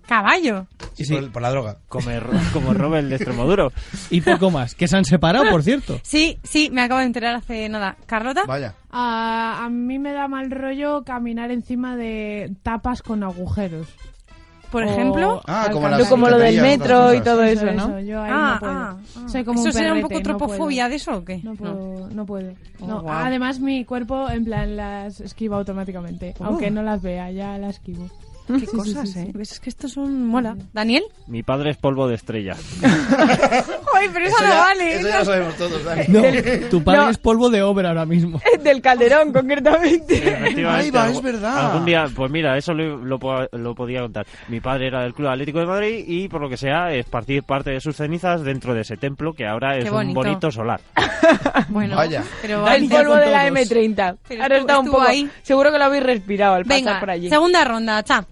Caballo. 0.07 0.65
Sí, 0.93 1.03
Por, 1.13 1.31
por 1.31 1.41
la 1.41 1.49
droga. 1.51 1.77
Como, 1.89 2.07
como 2.53 2.73
Robert 2.73 3.07
de 3.07 3.15
Extremoduro. 3.15 3.71
y 4.09 4.21
poco 4.21 4.49
más. 4.49 4.73
Que 4.73 4.87
se 4.87 4.97
han 4.97 5.05
separado, 5.05 5.45
por 5.51 5.61
cierto. 5.63 5.99
Sí, 6.03 6.39
sí, 6.43 6.69
me 6.71 6.81
acabo 6.81 6.99
de 7.01 7.05
enterar 7.05 7.35
hace 7.35 7.67
nada. 7.69 7.97
¿Carlota? 8.05 8.43
Vaya. 8.47 8.73
A, 8.89 9.63
a 9.65 9.69
mí 9.69 9.99
me 9.99 10.13
da 10.13 10.27
mal 10.27 10.49
rollo 10.49 11.03
caminar 11.03 11.51
encima 11.51 11.95
de 11.95 12.51
tapas 12.63 13.01
con 13.03 13.23
agujeros. 13.23 13.87
Por 14.71 14.83
O 14.83 14.89
ejemplo. 14.89 15.41
Ah, 15.47 15.69
como 15.71 15.87
alcanzar- 15.87 15.99
las 15.99 16.09
Como 16.09 16.29
lo 16.29 16.37
del 16.39 16.61
metro 16.61 17.13
y 17.13 17.21
todo 17.21 17.41
Eso, 17.43 17.67
eso, 17.67 17.73
¿no? 17.73 17.97
eso, 17.97 17.99
yo 18.07 18.21
ahí 18.21 18.31
Ah, 18.33 18.51
no 18.55 18.59
puedo. 18.59 18.71
ah, 18.73 18.97
ah. 19.15 19.29
Soy 19.29 19.43
como 19.45 19.59
¿Eso 19.61 19.67
un 19.69 19.73
será 19.73 19.93
un 19.93 20.01
poco 20.01 20.19
tropofobia 20.21 20.83
puedo. 20.83 20.89
de 20.89 20.95
eso 20.95 21.15
o 21.17 21.23
qué? 21.23 21.39
No 21.43 21.55
puedo, 21.55 22.09
no 22.11 22.25
puedo. 22.25 22.51
Oh, 22.81 22.85
wow. 23.01 23.09
Además, 23.11 23.59
mi 23.61 23.85
cuerpo, 23.85 24.29
en 24.29 24.43
plan, 24.43 24.75
las 24.75 25.21
esquiva 25.21 25.55
automáticamente. 25.57 26.33
Oh. 26.39 26.45
Aunque 26.45 26.69
no 26.69 26.83
las 26.83 27.01
vea, 27.01 27.31
ya 27.31 27.57
las 27.57 27.75
esquivo. 27.75 28.09
Qué 28.47 28.59
Sí, 28.61 28.65
cosas, 28.67 29.09
sí, 29.09 29.13
sí. 29.13 29.19
¿eh? 29.19 29.31
¿Ves? 29.33 29.51
Es 29.51 29.59
que 29.59 29.69
estos 29.69 29.91
son... 29.91 30.25
Mola. 30.25 30.55
¿Daniel? 30.73 31.03
Mi 31.27 31.43
padre 31.43 31.71
es 31.71 31.77
polvo 31.77 32.07
de 32.07 32.15
estrella. 32.15 32.55
Ay, 33.93 34.09
pero 34.13 34.25
Eso 34.25 34.37
eso 34.37 34.45
no 34.45 34.49
ya, 34.53 34.59
vale. 34.59 34.93
eso 34.99 35.07
ya 35.07 35.19
lo 35.19 35.25
sabemos 35.25 35.55
todos, 35.55 35.83
Dani. 35.83 36.03
No, 36.07 36.21
tu 36.69 36.83
padre 36.83 37.01
No. 37.01 37.09
es 37.09 37.17
polvo 37.17 37.49
de 37.49 37.61
obra 37.61 37.89
ahora 37.89 38.05
mismo. 38.05 38.39
Del 38.63 38.81
calderón, 38.81 39.33
concretamente. 39.33 40.35
Ahí 40.69 40.91
va, 40.91 41.09
es 41.09 41.21
verdad. 41.21 41.71
Algún 41.71 41.85
día, 41.85 42.05
pues 42.15 42.31
mira, 42.31 42.57
eso 42.57 42.73
lo, 42.73 42.97
lo 42.97 43.19
po- 43.19 43.47
lo 43.51 43.75
podía 43.75 44.01
contar. 44.01 44.25
Mi 44.47 44.59
padre 44.59 44.87
era 44.87 45.01
del 45.01 45.13
Club 45.13 45.27
Atlético 45.29 45.59
de 45.59 45.65
Madrid 45.65 46.03
y 46.07 46.27
por 46.27 46.41
lo 46.41 46.49
que 46.49 46.57
sea, 46.57 46.93
esparcir 46.93 47.43
parte 47.43 47.71
de 47.71 47.81
sus 47.81 47.95
cenizas 47.95 48.43
dentro 48.43 48.73
de 48.73 48.81
ese 48.81 48.97
templo 48.97 49.33
que 49.33 49.45
ahora 49.45 49.77
es 49.77 49.89
un 49.89 50.13
bonito. 50.13 50.51
solar. 50.51 50.79
Bueno, 51.69 51.95
Vaya. 51.97 52.23
pero 52.41 52.65
El 52.67 52.87
polvo 52.87 53.15
de 53.15 53.29
la 53.31 53.47
todos. 53.49 53.59
M30. 53.69 54.17
Pero 54.27 54.41
Ahora 54.43 54.55
estuvo- 54.57 54.69
está 54.71 54.79
un 54.79 54.85
poco 54.87 55.01
ahí. 55.01 55.29
Seguro 55.41 55.71
que 55.71 55.77
lo 55.77 55.85
habéis 55.85 56.03
respirado 56.03 56.55
al 56.55 56.63
pasar 56.63 56.77
Venga, 56.77 56.99
por 56.99 57.09
allí. 57.09 57.29
segunda 57.29 57.63
ronda, 57.65 58.03
cha. 58.03 58.25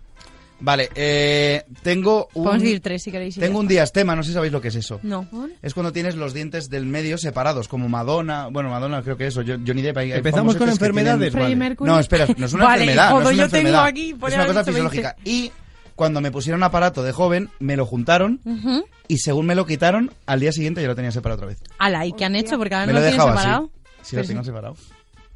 Vale, 0.59 0.89
eh, 0.95 1.63
tengo 1.83 2.29
un 2.33 2.43
Podemos 2.45 2.63
decir 2.63 2.79
tres 2.79 3.03
si 3.03 3.11
queréis. 3.11 3.35
tengo 3.35 3.59
un 3.59 3.67
diastema, 3.67 4.15
no 4.15 4.23
sé 4.23 4.29
si 4.29 4.33
sabéis 4.35 4.53
lo 4.53 4.61
que 4.61 4.69
es 4.69 4.75
eso. 4.75 4.99
No. 5.03 5.27
Es 5.61 5.73
cuando 5.73 5.91
tienes 5.91 6.15
los 6.15 6.33
dientes 6.33 6.69
del 6.69 6.85
medio 6.85 7.17
separados, 7.17 7.67
como 7.67 7.89
Madonna. 7.89 8.47
Bueno, 8.47 8.69
Madonna 8.69 9.01
creo 9.03 9.17
que 9.17 9.27
eso. 9.27 9.41
Yo, 9.41 9.55
Johnny 9.67 9.81
Depp. 9.81 9.97
hay- 9.97 10.11
Empezamos 10.13 10.55
con 10.55 10.69
enfermedades, 10.69 11.33
tienen- 11.33 11.59
vale. 11.59 11.75
No, 11.81 11.99
espera, 11.99 12.25
no 12.37 12.45
es 12.45 12.53
una 12.53 12.63
Vale, 12.65 12.83
enfermedad. 12.83 13.09
no 13.11 13.19
es 13.19 13.25
una 13.25 13.31
yo 13.31 13.37
tengo 13.37 13.43
enfermedad. 13.57 13.85
aquí, 13.85 14.13
por 14.13 14.29
es 14.29 14.35
una 14.35 14.43
haber 14.43 14.55
cosa 14.55 14.65
fisiológica. 14.65 15.15
Y 15.25 15.51
cuando 15.95 16.21
me 16.21 16.31
pusieron 16.31 16.63
aparato 16.63 17.03
de 17.03 17.11
joven, 17.11 17.49
me 17.59 17.75
lo 17.75 17.85
juntaron 17.85 18.39
y 19.09 19.17
según 19.17 19.45
me 19.45 19.55
lo 19.55 19.65
quitaron, 19.65 20.11
al 20.25 20.39
día 20.39 20.51
siguiente 20.53 20.81
ya 20.81 20.87
lo 20.87 20.95
tenía 20.95 21.11
separado 21.11 21.35
otra 21.37 21.47
vez. 21.47 21.59
Ala, 21.79 22.05
¿y 22.05 22.13
qué 22.13 22.25
han 22.25 22.35
hecho? 22.35 22.57
Porque 22.57 22.75
ahora 22.75 22.87
me 22.87 22.93
no 22.93 22.99
lo 22.99 23.05
tienen 23.05 23.17
dejado 23.19 23.37
separado. 23.37 23.71
así. 23.99 24.09
Sí, 24.09 24.15
lo 24.15 24.23
tengo 24.23 24.41
sí. 24.41 24.45
separado. 24.47 24.75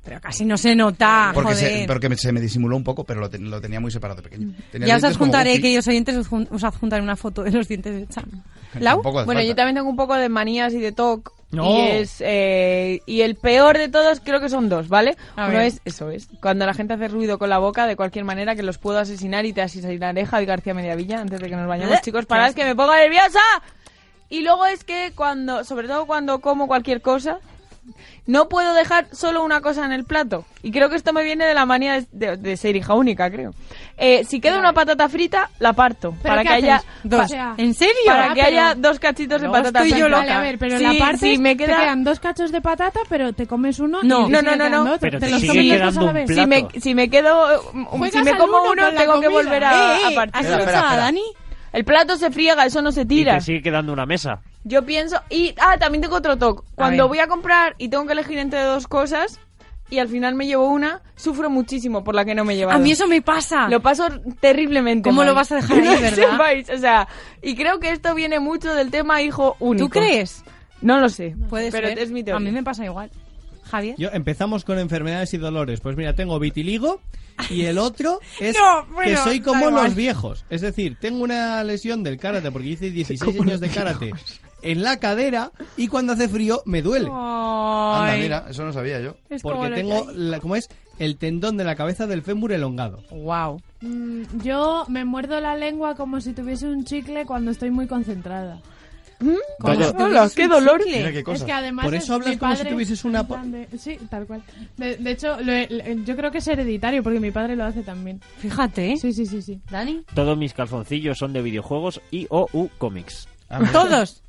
Pero 0.04 0.22
casi 0.22 0.46
no 0.46 0.58
se 0.58 0.76
nota, 0.76 1.32
Porque, 1.34 1.56
se, 1.56 1.70
joder. 1.70 1.88
porque 1.88 2.10
me- 2.10 2.16
se 2.16 2.32
me 2.32 2.40
disimuló 2.40 2.76
un 2.78 2.84
poco, 2.86 3.04
pero 3.04 3.20
lo, 3.20 3.30
ten- 3.30 3.50
lo 3.52 3.60
tenía 3.60 3.80
muy 3.82 3.92
separado 3.92 4.22
de 4.22 4.30
pequeño. 4.30 4.54
Tenía 4.72 4.88
Ya 4.88 4.96
os 4.98 5.04
adjuntaré, 5.04 5.60
queridos 5.62 5.88
oyentes, 5.88 6.16
os 6.16 6.28
os 6.50 6.64
adjuntaré 6.64 7.04
una 7.04 7.16
foto 7.18 7.44
de 7.44 7.52
los 7.52 7.68
dientes 7.68 7.94
de 7.94 8.08
Chan. 8.08 8.26
¿Lau? 8.80 9.02
Bueno, 9.02 9.26
falta. 9.26 9.44
yo 9.44 9.56
también 9.56 9.76
tengo 9.76 9.90
un 9.90 9.96
poco 9.98 10.16
de 10.16 10.30
manías 10.30 10.74
y 10.74 10.80
de 10.80 10.92
TOC. 10.94 11.34
No. 11.52 11.66
Y 11.68 11.80
es 11.90 12.18
eh, 12.20 13.02
y 13.08 13.22
el 13.22 13.36
peor 13.36 13.78
de 13.78 13.90
todos 13.90 14.20
creo 14.24 14.40
que 14.40 14.50
son 14.50 14.70
dos, 14.70 14.88
¿vale? 14.88 15.18
A 15.36 15.46
Uno 15.48 15.58
ver. 15.58 15.66
es, 15.66 15.82
eso 15.84 16.12
es, 16.12 16.28
cuando 16.42 16.66
la 16.68 16.76
gente 16.76 16.94
hace 16.94 17.08
ruido 17.08 17.40
con 17.40 17.50
la 17.50 17.58
boca 17.58 17.88
de 17.88 17.96
cualquier 17.96 18.24
manera 18.24 18.56
que 18.56 18.62
los 18.62 18.78
puedo 18.78 19.00
asesinar 19.00 19.46
y 19.48 19.54
te 19.54 19.64
asesinaré 19.64 20.26
Javi 20.28 20.46
García 20.46 20.76
Mediavilla 20.76 21.20
antes 21.20 21.40
de 21.40 21.50
que 21.50 21.56
nos 21.56 21.68
vayamos, 21.68 21.96
¿Eh? 21.96 22.02
chicos, 22.04 22.22
Qué 22.22 22.28
para 22.28 22.46
asco. 22.46 22.56
que 22.56 22.66
me 22.66 22.76
ponga 22.76 22.98
nerviosa. 23.00 23.40
Y 24.30 24.42
luego 24.42 24.68
es 24.68 24.84
que 24.84 25.12
cuando, 25.16 25.64
sobre 25.64 25.88
todo 25.88 26.06
cuando 26.06 26.40
como 26.40 26.68
cualquier 26.68 27.02
cosa, 27.02 27.40
no 28.30 28.48
puedo 28.48 28.76
dejar 28.76 29.08
solo 29.12 29.44
una 29.44 29.60
cosa 29.60 29.84
en 29.86 29.92
el 29.92 30.04
plato. 30.06 30.46
Y 30.62 30.72
creo 30.72 30.88
que 30.90 30.96
esto 30.98 31.14
me 31.14 31.24
viene 31.24 31.46
de 31.46 31.56
la 31.56 31.66
manía 31.66 31.94
de, 31.94 32.06
de- 32.12 32.38
de 32.38 32.58
ser 32.58 32.76
hija 32.76 32.94
única, 32.94 33.32
creo. 33.32 33.56
Eh, 33.98 34.24
si 34.24 34.40
queda 34.40 34.60
una 34.60 34.72
patata 34.72 35.10
frita, 35.10 35.50
la 35.58 35.74
parto. 35.74 36.14
¿Pero 36.22 36.36
Para 36.36 36.42
qué 36.44 36.48
que 36.50 36.54
haya 36.54 36.76
haces? 36.76 36.90
Dos. 37.04 37.22
O 37.26 37.28
sea, 37.28 37.56
¿En 37.58 37.74
serio? 37.74 37.96
para 38.06 38.32
Ah, 38.32 38.34
que 38.36 38.42
haya 38.44 38.76
dos 38.76 39.00
cachitos 39.00 39.42
de 39.42 39.50
patata 39.50 39.84
estoy 39.84 40.00
yo 40.00 40.06
frita. 40.06 40.20
Vale, 40.20 40.32
a 40.32 40.42
ver, 40.42 40.60
pero 40.60 40.78
Sí, 40.78 40.84
la 40.84 40.94
parte 41.00 41.18
sí, 41.18 41.38
me 41.40 41.56
te 41.56 41.66
queda... 41.66 41.80
quedan 41.80 42.04
dos 42.04 42.20
cachos 42.20 42.52
de 42.52 42.62
patata, 42.62 43.00
pero 43.10 43.34
te 43.34 43.48
comes 43.48 43.80
uno 43.80 44.00
No. 44.04 44.28
y 44.28 44.32
No, 44.32 44.40
te 44.40 44.46
no, 44.46 44.56
no, 44.56 44.70
no. 44.70 44.82
otro. 44.84 44.98
Pero 45.00 45.20
te 45.20 45.26
te 45.26 45.32
los 45.32 45.44
comes 45.46 45.64
quedando 45.64 46.02
a 46.02 46.04
la 46.06 46.12
vez. 46.12 46.30
si 46.36 46.46
me, 46.46 46.68
si 46.80 46.94
me 46.96 47.10
quedo, 47.10 47.52
eh, 47.52 47.60
si 48.12 48.22
me 48.22 48.38
como 48.38 48.62
uno 48.72 48.90
tengo 48.96 49.20
que 49.22 49.26
comida. 49.28 49.30
volver 49.30 49.64
a, 49.66 49.72
Eh, 49.74 50.06
a 50.06 50.12
eh, 50.12 50.16
partir. 50.16 50.36
¿Has 50.36 50.46
escuchado 50.46 50.88
a. 50.88 50.96
Dani? 50.98 51.24
El 51.74 51.84
plato 51.84 52.16
se 52.16 52.30
friega, 52.32 52.66
eso 52.66 52.82
no 52.84 52.92
se 52.92 53.02
Y 53.02 53.06
tira. 53.06 53.36
te 53.36 53.42
sigue 53.42 53.62
quedando 53.64 53.92
una 53.94 54.06
mesa. 54.06 54.40
Yo 54.64 54.86
pienso... 54.86 55.22
Y, 55.30 55.56
ah, 55.60 55.78
también 55.80 56.02
tengo 56.02 56.16
otro 56.16 56.38
toque. 56.38 56.64
Cuando 56.76 57.08
voy 57.08 57.20
a 57.20 57.28
comprar 57.28 57.76
y 57.78 57.90
tengo 57.90 58.06
que 58.06 58.14
elegir 58.14 58.38
entre 58.38 58.62
dos 58.64 58.88
cosas 58.88 59.40
y 59.90 59.98
al 60.00 60.08
final 60.08 60.36
me 60.36 60.46
llevo 60.46 60.68
una, 60.70 61.02
sufro 61.16 61.50
muchísimo 61.50 62.04
por 62.04 62.14
la 62.14 62.24
que 62.26 62.36
no 62.36 62.46
me 62.46 62.54
he 62.54 62.58
llevado. 62.58 62.78
A 62.78 62.82
mí 62.82 62.92
eso 62.92 63.08
me 63.08 63.22
pasa. 63.22 63.68
Lo 63.70 63.82
paso 63.82 64.08
terriblemente 64.40 65.10
¿Cómo 65.10 65.22
mal. 65.22 65.28
lo 65.28 65.34
vas 65.34 65.52
a 65.52 65.56
dejar 65.56 65.78
no 65.84 65.92
ahí, 65.92 66.02
verdad? 66.02 66.32
sepáis, 66.32 66.70
o 66.70 66.78
sea, 66.78 67.08
y 67.42 67.56
creo 67.56 67.80
que 67.80 67.92
esto 67.92 68.14
viene 68.14 68.40
mucho 68.40 68.74
del 68.76 68.92
tema 68.92 69.22
hijo 69.22 69.56
único. 69.60 69.86
¿Tú 69.88 69.90
crees? 69.90 70.44
No 70.82 71.00
lo 71.00 71.10
sé. 71.10 71.36
Puede 71.50 71.72
pero 71.72 71.88
ser. 71.88 72.00
es 72.00 72.12
mi 72.12 72.22
A 72.22 72.26
teoría. 72.26 72.46
mí 72.46 72.52
me 72.52 72.64
pasa 72.64 72.86
igual. 72.86 73.10
Javier. 73.64 73.96
Yo 73.98 74.10
empezamos 74.14 74.64
con 74.64 74.80
enfermedades 74.80 75.34
y 75.34 75.38
dolores. 75.38 75.80
Pues 75.80 75.96
mira, 75.96 76.14
tengo 76.14 76.40
vitiligo 76.40 77.02
y 77.50 77.66
el 77.66 77.78
otro 77.80 78.20
es 78.40 78.56
No, 78.58 78.88
que 79.04 79.18
soy 79.18 79.42
como 79.42 79.70
los 79.72 79.96
viejos. 79.96 80.46
Es 80.50 80.62
decir, 80.62 80.98
tengo 81.00 81.24
una 81.24 81.64
lesión 81.64 82.04
del 82.04 82.18
karate 82.18 82.52
porque 82.52 82.70
hice 82.70 82.92
16 82.92 83.40
años 83.42 83.60
de 83.60 83.70
karate 83.70 84.12
en 84.62 84.84
la 84.84 85.00
cadera 85.00 85.52
y 85.78 85.88
cuando 85.88 86.14
hace 86.14 86.28
frío 86.30 86.62
me 86.66 86.82
duele. 86.82 87.10
Anda, 87.12 88.16
mira, 88.20 88.46
eso 88.50 88.64
no 88.66 88.74
sabía 88.74 89.00
yo. 89.02 89.16
Porque 89.42 89.70
tengo, 89.72 90.08
la, 90.14 90.40
¿cómo 90.40 90.56
es? 90.56 90.70
El 91.00 91.18
tendón 91.18 91.56
de 91.58 91.64
la 91.64 91.76
cabeza 91.76 92.08
del 92.08 92.22
fémur 92.24 92.52
elongado. 92.52 93.04
Wow. 93.12 93.62
Mm, 93.82 94.24
yo 94.44 94.86
me 94.90 95.06
muerdo 95.06 95.40
la 95.40 95.56
lengua 95.56 95.96
como 95.96 96.20
si 96.22 96.34
tuviese 96.34 96.68
un 96.68 96.84
chicle 96.84 97.26
cuando 97.26 97.52
estoy 97.52 97.72
muy 97.72 97.88
concentrada. 97.88 98.60
Vaya. 99.60 99.92
Hola, 99.98 100.30
qué 100.34 100.48
dolor. 100.48 100.82
Mira 100.86 101.12
qué 101.12 101.24
cosa. 101.24 101.38
Es 101.40 101.44
que 101.44 101.52
además 101.52 101.86
Por 101.86 101.94
es- 101.96 102.04
eso 102.04 102.14
hablas 102.14 102.30
mi 102.30 102.38
como 102.38 102.54
si 102.56 102.58
padre- 102.60 102.72
tuvieses 102.72 103.04
una... 103.06 103.24
de- 103.24 103.68
sí, 103.78 103.98
tal 104.10 104.26
cual. 104.26 104.42
De, 104.78 104.96
de 104.96 105.12
hecho, 105.12 105.40
lo 105.42 105.52
he- 105.52 105.98
yo 106.06 106.16
creo 106.16 106.32
que 106.32 106.38
es 106.38 106.48
hereditario 106.48 107.04
porque 107.04 107.20
mi 107.20 107.32
padre 107.32 107.58
lo 107.58 107.66
hace 107.66 107.82
también. 107.84 108.22
Fíjate. 108.38 108.96
Sí, 108.98 109.12
sí, 109.12 109.26
sí, 109.26 109.42
sí. 109.42 109.60
¿Dani? 109.70 110.04
Todos 110.14 110.38
mis 110.38 110.54
calzoncillos 110.54 111.18
son 111.18 111.34
de 111.34 111.42
videojuegos 111.42 112.00
y 112.12 112.28
o 112.30 112.48
u 112.54 112.70
cómics. 112.78 113.28
¿Todos? 113.74 114.24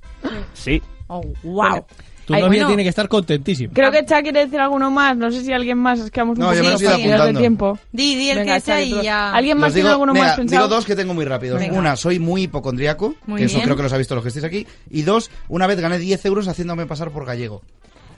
Sí. 0.55 0.83
Oh, 1.09 1.21
wow. 1.43 1.53
Bueno, 1.55 1.87
Tu 2.27 2.35
Ay, 2.35 2.43
novia 2.43 2.49
bueno. 2.59 2.67
tiene 2.69 2.83
que 2.85 2.89
estar 2.91 3.09
contentísima. 3.09 3.73
Creo 3.75 3.91
que 3.91 4.05
Cha 4.05 4.23
quiere 4.23 4.45
decir 4.45 4.61
alguno 4.61 4.91
más. 4.91 5.17
No 5.17 5.31
sé 5.33 5.43
si 5.43 5.53
alguien 5.53 5.79
más. 5.79 5.99
Es 5.99 6.11
que 6.13 6.21
vamos 6.21 6.39
un 6.39 6.45
No, 6.45 6.55
yo 6.55 6.63
poquito 6.63 6.91
pasados 6.91 7.27
de 7.27 7.35
tiempo. 7.35 7.79
Di, 7.91 8.15
di 8.15 8.31
el 8.31 8.39
Venga, 8.39 8.55
que 8.55 8.61
sea 8.61 8.81
y 8.83 9.03
ya. 9.03 9.33
¿Alguien 9.33 9.59
más 9.59 9.69
Los 9.69 9.75
tiene 9.75 9.89
digo, 9.89 9.93
alguno 9.95 10.13
mira, 10.13 10.27
más 10.27 10.37
pensado? 10.37 10.63
digo 10.67 10.75
dos 10.77 10.85
que 10.85 10.95
tengo 10.95 11.13
muy 11.15 11.25
rápidos. 11.25 11.59
Venga. 11.59 11.77
Una, 11.77 11.97
soy 11.97 12.21
muy 12.21 12.43
hipocondriaco, 12.43 13.17
Muy 13.27 13.41
que 13.41 13.47
eso 13.47 13.57
bien. 13.57 13.65
creo 13.65 13.77
que 13.77 13.83
los 13.83 13.93
ha 13.93 13.99
visto 13.99 14.15
los 14.15 14.23
que 14.23 14.29
estéis 14.29 14.45
aquí. 14.45 14.67
Y 14.91 15.03
dos, 15.03 15.31
una 15.49 15.67
vez 15.67 15.81
gané 15.81 15.99
10 15.99 16.25
euros 16.27 16.47
haciéndome 16.47 16.87
pasar 16.87 17.11
por 17.11 17.25
gallego. 17.27 17.63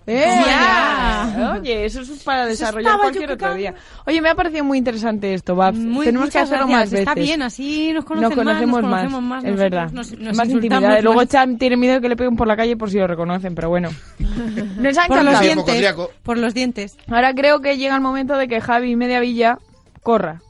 ¡Eh! 0.07 0.43
Ya. 0.47 1.57
Oye, 1.61 1.85
eso 1.85 2.01
es 2.01 2.11
para 2.25 2.47
desarrollar 2.47 2.99
cualquier 2.99 3.33
otro 3.33 3.55
día. 3.55 3.75
Oye, 4.07 4.21
me 4.21 4.31
ha 4.31 4.35
parecido 4.35 4.65
muy 4.65 4.79
interesante 4.79 5.33
esto, 5.35 5.55
Babs. 5.55 5.79
Muy, 5.79 6.07
Tenemos 6.07 6.31
que 6.31 6.39
hacerlo 6.39 6.67
gracias. 6.67 6.79
más 6.81 6.91
veces. 6.91 6.99
Está 7.09 7.15
bien, 7.15 7.43
así 7.43 7.93
nos 7.93 8.05
conocen 8.05 8.29
nos 8.31 8.37
conocemos 8.39 8.83
más, 8.83 8.83
nos 8.83 8.91
más, 8.91 9.01
conocemos 9.01 9.23
más, 9.23 9.45
es 9.45 9.51
nosotros 9.51 9.71
verdad. 9.71 9.91
nos- 9.93 10.19
nos 10.19 10.37
más 10.37 10.49
intimidad. 10.49 11.03
Luego 11.03 11.19
más. 11.21 11.29
Chan 11.29 11.59
tiene 11.59 11.77
miedo 11.77 11.95
de 11.95 12.01
que 12.01 12.09
le 12.09 12.17
peguen 12.17 12.37
por 12.37 12.47
la 12.49 12.57
calle 12.57 12.77
por 12.77 12.91
si 12.91 12.99
lo 12.99 13.07
reconocen, 13.07 13.55
pero 13.55 13.69
bueno. 13.69 13.91
Nos 14.79 14.99
ha 14.99 15.07
Por 15.07 15.23
los 15.25 15.41
dientes. 15.41 15.95
Por 16.25 16.39
los 16.39 16.55
dientes. 16.55 16.97
Ahora 17.09 17.35
creo 17.35 17.61
que 17.61 17.77
llega 17.77 17.95
el 17.95 18.01
momento 18.01 18.37
de 18.37 18.49
que 18.49 18.61
Javi 18.61 18.97
Media 18.97 19.21
Villa 19.21 19.59
corra. 20.03 20.41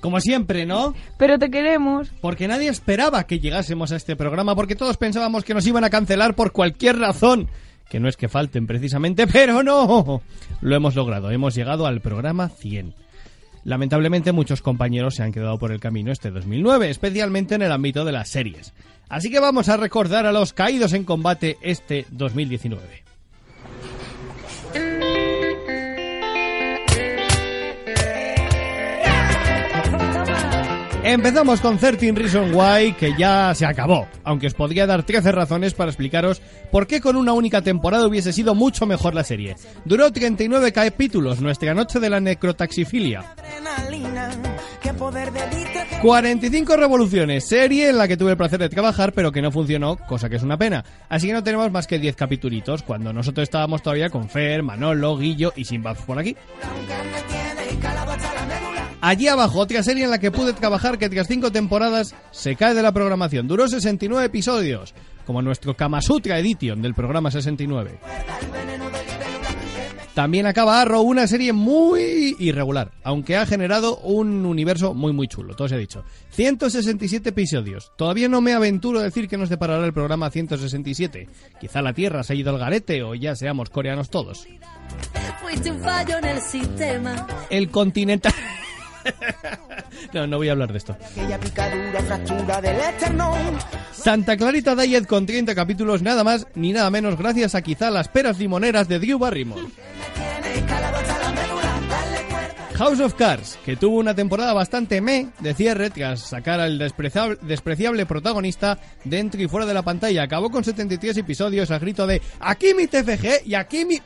Como 0.00 0.20
siempre, 0.20 0.66
¿no? 0.66 0.94
Pero 1.16 1.38
te 1.38 1.48
queremos. 1.50 2.10
Porque 2.20 2.48
nadie 2.48 2.68
esperaba 2.68 3.24
que 3.24 3.38
llegásemos 3.38 3.92
a 3.92 3.96
este 3.96 4.16
programa, 4.16 4.54
porque 4.56 4.74
todos 4.74 4.96
pensábamos 4.96 5.44
que 5.44 5.54
nos 5.54 5.66
iban 5.66 5.84
a 5.84 5.90
cancelar 5.90 6.34
por 6.34 6.50
cualquier 6.52 6.98
razón. 6.98 7.48
Que 7.92 8.00
no 8.00 8.08
es 8.08 8.16
que 8.16 8.30
falten 8.30 8.66
precisamente, 8.66 9.26
pero 9.30 9.62
no. 9.62 10.22
Lo 10.62 10.74
hemos 10.74 10.94
logrado, 10.94 11.30
hemos 11.30 11.54
llegado 11.54 11.86
al 11.86 12.00
programa 12.00 12.48
100. 12.48 12.94
Lamentablemente 13.64 14.32
muchos 14.32 14.62
compañeros 14.62 15.16
se 15.16 15.22
han 15.22 15.30
quedado 15.30 15.58
por 15.58 15.72
el 15.72 15.78
camino 15.78 16.10
este 16.10 16.30
2009, 16.30 16.88
especialmente 16.88 17.54
en 17.54 17.60
el 17.60 17.70
ámbito 17.70 18.06
de 18.06 18.12
las 18.12 18.30
series. 18.30 18.72
Así 19.10 19.30
que 19.30 19.40
vamos 19.40 19.68
a 19.68 19.76
recordar 19.76 20.24
a 20.24 20.32
los 20.32 20.54
caídos 20.54 20.94
en 20.94 21.04
combate 21.04 21.58
este 21.60 22.06
2019. 22.12 23.11
Empezamos 31.04 31.60
con 31.60 31.78
13 31.78 32.12
Reason 32.12 32.54
Why, 32.54 32.92
que 32.92 33.12
ya 33.18 33.52
se 33.56 33.66
acabó, 33.66 34.06
aunque 34.22 34.46
os 34.46 34.54
podría 34.54 34.86
dar 34.86 35.02
13 35.02 35.32
razones 35.32 35.74
para 35.74 35.90
explicaros 35.90 36.40
por 36.70 36.86
qué 36.86 37.00
con 37.00 37.16
una 37.16 37.32
única 37.32 37.60
temporada 37.60 38.06
hubiese 38.06 38.32
sido 38.32 38.54
mucho 38.54 38.86
mejor 38.86 39.12
la 39.12 39.24
serie. 39.24 39.56
Duró 39.84 40.12
39 40.12 40.72
capítulos, 40.72 41.40
nuestra 41.40 41.74
noche 41.74 41.98
de 41.98 42.08
la 42.08 42.20
necrotaxifilia. 42.20 43.34
45 46.00 46.76
revoluciones, 46.76 47.48
serie 47.48 47.88
en 47.88 47.98
la 47.98 48.06
que 48.06 48.16
tuve 48.16 48.30
el 48.30 48.36
placer 48.36 48.60
de 48.60 48.68
trabajar, 48.68 49.12
pero 49.12 49.32
que 49.32 49.42
no 49.42 49.50
funcionó, 49.50 49.96
cosa 49.96 50.28
que 50.30 50.36
es 50.36 50.42
una 50.44 50.56
pena. 50.56 50.84
Así 51.08 51.26
que 51.26 51.32
no 51.32 51.42
tenemos 51.42 51.70
más 51.72 51.88
que 51.88 51.98
10 51.98 52.14
capitulitos, 52.14 52.84
cuando 52.84 53.12
nosotros 53.12 53.42
estábamos 53.42 53.82
todavía 53.82 54.08
con 54.08 54.28
Fer, 54.28 54.62
Manolo, 54.62 55.18
Guillo 55.18 55.52
y 55.56 55.64
Sin 55.64 55.82
Babs 55.82 56.02
por 56.02 56.20
aquí. 56.20 56.36
Allí 59.02 59.26
abajo, 59.26 59.58
otra 59.58 59.82
serie 59.82 60.04
en 60.04 60.10
la 60.10 60.20
que 60.20 60.30
pude 60.30 60.52
trabajar 60.52 60.96
que 60.96 61.08
tras 61.08 61.26
cinco 61.26 61.50
temporadas 61.50 62.14
se 62.30 62.54
cae 62.54 62.72
de 62.72 62.82
la 62.82 62.92
programación. 62.92 63.48
Duró 63.48 63.66
69 63.66 64.26
episodios, 64.26 64.94
como 65.26 65.42
nuestro 65.42 65.76
Kama 65.76 66.00
Sutra 66.00 66.38
Edition 66.38 66.80
del 66.80 66.94
programa 66.94 67.28
69. 67.32 67.98
También 70.14 70.46
acaba 70.46 70.80
Arrow, 70.80 71.02
una 71.02 71.26
serie 71.26 71.52
muy 71.52 72.36
irregular, 72.38 72.92
aunque 73.02 73.36
ha 73.36 73.44
generado 73.44 73.96
un 73.98 74.46
universo 74.46 74.94
muy 74.94 75.12
muy 75.12 75.26
chulo, 75.26 75.56
todo 75.56 75.66
se 75.66 75.74
ha 75.74 75.78
dicho. 75.78 76.04
167 76.30 77.30
episodios. 77.30 77.90
Todavía 77.96 78.28
no 78.28 78.40
me 78.40 78.52
aventuro 78.52 79.00
a 79.00 79.02
decir 79.02 79.26
que 79.26 79.36
nos 79.36 79.48
deparará 79.48 79.84
el 79.84 79.92
programa 79.92 80.30
167. 80.30 81.28
Quizá 81.60 81.82
la 81.82 81.92
Tierra 81.92 82.22
se 82.22 82.34
ha 82.34 82.36
ido 82.36 82.50
al 82.50 82.58
garete 82.58 83.02
o 83.02 83.16
ya 83.16 83.34
seamos 83.34 83.68
coreanos 83.68 84.10
todos. 84.10 84.46
Fuiste 85.40 85.72
un 85.72 85.80
fallo 85.80 86.18
en 86.18 86.24
el 86.24 86.40
sistema. 86.40 87.26
El 87.50 87.68
continental... 87.68 88.32
no, 90.12 90.26
no 90.26 90.36
voy 90.36 90.48
a 90.48 90.52
hablar 90.52 90.72
de 90.72 90.78
esto. 90.78 90.96
Santa 93.92 94.36
Clarita 94.36 94.74
Diet 94.74 95.06
con 95.06 95.26
30 95.26 95.54
capítulos 95.54 96.02
nada 96.02 96.24
más 96.24 96.46
ni 96.54 96.72
nada 96.72 96.90
menos 96.90 97.16
gracias 97.16 97.54
a 97.54 97.62
quizá 97.62 97.90
las 97.90 98.08
peras 98.08 98.38
limoneras 98.38 98.88
de 98.88 98.98
Drew 98.98 99.18
Barrymore. 99.18 99.62
House 102.74 103.00
of 103.00 103.14
Cards, 103.14 103.58
que 103.64 103.76
tuvo 103.76 103.98
una 103.98 104.14
temporada 104.14 104.52
bastante 104.54 105.00
me 105.00 105.28
de 105.38 105.54
cierre 105.54 105.90
tras 105.90 106.20
sacar 106.20 106.58
al 106.58 106.78
despreciable, 106.78 107.38
despreciable 107.42 108.06
protagonista 108.06 108.78
dentro 109.04 109.40
y 109.40 109.46
fuera 109.46 109.66
de 109.66 109.74
la 109.74 109.82
pantalla. 109.82 110.24
Acabó 110.24 110.50
con 110.50 110.64
73 110.64 111.18
episodios 111.18 111.70
al 111.70 111.80
grito 111.80 112.06
de 112.06 112.20
aquí 112.40 112.74
mi 112.74 112.86
TFG 112.86 113.46
y 113.46 113.54
aquí 113.54 113.84
mi... 113.84 114.00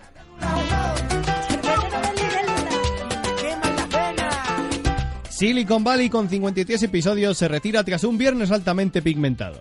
Silicon 5.36 5.84
Valley 5.84 6.08
con 6.08 6.30
53 6.30 6.84
episodios 6.84 7.36
se 7.36 7.46
retira 7.46 7.84
tras 7.84 8.04
un 8.04 8.16
viernes 8.16 8.50
altamente 8.50 9.02
pigmentado. 9.02 9.60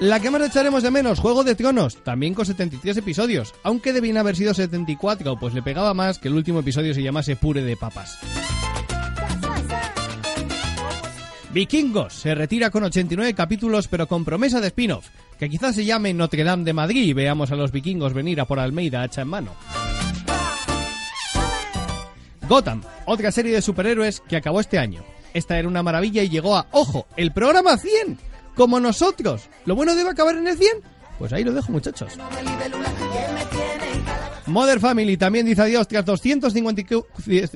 La 0.00 0.18
que 0.18 0.30
más 0.30 0.40
echaremos 0.40 0.82
de 0.82 0.90
menos, 0.90 1.18
Juego 1.18 1.44
de 1.44 1.54
Tronos, 1.54 1.96
también 1.96 2.32
con 2.32 2.46
73 2.46 2.96
episodios, 2.96 3.52
aunque 3.64 3.92
debían 3.92 4.16
haber 4.16 4.34
sido 4.34 4.54
74, 4.54 5.38
pues 5.38 5.52
le 5.52 5.60
pegaba 5.60 5.92
más 5.92 6.18
que 6.18 6.28
el 6.28 6.34
último 6.34 6.60
episodio 6.60 6.94
se 6.94 7.02
llamase 7.02 7.36
Pure 7.36 7.62
de 7.62 7.76
Papas. 7.76 8.18
Vikingos 11.52 12.14
se 12.14 12.34
retira 12.34 12.70
con 12.70 12.84
89 12.84 13.34
capítulos, 13.34 13.88
pero 13.88 14.08
con 14.08 14.24
promesa 14.24 14.58
de 14.58 14.68
spin-off, 14.68 15.06
que 15.38 15.50
quizás 15.50 15.74
se 15.74 15.84
llame 15.84 16.14
Notre 16.14 16.44
Dame 16.44 16.64
de 16.64 16.72
Madrid 16.72 17.04
y 17.04 17.12
veamos 17.12 17.52
a 17.52 17.56
los 17.56 17.72
vikingos 17.72 18.14
venir 18.14 18.40
a 18.40 18.46
por 18.46 18.58
Almeida 18.58 19.02
hacha 19.02 19.20
en 19.20 19.28
mano. 19.28 19.52
Gotham, 22.50 22.82
otra 23.06 23.30
serie 23.30 23.54
de 23.54 23.62
superhéroes 23.62 24.18
que 24.28 24.34
acabó 24.34 24.58
este 24.58 24.76
año. 24.76 25.04
Esta 25.32 25.56
era 25.56 25.68
una 25.68 25.84
maravilla 25.84 26.24
y 26.24 26.28
llegó 26.28 26.56
a, 26.56 26.66
ojo, 26.72 27.06
el 27.16 27.30
programa 27.32 27.78
100, 27.78 28.18
como 28.56 28.80
nosotros. 28.80 29.48
¿Lo 29.66 29.76
bueno 29.76 29.94
debe 29.94 30.10
acabar 30.10 30.34
en 30.34 30.48
el 30.48 30.58
100? 30.58 30.68
Pues 31.16 31.32
ahí 31.32 31.44
lo 31.44 31.52
dejo, 31.52 31.70
muchachos. 31.70 32.18
Mother 34.46 34.80
Family 34.80 35.16
también 35.16 35.46
dice 35.46 35.62
adiós 35.62 35.86
tras 35.86 36.04
254, 36.04 37.06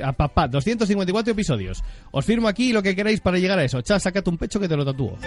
ah, 0.04 0.12
papá, 0.12 0.46
254 0.46 1.32
episodios. 1.32 1.82
Os 2.12 2.24
firmo 2.24 2.46
aquí 2.46 2.72
lo 2.72 2.80
que 2.80 2.94
queráis 2.94 3.20
para 3.20 3.38
llegar 3.38 3.58
a 3.58 3.64
eso. 3.64 3.80
Chas, 3.80 4.00
sácate 4.00 4.30
un 4.30 4.38
pecho 4.38 4.60
que 4.60 4.68
te 4.68 4.76
lo 4.76 4.84
tatúo. 4.84 5.18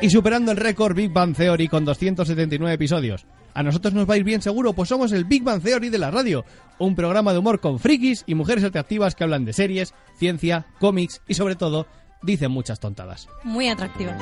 Y 0.00 0.08
superando 0.08 0.52
el 0.52 0.56
récord 0.56 0.96
Big 0.96 1.12
Bang 1.12 1.36
Theory 1.36 1.68
con 1.68 1.84
279 1.84 2.74
episodios. 2.74 3.26
¿A 3.54 3.62
nosotros 3.62 3.94
nos 3.94 4.08
va 4.08 4.14
a 4.14 4.16
ir 4.16 4.24
bien 4.24 4.42
seguro? 4.42 4.72
Pues 4.72 4.88
somos 4.88 5.12
el 5.12 5.24
Big 5.24 5.42
Bang 5.42 5.62
Theory 5.62 5.90
de 5.90 5.98
la 5.98 6.10
radio. 6.10 6.44
Un 6.78 6.94
programa 6.94 7.32
de 7.32 7.38
humor 7.38 7.60
con 7.60 7.78
frikis 7.78 8.24
y 8.26 8.34
mujeres 8.34 8.64
atractivas 8.64 9.14
que 9.14 9.24
hablan 9.24 9.44
de 9.44 9.52
series, 9.52 9.94
ciencia, 10.16 10.66
cómics 10.78 11.20
y 11.26 11.34
sobre 11.34 11.56
todo 11.56 11.86
dicen 12.22 12.50
muchas 12.50 12.80
tontadas. 12.80 13.28
Muy 13.44 13.68
atractiva. 13.68 14.16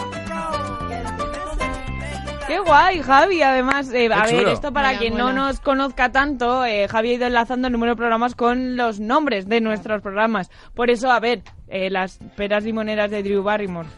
Qué 2.49 2.59
guay, 2.61 3.03
Javi. 3.03 3.43
Además, 3.43 3.93
eh, 3.93 4.09
a 4.11 4.25
ver, 4.25 4.49
esto 4.49 4.73
para 4.73 4.97
quien 4.97 5.17
no 5.17 5.35
nos 5.35 5.61
conozca 5.61 6.11
tanto, 6.11 6.65
eh, 6.65 6.89
Javi 6.89 7.11
ha 7.11 7.15
ido 7.15 7.27
enlazando 7.27 7.69
el 7.69 7.73
número 7.73 7.93
de 7.93 7.97
programas 7.97 8.35
con 8.35 8.75
los 8.75 9.01
nombres 9.01 9.47
de 9.49 9.61
nuestros 9.61 10.01
programas. 10.01 10.51
Por 10.75 10.89
eso, 10.89 11.11
a 11.11 11.21
ver, 11.21 11.43
eh, 11.69 11.91
las 11.91 12.19
peras 12.37 12.65
limoneras 12.65 13.11
de 13.11 13.23
Drew 13.23 13.43
Barrymore. 13.43 13.89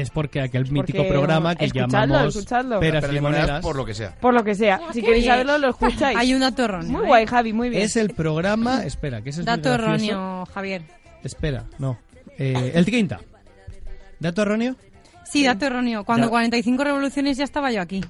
Es 0.00 0.10
porque 0.10 0.40
aquel 0.40 0.70
mítico 0.70 0.98
Porque, 0.98 1.10
programa 1.12 1.54
que 1.56 1.64
escuchadlo, 1.66 1.98
llamamos 2.14 2.36
escuchadlo. 2.36 2.80
Peras 2.80 3.00
Pero 3.02 3.12
y 3.12 3.16
limoneras 3.16 3.46
Moneras. 3.46 3.62
por 3.62 3.76
lo 3.76 3.84
que 3.84 3.94
sea. 3.94 4.14
Por 4.20 4.34
lo 4.34 4.44
que 4.44 4.54
sea. 4.54 4.80
Si 4.92 5.02
queréis 5.02 5.26
saberlo, 5.26 5.58
lo 5.58 5.68
escucháis. 5.70 6.16
Hay 6.18 6.34
un 6.34 6.40
dato 6.40 6.64
erróneo. 6.64 6.90
Muy 6.98 7.06
guay, 7.06 7.26
Javi, 7.26 7.52
muy 7.52 7.68
bien. 7.70 7.82
Es 7.82 7.96
el 7.96 8.10
programa... 8.10 8.84
Espera, 8.84 9.22
que 9.22 9.30
ese 9.30 9.40
es 9.40 9.46
Dato 9.46 9.72
erróneo, 9.74 10.46
Javier. 10.54 10.82
Espera, 11.24 11.64
no. 11.78 11.98
Eh, 12.38 12.72
el 12.74 12.84
quinta. 12.86 13.20
¿Dato 14.20 14.42
erróneo? 14.42 14.76
Sí, 15.24 15.44
dato 15.44 15.66
erróneo. 15.66 16.04
Cuando 16.04 16.26
Ya. 16.26 16.30
45 16.30 16.84
revoluciones 16.84 17.36
ya 17.36 17.44
estaba 17.44 17.70
yo 17.72 17.80
aquí. 17.82 18.04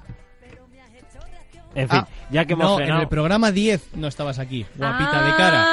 En 1.74 1.88
fin, 1.88 1.98
Ah, 2.02 2.08
ya 2.30 2.44
que 2.44 2.54
hemos 2.54 2.64
no, 2.70 2.76
frenado... 2.76 2.96
en 2.98 3.02
el 3.02 3.08
programa 3.08 3.52
10 3.52 3.90
no 3.94 4.08
estabas 4.08 4.38
aquí, 4.38 4.66
guapita 4.76 5.22
de 5.24 5.36
cara. 5.36 5.66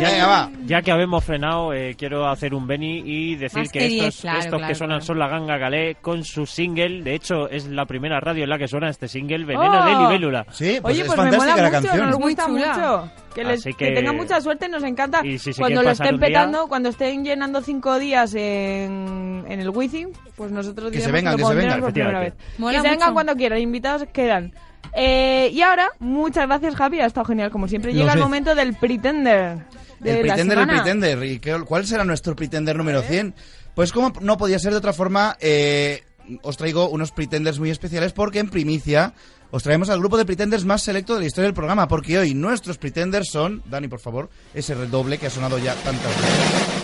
Ya, 0.00 0.10
Venga, 0.10 0.26
va. 0.26 0.50
ya 0.64 0.82
que 0.82 0.90
habemos 0.92 1.24
frenado, 1.24 1.72
eh, 1.72 1.94
quiero 1.98 2.28
hacer 2.28 2.54
un 2.54 2.66
Beni 2.66 3.02
y 3.04 3.36
decir 3.36 3.58
Más 3.60 3.72
que, 3.72 3.78
que 3.80 3.88
diez, 3.88 4.04
estos, 4.08 4.20
claro, 4.22 4.38
estos 4.38 4.58
claro, 4.58 4.68
que 4.68 4.74
suenan 4.74 4.98
claro. 4.98 5.06
son 5.06 5.18
la 5.18 5.28
Ganga 5.28 5.56
Galé 5.58 5.94
con 6.00 6.24
su 6.24 6.46
single. 6.46 7.02
De 7.02 7.14
hecho, 7.14 7.48
es 7.48 7.66
la 7.66 7.86
primera 7.86 8.20
radio 8.20 8.44
en 8.44 8.50
la 8.50 8.58
que 8.58 8.68
suena 8.68 8.88
este 8.90 9.08
single, 9.08 9.44
Veneno 9.44 9.80
¡Oh! 9.80 9.84
de 9.86 9.94
Libélula. 9.96 10.46
Sí, 10.50 10.78
pues 10.80 10.94
Oye, 10.94 11.02
es 11.02 11.06
pues 11.08 11.18
me 11.18 11.24
fantástica 11.24 11.52
mola 11.56 11.62
la 11.70 11.80
mucho, 11.80 11.88
canción. 11.88 12.10
nos 12.10 12.18
gusta 12.18 12.48
mucho. 12.48 13.12
Que, 13.34 13.44
les, 13.44 13.62
que... 13.64 13.74
que- 13.74 13.90
tengan 13.92 14.16
mucha 14.16 14.40
suerte, 14.40 14.68
nos 14.68 14.82
encanta. 14.82 15.20
Y 15.24 15.38
si 15.38 15.52
cuando 15.54 15.82
lo 15.82 15.90
estén 15.90 16.18
día- 16.18 16.26
petando, 16.28 16.66
cuando 16.68 16.88
estén 16.88 17.24
llenando 17.24 17.60
cinco 17.62 17.98
días 17.98 18.34
en, 18.34 19.44
en 19.48 19.60
el 19.60 19.70
Wizzing, 19.70 20.08
pues 20.36 20.50
nosotros 20.50 20.90
Que 20.90 21.00
se 21.00 21.06
diremos 21.12 21.18
vengan, 21.18 21.32
lo 21.32 21.38
que 21.38 21.44
se 21.44 21.54
vengan. 21.54 21.80
por 21.80 21.92
primera 21.92 22.20
vez. 22.20 22.34
Mola 22.58 22.76
que 22.78 22.82
se 22.82 22.90
vengan 22.90 23.14
cuando 23.14 23.34
quieran, 23.36 23.58
invitados 23.60 24.04
quedan. 24.12 24.52
Eh, 24.94 25.50
y 25.52 25.60
ahora, 25.60 25.90
muchas 25.98 26.46
gracias 26.46 26.74
Javi, 26.74 27.00
ha 27.00 27.06
estado 27.06 27.26
genial 27.26 27.50
como 27.50 27.68
siempre. 27.68 27.92
Llega 27.92 28.14
el 28.14 28.20
momento 28.20 28.54
del 28.54 28.74
Pretender. 28.74 29.58
De 30.00 30.12
El 30.12 30.20
Pretender, 30.20 30.58
el. 30.58 30.66
Pretender. 30.68 31.24
¿Y 31.24 31.38
qué- 31.40 31.60
cuál 31.66 31.86
será 31.86 32.04
nuestro 32.04 32.34
Pretender 32.36 32.76
número 32.76 33.02
100? 33.02 33.34
Pues 33.74 33.92
como 33.92 34.12
no 34.20 34.36
podía 34.36 34.58
ser 34.58 34.72
de 34.72 34.78
otra 34.78 34.92
forma, 34.92 35.36
eh, 35.40 36.02
os 36.42 36.56
traigo 36.56 36.88
unos 36.88 37.10
Pretenders 37.12 37.58
muy 37.58 37.70
especiales 37.70 38.12
porque 38.12 38.38
en 38.38 38.48
primicia 38.48 39.14
os 39.50 39.62
traemos 39.62 39.88
al 39.88 39.98
grupo 39.98 40.16
de 40.18 40.24
Pretenders 40.26 40.64
más 40.64 40.82
selecto 40.82 41.14
de 41.14 41.20
la 41.20 41.26
historia 41.26 41.46
del 41.46 41.54
programa. 41.54 41.88
Porque 41.88 42.18
hoy 42.18 42.34
nuestros 42.34 42.76
Pretenders 42.78 43.30
son... 43.30 43.62
Dani, 43.66 43.88
por 43.88 44.00
favor, 44.00 44.28
ese 44.54 44.74
redoble 44.74 45.18
que 45.18 45.26
ha 45.26 45.30
sonado 45.30 45.58
ya 45.58 45.74
tantas 45.74 46.14
veces. 46.16 46.78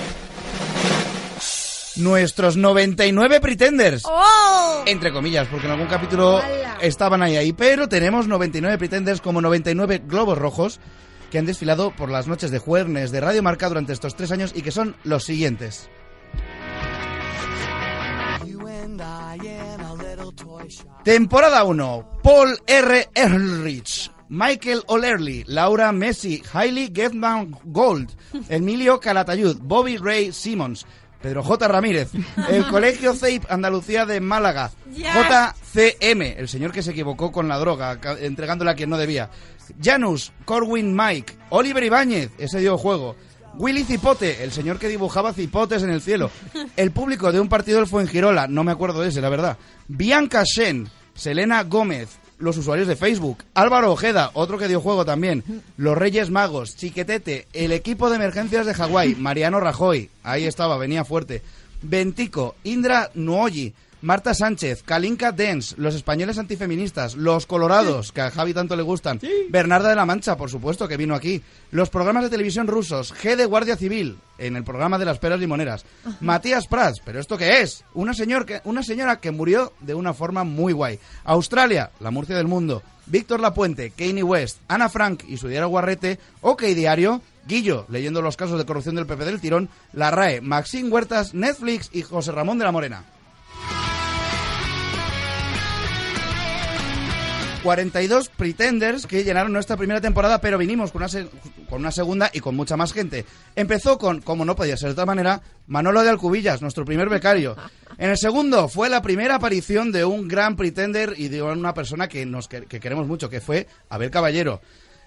Nuestros 1.97 2.57
99 2.57 3.41
Pretenders. 3.41 4.03
Entre 4.87 5.13
comillas, 5.13 5.47
porque 5.49 5.67
en 5.67 5.73
algún 5.73 5.87
capítulo 5.87 6.41
estaban 6.81 7.23
ahí 7.23 7.37
ahí. 7.37 7.53
Pero 7.53 7.89
tenemos 7.89 8.27
99 8.27 8.79
Pretenders 8.79 9.21
como 9.21 9.41
99 9.41 10.03
globos 10.07 10.37
rojos 10.37 10.81
que 11.35 11.41
han 11.41 11.47
desfilado 11.47 11.91
por 11.91 12.13
las 12.13 12.29
noches 12.29 12.53
de 12.53 12.61
jueves 12.61 13.11
de 13.11 13.21
Radio 13.21 13.43
Marca 13.43 13.69
durante 13.69 13.93
estos 13.93 14.15
tres 14.15 14.31
años 14.31 14.53
y 14.55 14.63
que 14.63 14.71
son 14.71 14.95
los 15.03 15.25
siguientes. 15.25 15.91
Temporada 21.03 21.65
1. 21.65 22.21
Paul 22.23 22.57
R. 22.69 23.09
Ehrlich. 23.17 24.13
Michael 24.29 24.85
O'Leary, 24.87 25.43
Laura 25.49 25.91
Messi, 25.91 26.41
Hailey 26.53 26.93
Getman 26.95 27.59
Gold, 27.65 28.13
Emilio 28.49 29.01
Calatayud, 29.01 29.59
Bobby 29.61 29.97
Ray 29.97 30.33
Simmons, 30.33 30.87
Pedro 31.25 31.43
J. 31.43 31.69
Ramírez, 31.69 32.11
el 32.51 32.67
Colegio 32.71 33.15
CEIP 33.15 33.51
Andalucía 33.51 34.05
de 34.05 34.21
Málaga, 34.21 34.71
JCM, 34.93 36.21
el 36.37 36.49
señor 36.49 36.71
que 36.71 36.83
se 36.83 36.91
equivocó 36.91 37.33
con 37.33 37.49
la 37.49 37.59
droga, 37.59 37.99
entregándola 38.21 38.73
a 38.73 38.75
quien 38.75 38.91
no 38.91 38.99
debía, 38.99 39.31
Janus, 39.83 40.33
Corwin 40.45 40.95
Mike, 40.97 41.35
Oliver 41.51 41.83
Ibáñez, 41.83 42.31
ese 42.39 42.61
dio 42.61 42.79
juego, 42.79 43.17
Willy 43.57 43.85
Cipote, 43.85 44.43
el 44.43 44.53
señor 44.53 44.79
que 44.79 44.89
dibujaba 44.89 45.33
cipotes 45.33 45.83
en 45.83 45.91
el 45.91 46.01
cielo, 46.01 46.31
el 46.77 46.91
público 46.91 47.31
de 47.33 47.41
un 47.41 47.49
partido 47.49 47.79
del 47.79 47.87
Fuengirola, 47.87 48.49
no 48.49 48.65
me 48.65 48.73
acuerdo 48.73 49.01
de 49.01 49.09
ese, 49.09 49.21
la 49.21 49.29
verdad, 49.29 49.59
Bianca 49.89 50.43
Shen, 50.45 50.89
Selena 51.15 51.63
Gómez, 51.63 52.19
los 52.39 52.57
usuarios 52.57 52.89
de 52.89 52.97
Facebook, 52.97 53.45
Álvaro 53.55 53.93
Ojeda, 53.93 54.31
otro 54.35 54.59
que 54.59 54.69
dio 54.69 54.81
juego 54.81 55.05
también, 55.05 55.45
los 55.77 55.97
Reyes 55.97 56.31
Magos, 56.31 56.77
Chiquetete, 56.77 57.47
el 57.53 57.73
equipo 57.73 58.11
de 58.11 58.17
emergencias 58.17 58.67
de 58.67 58.75
Hawái, 58.75 59.15
Mariano 59.15 59.61
Rajoy, 59.61 60.11
ahí 60.25 60.45
estaba, 60.45 60.77
venía 60.77 61.05
fuerte, 61.05 61.43
Bentico, 61.83 62.57
Indra 62.65 63.11
Nuoyi, 63.15 63.75
Marta 64.05 64.35
Sánchez, 64.35 64.83
Kalinka 64.83 65.33
Dens, 65.33 65.77
los 65.79 65.95
españoles 65.95 66.37
antifeministas, 66.37 67.15
los 67.15 67.47
colorados, 67.47 68.13
que 68.13 68.21
a 68.21 68.31
Javi 68.31 68.53
tanto 68.53 68.77
le 68.77 68.83
gustan, 68.83 69.19
Bernarda 69.49 69.89
de 69.89 69.97
la 69.97 70.05
Mancha, 70.05 70.37
por 70.37 70.51
supuesto, 70.51 70.87
que 70.87 70.99
vino 70.99 71.15
aquí, 71.15 71.41
los 71.71 71.89
programas 71.89 72.23
de 72.23 72.29
televisión 72.29 72.67
rusos, 72.67 73.15
G 73.15 73.35
de 73.35 73.47
Guardia 73.47 73.79
Civil, 73.79 74.19
en 74.37 74.57
el 74.57 74.63
programa 74.63 74.99
de 74.99 75.07
las 75.07 75.19
peras 75.19 75.41
limoneras, 75.41 75.87
Matías 76.21 76.67
Prats, 76.67 77.01
pero 77.03 77.19
¿esto 77.19 77.39
qué 77.39 77.63
es? 77.63 77.83
Una, 77.95 78.13
señor 78.13 78.45
que, 78.45 78.61
una 78.65 78.83
señora 78.83 79.21
que 79.21 79.31
murió 79.31 79.73
de 79.81 79.95
una 79.95 80.13
forma 80.13 80.45
muy 80.45 80.75
guay. 80.75 80.99
Australia, 81.25 81.91
la 81.99 82.11
Murcia 82.11 82.37
del 82.37 82.47
mundo, 82.47 82.83
Víctor 83.07 83.41
Lapuente, 83.41 83.91
Kanye 83.91 84.23
West, 84.23 84.59
Ana 84.69 84.91
Frank 84.91 85.25
y 85.27 85.39
su 85.39 85.49
diario 85.49 85.69
Guarrete, 85.69 86.19
OK 86.43 86.61
Diario, 86.61 87.23
Guillo, 87.47 87.87
leyendo 87.89 88.21
los 88.21 88.37
casos 88.37 88.59
de 88.59 88.67
corrupción 88.67 88.97
del 88.97 89.07
PP 89.07 89.25
del 89.25 89.41
Tirón, 89.41 89.71
La 89.95 90.11
RAE, 90.11 90.43
Maxine 90.43 90.91
Huertas, 90.91 91.33
Netflix 91.33 91.89
y 91.91 92.03
José 92.03 92.33
Ramón 92.33 92.59
de 92.59 92.65
la 92.67 92.73
Morena. 92.73 93.05
42 97.65 98.29
Pretenders 98.29 99.07
que 99.07 99.25
llenaron 99.25 99.53
nuestra 99.53 99.77
primera 99.79 100.01
temporada, 100.01 100.41
pero 100.41 100.59
vinimos 100.59 100.93
con 100.93 101.01
una, 101.03 101.09
se- 101.09 101.27
con 101.69 101.81
una 101.81 101.91
segunda 101.91 102.31
y 102.33 102.41
con 102.41 102.55
mucha 102.55 102.77
más 102.77 102.93
gente. 102.93 103.25
Empezó 103.57 103.99
con, 103.99 104.21
como 104.21 104.45
no 104.45 104.55
podía 104.55 104.77
ser 104.77 104.89
de 104.91 104.93
otra 104.93 105.07
manera, 105.07 105.41
Manolo 105.67 106.03
de 106.03 106.11
Alcubillas, 106.11 106.61
nuestro 106.63 106.85
primer 106.85 107.09
becario. 107.09 107.57
En 107.99 108.11
el 108.11 108.19
segundo 108.19 108.69
fue 108.69 108.91
la 108.91 109.01
primera 109.03 109.37
aparición 109.37 109.91
de 109.93 110.05
un 110.05 110.29
gran 110.29 110.57
Pretender 110.57 111.15
y 111.17 111.29
de 111.29 111.43
una 111.43 111.73
persona 111.75 112.07
que, 112.07 112.27
nos, 112.27 112.47
que, 112.49 112.67
que 112.67 112.79
queremos 112.81 113.07
mucho, 113.09 113.29
que 113.31 113.41
fue 113.41 113.67
Abel 113.89 114.11
Caballero. 114.11 114.61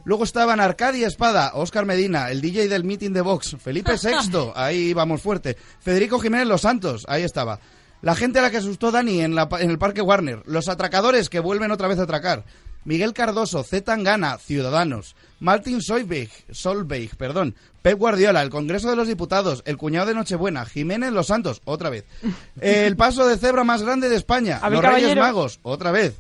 Luego 0.04 0.24
estaban 0.24 0.60
Arcadia 0.60 1.06
Espada, 1.08 1.52
Óscar 1.54 1.86
Medina, 1.86 2.32
el 2.32 2.42
DJ 2.42 2.70
del 2.70 2.84
meeting 2.84 3.12
de 3.12 3.22
Vox, 3.22 3.56
Felipe 3.62 3.94
VI, 4.04 4.52
ahí 4.56 4.94
vamos 4.94 5.22
fuerte, 5.22 5.56
Federico 5.80 6.18
Jiménez 6.20 6.48
Los 6.48 6.62
Santos, 6.62 7.06
ahí 7.08 7.24
estaba. 7.24 7.60
La 8.02 8.16
gente 8.16 8.40
a 8.40 8.42
la 8.42 8.52
que 8.52 8.58
asustó 8.58 8.92
Dani 8.92 9.22
en, 9.22 9.36
la 9.36 9.50
en 9.60 9.72
el 9.72 9.80
Parque 9.80 10.02
Warner, 10.02 10.44
los 10.46 10.70
atracadores 10.70 11.30
que 11.30 11.40
vuelven 11.40 11.72
otra 11.72 11.88
vez 11.88 12.00
a 12.00 12.04
atracar, 12.04 12.46
Miguel 12.86 13.14
Cardoso, 13.14 13.64
Z 13.64 13.84
Tangana, 13.84 14.38
Ciudadanos, 14.38 15.16
Martin 15.40 15.82
Solveig, 15.82 16.30
Solveig, 16.52 17.16
perdón, 17.18 17.56
Pep 17.82 17.98
Guardiola, 17.98 18.42
el 18.42 18.50
Congreso 18.50 18.90
de 18.90 18.96
los 18.96 19.08
Diputados, 19.08 19.62
el 19.66 19.78
cuñado 19.78 20.08
de 20.08 20.14
Nochebuena, 20.14 20.66
Jiménez 20.66 21.12
Los 21.12 21.28
Santos, 21.28 21.62
otra 21.66 21.90
vez, 21.90 22.06
el 22.62 22.96
paso 22.96 23.28
de 23.28 23.38
cebra 23.38 23.64
más 23.64 23.84
grande 23.84 24.10
de 24.10 24.16
España, 24.16 24.62
los 24.70 24.82
Reyes. 24.82 25.18
Magos, 25.18 25.60
otra 25.64 25.92
vez, 25.92 26.16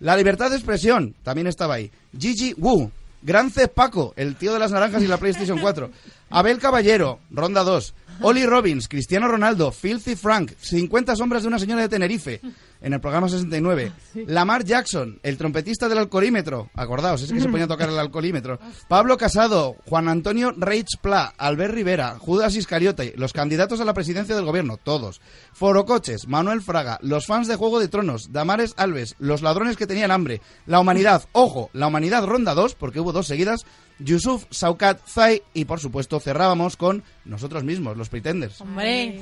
la 0.00 0.16
libertad 0.16 0.50
de 0.50 0.56
expresión, 0.56 1.14
también 1.22 1.48
estaba 1.48 1.74
ahí. 1.74 1.90
Gigi 2.18 2.54
Wu, 2.56 2.90
Gran 3.22 3.50
Cez 3.50 3.68
Paco, 3.68 4.14
el 4.16 4.36
tío 4.36 4.52
de 4.52 4.58
las 4.58 4.70
naranjas 4.70 5.02
y 5.02 5.06
la 5.08 5.18
PlayStation 5.18 5.58
4. 5.58 5.90
Abel 6.30 6.58
Caballero, 6.58 7.18
Ronda 7.30 7.62
2. 7.64 7.94
Oli 8.22 8.46
Robbins, 8.46 8.88
Cristiano 8.88 9.28
Ronaldo, 9.28 9.70
Filthy 9.72 10.16
Frank, 10.16 10.52
50 10.58 11.16
sombras 11.16 11.42
de 11.42 11.48
una 11.48 11.58
señora 11.58 11.82
de 11.82 11.88
Tenerife, 11.88 12.40
en 12.80 12.92
el 12.92 13.00
programa 13.00 13.28
69. 13.28 13.92
Lamar 14.26 14.64
Jackson, 14.64 15.18
el 15.22 15.36
trompetista 15.36 15.88
del 15.88 15.98
alcoholímetro, 15.98 16.70
acordaos, 16.74 17.22
ese 17.22 17.34
que 17.34 17.40
se 17.40 17.48
ponía 17.48 17.64
a 17.64 17.68
tocar 17.68 17.88
el 17.88 17.98
alcoholímetro. 17.98 18.58
Pablo 18.88 19.16
Casado, 19.16 19.76
Juan 19.86 20.08
Antonio 20.08 20.52
Reich 20.56 20.98
Pla, 21.00 21.34
Albert 21.36 21.74
Rivera, 21.74 22.16
Judas 22.18 22.56
Iscariote, 22.56 23.14
los 23.16 23.32
candidatos 23.32 23.80
a 23.80 23.84
la 23.84 23.94
presidencia 23.94 24.34
del 24.34 24.44
gobierno, 24.44 24.76
todos. 24.76 25.20
Forocoches, 25.52 26.28
Manuel 26.28 26.62
Fraga, 26.62 26.98
los 27.02 27.26
fans 27.26 27.48
de 27.48 27.56
Juego 27.56 27.80
de 27.80 27.88
Tronos, 27.88 28.32
Damares 28.32 28.74
Alves, 28.76 29.16
los 29.18 29.42
ladrones 29.42 29.76
que 29.76 29.86
tenían 29.86 30.10
hambre, 30.10 30.40
la 30.66 30.80
humanidad, 30.80 31.24
ojo, 31.32 31.70
la 31.72 31.86
humanidad 31.86 32.24
ronda 32.24 32.54
2, 32.54 32.74
porque 32.74 33.00
hubo 33.00 33.12
dos 33.12 33.26
seguidas, 33.26 33.66
Yusuf, 33.98 34.44
Saukat, 34.50 35.00
Zai 35.06 35.42
y 35.54 35.64
por 35.64 35.80
supuesto 35.80 36.20
cerrábamos 36.20 36.76
con 36.76 37.02
nosotros 37.24 37.64
mismos, 37.64 37.96
los 37.96 38.08
Pretenders. 38.08 38.60
Hombre. 38.60 39.20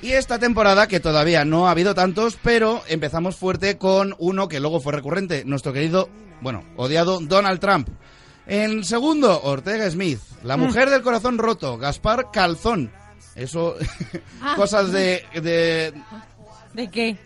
Y 0.00 0.12
esta 0.12 0.38
temporada, 0.38 0.86
que 0.86 1.00
todavía 1.00 1.44
no 1.44 1.66
ha 1.66 1.72
habido 1.72 1.94
tantos, 1.94 2.38
pero 2.40 2.82
empezamos 2.88 3.34
fuerte 3.34 3.78
con 3.78 4.14
uno 4.18 4.48
que 4.48 4.60
luego 4.60 4.80
fue 4.80 4.92
recurrente, 4.92 5.44
nuestro 5.44 5.72
querido, 5.72 6.08
bueno, 6.40 6.64
odiado 6.76 7.18
Donald 7.20 7.58
Trump. 7.58 7.88
En 8.46 8.84
segundo, 8.84 9.42
Ortega 9.42 9.90
Smith, 9.90 10.20
la 10.44 10.56
mujer 10.56 10.88
del 10.88 11.02
corazón 11.02 11.36
roto, 11.36 11.76
Gaspar 11.78 12.30
Calzón. 12.32 12.92
Eso, 13.34 13.74
cosas 14.56 14.92
de, 14.92 15.24
de 15.34 15.92
¿De 16.74 16.88
qué? 16.90 17.16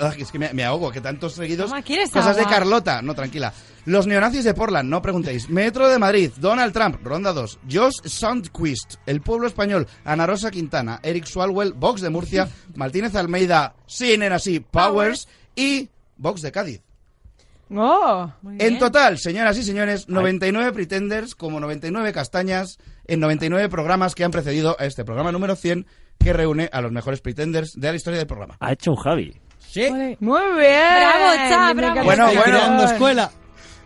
Ah, 0.00 0.12
es 0.18 0.30
que 0.32 0.38
me, 0.38 0.52
me 0.52 0.64
ahogo, 0.64 0.90
que 0.90 1.00
tantos 1.00 1.34
seguidos. 1.34 1.70
Toma, 1.70 1.82
¿quieres 1.82 2.10
Cosas 2.10 2.36
de 2.36 2.42
agua? 2.42 2.54
Carlota, 2.54 3.02
no, 3.02 3.14
tranquila. 3.14 3.52
Los 3.84 4.06
neonazis 4.06 4.44
de 4.44 4.54
Portland, 4.54 4.88
no 4.88 5.02
preguntéis. 5.02 5.48
Metro 5.48 5.88
de 5.88 5.98
Madrid, 5.98 6.30
Donald 6.38 6.72
Trump, 6.72 6.96
ronda 7.02 7.32
2. 7.32 7.58
Josh 7.70 8.00
Sandquist, 8.04 8.94
El 9.06 9.20
Pueblo 9.20 9.46
Español, 9.46 9.86
Ana 10.04 10.26
Rosa 10.26 10.50
Quintana, 10.50 11.00
Eric 11.02 11.24
Swalwell, 11.26 11.72
Vox 11.72 12.00
de 12.00 12.10
Murcia, 12.10 12.48
Martínez 12.74 13.14
Almeida, 13.14 13.74
Sin 13.86 14.22
en 14.22 14.32
así, 14.32 14.60
Powers 14.60 15.26
y 15.56 15.88
Vox 16.16 16.42
de 16.42 16.52
Cádiz. 16.52 16.80
Oh, 17.74 18.30
En 18.58 18.78
total, 18.78 19.18
señoras 19.18 19.56
y 19.56 19.62
señores, 19.62 20.08
99 20.08 20.72
pretenders 20.72 21.34
como 21.34 21.58
99 21.58 22.12
castañas 22.12 22.78
en 23.06 23.18
99 23.20 23.68
programas 23.70 24.14
que 24.14 24.24
han 24.24 24.30
precedido 24.30 24.76
a 24.78 24.84
este 24.84 25.04
programa 25.04 25.32
número 25.32 25.56
100 25.56 25.86
que 26.18 26.32
reúne 26.32 26.68
a 26.72 26.80
los 26.80 26.92
mejores 26.92 27.20
pretenders 27.20 27.72
de 27.74 27.90
la 27.90 27.96
historia 27.96 28.18
del 28.18 28.26
programa. 28.26 28.56
Ha 28.60 28.72
hecho 28.72 28.90
un 28.92 28.96
Javi. 28.96 29.36
Sí. 29.58 29.88
Muy 30.20 30.42
bien. 30.58 30.82
Bravo, 30.96 31.48
Cha, 31.48 31.72
bravo. 31.72 32.04
Bueno, 32.04 32.26
bueno. 32.34 32.84
escuela. 32.84 33.30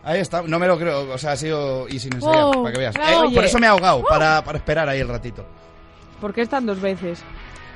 Ahí 0.03 0.21
está, 0.21 0.43
no 0.43 0.59
me 0.61 0.69
lo 0.69 0.79
creo, 0.79 1.13
o 1.13 1.19
sea, 1.19 1.33
ha 1.33 1.37
sido 1.37 1.89
y 1.89 1.99
sin 1.99 2.15
ensayar, 2.15 2.45
Oh, 2.45 2.63
para 2.63 2.73
que 2.73 2.79
veas. 2.79 2.95
bravo. 2.95 3.25
Eh, 3.25 3.29
por 3.35 3.39
Oye. 3.39 3.47
eso 3.47 3.59
me 3.59 3.67
he 3.67 3.71
ahogado, 3.71 4.05
para, 4.09 4.43
para 4.45 4.59
esperar 4.59 4.89
ahí 4.89 5.01
el 5.01 5.09
ratito. 5.09 5.45
¿Por 6.21 6.33
qué 6.33 6.43
están 6.43 6.65
dos 6.65 6.81
veces? 6.81 7.25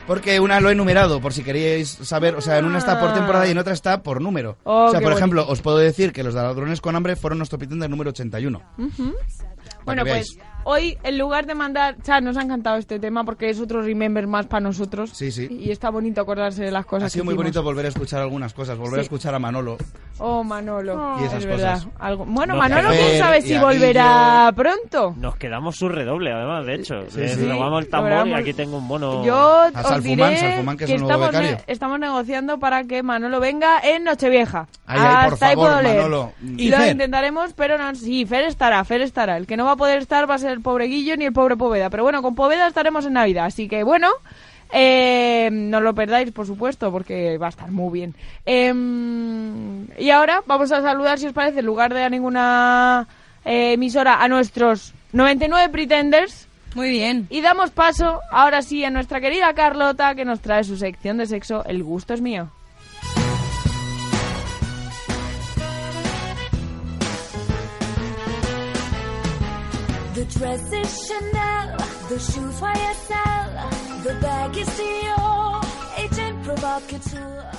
Porque 0.07 0.39
una 0.41 0.61
lo 0.61 0.71
he 0.71 0.75
numerado, 0.77 1.21
por 1.21 1.33
si 1.33 1.43
queréis 1.43 1.89
saber, 1.91 2.35
o 2.37 2.41
sea, 2.41 2.59
en 2.59 2.65
una 2.67 2.79
está 2.79 2.99
por 3.01 3.13
temporada 3.15 3.47
y 3.49 3.51
en 3.51 3.59
otra 3.59 3.73
está 3.73 4.03
por 4.03 4.21
número. 4.21 4.57
Oh, 4.65 4.87
o 4.87 4.91
sea, 4.91 4.99
qué 5.01 5.05
por 5.05 5.13
bonito. 5.13 5.19
ejemplo, 5.19 5.47
os 5.49 5.61
puedo 5.61 5.79
decir 5.79 6.13
que 6.13 6.23
los 6.23 6.35
de 6.35 6.41
ladrones 6.43 6.81
con 6.81 6.95
hambre 6.97 7.17
fueron 7.17 7.39
nuestro 7.39 7.59
pretender 7.59 7.91
número 7.91 8.11
81. 8.11 8.61
Ujú. 8.79 9.15
Para 9.85 9.85
Bueno, 9.85 10.05
que 10.05 10.11
pues. 10.11 10.39
Hoy, 10.65 10.99
en 11.03 11.19
lugar 11.19 11.47
de 11.47 11.55
mandar... 11.55 11.97
Nos 12.23 12.37
ha 12.37 12.43
encantado 12.43 12.77
este 12.77 12.99
tema 12.99 13.25
porque 13.25 13.51
es 13.51 13.61
otro 13.61 13.83
remember 13.83 14.27
más 14.27 14.47
para 14.47 14.61
nosotros. 14.61 15.11
Sí, 15.13 15.31
sí. 15.31 15.47
Y 15.51 15.71
está 15.71 15.91
bonito 15.91 16.21
acordarse 16.21 16.65
de 16.65 16.71
las 16.71 16.85
cosas 16.87 17.07
Ha 17.07 17.11
sido 17.11 17.23
que 17.23 17.25
muy 17.27 17.33
hicimos. 17.35 17.45
bonito 17.45 17.63
volver 17.63 17.87
a 17.87 17.89
escuchar 17.89 18.21
algunas 18.21 18.53
cosas, 18.53 18.77
volver 18.79 19.01
a 19.01 19.03
escuchar 19.03 19.35
a 19.35 19.39
Manolo. 19.39 19.77
Oh, 20.19 20.45
Manolo. 20.45 21.17
Y 21.21 21.25
esas 21.25 21.39
es 21.41 21.47
verdad. 21.47 21.75
cosas. 21.75 21.89
Algo... 21.99 22.25
Bueno, 22.27 22.55
No, 22.55 22.59
Manolo, 22.61 22.91
quién 22.91 23.19
sabe 23.19 23.43
si 23.43 23.57
volverá 23.59 24.53
pronto. 24.55 25.15
Nos 25.17 25.37
quedamos 25.37 25.77
su 25.77 25.89
redoble, 25.89 26.33
además, 26.33 26.67
de 26.67 26.75
hecho. 26.75 26.95
Sí, 27.09 27.21
robamos 27.47 27.85
el 27.85 27.89
tambor 27.91 28.11
Logramos- 28.11 28.29
y 28.39 28.41
aquí 28.43 28.53
tengo 28.53 28.79
un 28.79 28.87
mono. 28.87 29.25
Yo 29.25 29.35
A 29.37 29.67
os 29.67 29.73
Salfumán, 29.73 30.03
diré 30.31 30.37
Salfumán, 30.41 30.77
que 30.77 30.85
es 30.85 30.91
el 30.91 31.01
nuevo 31.01 31.13
estamos, 31.25 31.27
becario. 31.33 31.51
ne- 31.57 31.73
estamos 31.73 31.99
negociando 32.01 32.59
para 32.59 32.85
que 32.85 33.03
Manolo 33.03 33.41
venga 33.41 33.81
en 33.83 34.05
Nochevieja. 34.05 34.67
Ay, 34.87 34.99
ay, 35.01 35.25
por 35.25 35.35
Hasta 35.35 35.47
ahí 35.49 35.55
favor, 35.55 35.69
puedo 35.71 35.83
leer. 35.83 35.97
Manolo. 36.03 36.33
Y 36.57 36.69
Lo 36.71 36.77
Fer. 36.77 36.93
intentaremos, 36.93 37.53
pero 37.55 37.79
no. 37.79 37.95
Sí, 37.95 38.27
Fer 38.27 38.45
estará, 38.45 38.85
Fer 38.85 39.01
estará. 39.03 39.37
El 39.37 39.47
que 39.47 39.57
no 39.57 39.65
va 39.65 39.73
a 39.73 39.77
poder 39.77 39.99
estar 40.03 40.29
va 40.29 40.35
a 40.35 40.39
ser 40.39 40.50
el 40.53 40.61
pobre 40.61 40.87
Guillo 40.87 41.17
ni 41.17 41.25
el 41.25 41.33
pobre 41.33 41.57
Poveda. 41.57 41.91
Pero 41.91 42.03
bueno, 42.03 42.23
con 42.23 42.35
Poveda 42.35 42.67
estaremos 42.67 43.07
en 43.07 43.15
Navidad. 43.15 43.47
Así 43.47 43.69
que 43.69 43.83
bueno, 43.83 44.09
eh, 44.73 45.49
no 45.53 45.81
lo 45.81 45.95
perdáis, 45.95 46.31
por 46.33 46.47
supuesto, 46.47 46.93
porque 46.93 47.39
va 47.39 47.47
a 47.47 47.51
estar 47.51 47.71
muy 47.71 47.93
bien. 47.93 48.15
Em, 48.47 49.87
y 49.99 50.11
ahora 50.11 50.43
vamos 50.47 50.71
a 50.73 50.83
saludar, 50.83 51.19
si 51.19 51.27
os 51.27 51.33
parece, 51.33 51.61
en 51.61 51.67
lugar 51.67 51.93
de 51.93 52.05
a 52.05 52.09
ninguna 52.09 53.09
eh, 53.45 53.73
emisora, 53.73 54.23
a 54.23 54.29
nuestros 54.29 54.95
99 55.13 55.69
pretenders. 55.71 56.47
Muy 56.75 56.91
bien. 56.91 57.27
Y 57.31 57.41
damos 57.41 57.71
paso, 57.71 58.21
ahora 58.31 58.63
sí, 58.63 58.85
a 58.85 58.91
nuestra 58.91 59.21
querida 59.21 59.53
Carlota, 59.55 60.15
que 60.15 60.25
nos 60.25 60.41
trae 60.41 60.63
su 60.63 60.77
sección 60.77 61.17
de 61.17 61.27
sexo 61.27 61.65
El 61.65 61.83
gusto 61.83 62.15
es 62.15 62.21
mío. 62.21 62.51
Dress 70.31 70.73
is 70.73 71.07
Chanel, 71.07 71.77
the 72.09 72.19
shoes 72.19 72.61
YSL, 72.61 74.03
the 74.05 74.15
bag 74.21 74.57
is 74.57 74.69
Dior, 74.69 75.65
agent 75.99 76.45
provocateur. 76.45 77.50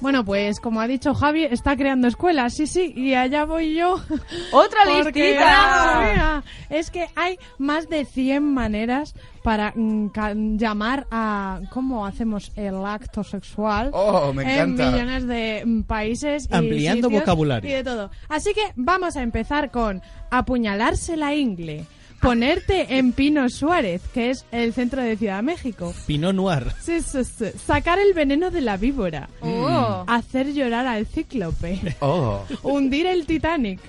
Bueno, 0.00 0.24
pues 0.24 0.60
como 0.60 0.80
ha 0.80 0.86
dicho 0.86 1.14
Javi, 1.14 1.44
está 1.44 1.76
creando 1.76 2.08
escuelas, 2.08 2.54
sí, 2.54 2.66
sí, 2.66 2.92
y 2.96 3.14
allá 3.14 3.44
voy 3.44 3.74
yo. 3.74 4.00
¡Otra 4.52 4.80
Porque, 5.02 5.22
listita! 5.30 6.42
es 6.70 6.90
que 6.90 7.06
hay 7.16 7.38
más 7.58 7.88
de 7.88 8.04
100 8.04 8.42
maneras 8.42 9.14
para 9.42 9.72
mm, 9.74 10.56
llamar 10.56 11.06
a 11.10 11.60
cómo 11.70 12.04
hacemos 12.06 12.52
el 12.56 12.84
acto 12.84 13.24
sexual 13.24 13.90
Oh, 13.92 14.32
me 14.32 14.42
en 14.42 14.50
encanta. 14.72 14.90
millones 14.90 15.26
de 15.26 15.62
mm, 15.64 15.82
países 15.82 16.48
y 16.50 16.54
Ampliando 16.54 17.08
sitios 17.08 17.22
vocabulario. 17.22 17.70
y 17.70 17.74
de 17.74 17.84
todo. 17.84 18.10
Así 18.28 18.52
que 18.54 18.62
vamos 18.76 19.16
a 19.16 19.22
empezar 19.22 19.70
con 19.70 20.02
apuñalarse 20.30 21.16
la 21.16 21.34
ingle, 21.34 21.84
ponerte 22.20 22.96
en 22.98 23.12
Pino 23.12 23.48
Suárez, 23.48 24.02
que 24.12 24.30
es 24.30 24.44
el 24.52 24.72
centro 24.74 25.02
de 25.02 25.16
Ciudad 25.16 25.36
de 25.36 25.42
México. 25.42 25.94
Pinot 26.06 26.34
Noir. 26.34 26.72
Sí, 26.80 27.00
sí, 27.00 27.24
sí. 27.24 27.46
Sacar 27.66 27.98
el 27.98 28.12
veneno 28.14 28.50
de 28.50 28.60
la 28.60 28.76
víbora. 28.76 29.28
Oh. 29.40 30.04
Hacer 30.06 30.52
llorar 30.52 30.86
al 30.86 31.06
cíclope. 31.06 31.96
Oh. 32.00 32.44
Hundir 32.62 33.06
el 33.06 33.26
Titanic. 33.26 33.80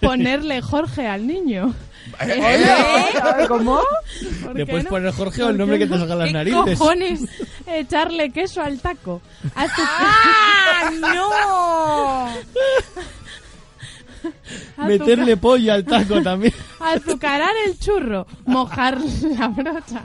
Ponerle 0.00 0.60
Jorge 0.62 1.06
al 1.06 1.26
niño. 1.26 1.74
¿Eh? 2.20 2.64
¿Cómo? 3.48 3.80
¿Por 4.44 4.54
Le 4.56 4.64
qué 4.64 4.70
puedes 4.70 4.84
no? 4.84 4.90
poner 4.90 5.12
Jorge 5.12 5.42
o 5.42 5.46
el 5.48 5.52
¿Por 5.56 5.58
nombre 5.58 5.78
que 5.78 5.86
te 5.86 5.98
salga 5.98 6.14
las 6.14 6.26
¿Qué 6.28 6.32
narices. 6.32 6.78
cojones? 6.78 7.20
Echarle 7.66 8.30
queso 8.30 8.62
al 8.62 8.78
taco. 8.80 9.20
Azu- 9.54 9.88
¡Ah, 9.98 10.90
no! 11.00 12.28
Meterle 14.78 15.36
pollo 15.36 15.72
al 15.72 15.84
taco 15.84 16.22
también. 16.22 16.52
Azucarar 16.80 17.50
el 17.66 17.78
churro. 17.78 18.26
Mojar 18.44 18.98
la 19.38 19.48
brocha. 19.48 20.02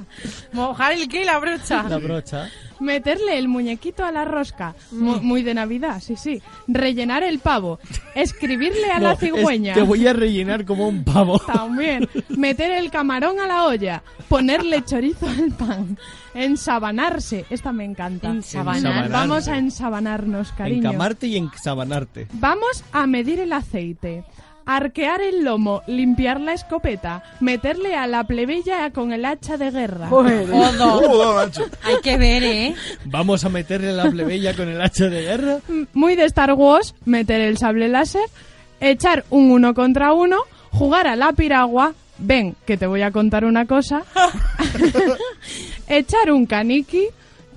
¿Mojar 0.53 0.93
el 0.93 1.07
qué 1.07 1.21
y 1.21 1.25
la 1.25 1.39
brocha? 1.39 1.83
La 1.83 1.97
brocha. 1.97 2.49
Meterle 2.79 3.37
el 3.37 3.47
muñequito 3.47 4.03
a 4.03 4.11
la 4.11 4.25
rosca. 4.25 4.73
Mu- 4.91 5.21
Muy, 5.21 5.43
de 5.43 5.53
Navidad, 5.53 6.01
sí, 6.01 6.15
sí. 6.15 6.41
Rellenar 6.67 7.21
el 7.21 7.37
pavo. 7.37 7.79
Escribirle 8.15 8.89
a 8.91 8.99
No, 8.99 9.07
la 9.09 9.13
es- 9.13 9.19
cigüeña. 9.19 9.73
te 9.75 9.81
voy 9.83 10.07
a 10.07 10.13
rellenar 10.13 10.65
como 10.65 10.87
un 10.87 11.03
pavo. 11.03 11.37
También. 11.39 12.09
Meter 12.29 12.71
el 12.71 12.89
camarón 12.89 13.39
a 13.39 13.45
la 13.45 13.65
olla. 13.65 14.01
Ponerle 14.27 14.83
chorizo 14.83 15.27
al 15.27 15.51
pan. 15.51 15.97
Ensabanarse. 16.33 17.45
Esta 17.49 17.71
me 17.71 17.85
encanta. 17.85 18.29
Ensabanar. 18.29 18.77
Ensabanarse. 18.77 19.11
Vamos 19.13 19.47
a 19.47 19.57
ensabanarnos, 19.57 20.51
cariño. 20.53 20.89
Encamarte 20.89 21.27
y 21.27 21.37
ensabanarte. 21.37 22.27
Vamos 22.33 22.83
a 22.91 23.05
medir 23.05 23.39
el 23.39 23.53
aceite. 23.53 24.23
Arquear 24.65 25.21
el 25.21 25.43
lomo, 25.43 25.81
limpiar 25.87 26.39
la 26.39 26.53
escopeta, 26.53 27.23
meterle 27.39 27.95
a 27.95 28.07
la 28.07 28.23
plebeya 28.23 28.91
con 28.91 29.11
el 29.11 29.25
hacha 29.25 29.57
de 29.57 29.71
guerra. 29.71 30.07
Joder. 30.07 30.47
Joder, 30.49 31.35
macho. 31.35 31.65
Hay 31.83 31.95
que 32.01 32.17
ver, 32.17 32.43
¿eh? 32.43 32.75
Vamos 33.05 33.43
a 33.43 33.49
meterle 33.49 33.91
la 33.93 34.09
plebeya 34.09 34.55
con 34.55 34.69
el 34.69 34.81
hacha 34.81 35.05
de 35.05 35.21
guerra. 35.21 35.59
Muy 35.93 36.15
de 36.15 36.25
Star 36.25 36.53
Wars, 36.53 36.95
meter 37.05 37.41
el 37.41 37.57
sable 37.57 37.87
láser, 37.87 38.29
echar 38.79 39.25
un 39.29 39.51
uno 39.51 39.73
contra 39.73 40.13
uno, 40.13 40.37
jugar 40.71 41.07
a 41.07 41.15
la 41.15 41.33
piragua. 41.33 41.93
Ven, 42.17 42.55
que 42.65 42.77
te 42.77 42.85
voy 42.85 43.01
a 43.01 43.11
contar 43.11 43.45
una 43.45 43.65
cosa. 43.65 44.03
echar 45.87 46.31
un 46.31 46.45
caniqui, 46.45 47.07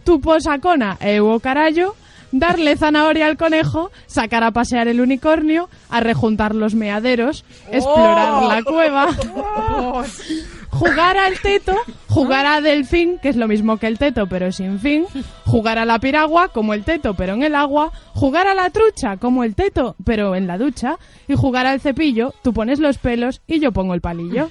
tu 0.04 0.20
posacona 0.20 0.96
e 1.00 1.20
Carallo, 1.42 1.94
darle 2.34 2.76
zanahoria 2.76 3.26
al 3.26 3.36
conejo, 3.36 3.90
sacar 4.06 4.42
a 4.42 4.50
pasear 4.50 4.88
el 4.88 5.00
unicornio, 5.00 5.68
a 5.88 6.00
rejuntar 6.00 6.54
los 6.54 6.74
meaderos, 6.74 7.44
explorar 7.70 8.42
la 8.42 8.62
cueva, 8.64 9.08
jugar 10.68 11.16
al 11.16 11.38
teto, 11.38 11.76
jugar 12.08 12.44
a 12.44 12.60
delfín, 12.60 13.18
que 13.22 13.28
es 13.28 13.36
lo 13.36 13.46
mismo 13.46 13.76
que 13.76 13.86
el 13.86 13.98
teto 13.98 14.26
pero 14.26 14.50
sin 14.50 14.80
fin, 14.80 15.06
jugar 15.46 15.78
a 15.78 15.84
la 15.84 16.00
piragua 16.00 16.48
como 16.48 16.74
el 16.74 16.82
teto 16.82 17.14
pero 17.14 17.34
en 17.34 17.44
el 17.44 17.54
agua, 17.54 17.92
jugar 18.14 18.48
a 18.48 18.54
la 18.54 18.70
trucha 18.70 19.16
como 19.16 19.44
el 19.44 19.54
teto 19.54 19.94
pero 20.04 20.34
en 20.34 20.48
la 20.48 20.58
ducha 20.58 20.98
y 21.28 21.34
jugar 21.34 21.66
al 21.66 21.80
cepillo, 21.80 22.34
tú 22.42 22.52
pones 22.52 22.80
los 22.80 22.98
pelos 22.98 23.42
y 23.46 23.60
yo 23.60 23.70
pongo 23.70 23.94
el 23.94 24.00
palillo. 24.00 24.50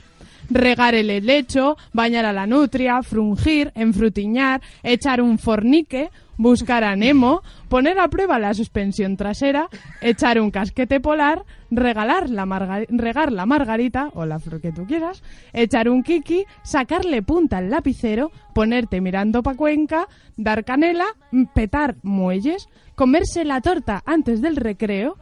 Regar 0.50 0.96
el 0.96 1.10
helecho, 1.10 1.78
bañar 1.94 2.26
a 2.26 2.34
la 2.34 2.46
nutria, 2.48 3.02
frungir, 3.04 3.72
enfrutiñar, 3.76 4.62
echar 4.84 5.22
un 5.22 5.38
fornique, 5.38 6.10
buscar 6.38 6.84
a 6.84 6.96
Nemo, 6.96 7.42
poner 7.70 8.00
a 8.00 8.08
prueba 8.08 8.40
la 8.40 8.54
suspensión 8.54 9.16
trasera, 9.18 9.68
echar 10.02 10.40
un 10.42 10.50
casquete 10.52 11.00
polar, 11.00 11.44
regalar 11.70 12.30
la 12.30 12.46
marga- 12.46 12.86
regar 12.90 13.32
la 13.32 13.46
margarita 13.46 14.10
o 14.16 14.26
la 14.26 14.40
flor 14.40 14.60
que 14.60 14.72
tú 14.72 14.86
quieras, 14.86 15.22
echar 15.54 15.90
un 15.90 16.02
kiki, 16.04 16.46
sacarle 16.64 17.22
punta 17.22 17.58
al 17.60 17.70
lapicero, 17.70 18.32
ponerte 18.54 19.00
mirando 19.00 19.44
pa' 19.44 19.56
Cuenca, 19.56 20.08
dar 20.36 20.64
canela, 20.66 21.06
m- 21.32 21.48
petar 21.54 21.96
muelles, 22.04 22.68
comerse 22.96 23.46
la 23.46 23.62
torta 23.62 24.02
antes 24.06 24.42
del 24.42 24.56
recreo, 24.56 25.16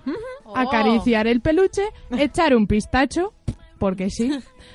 acariciar 0.55 1.27
el 1.27 1.41
peluche, 1.41 1.83
echar 2.17 2.55
un 2.55 2.67
pistacho, 2.67 3.33
porque 3.79 4.09
sí, 4.09 4.31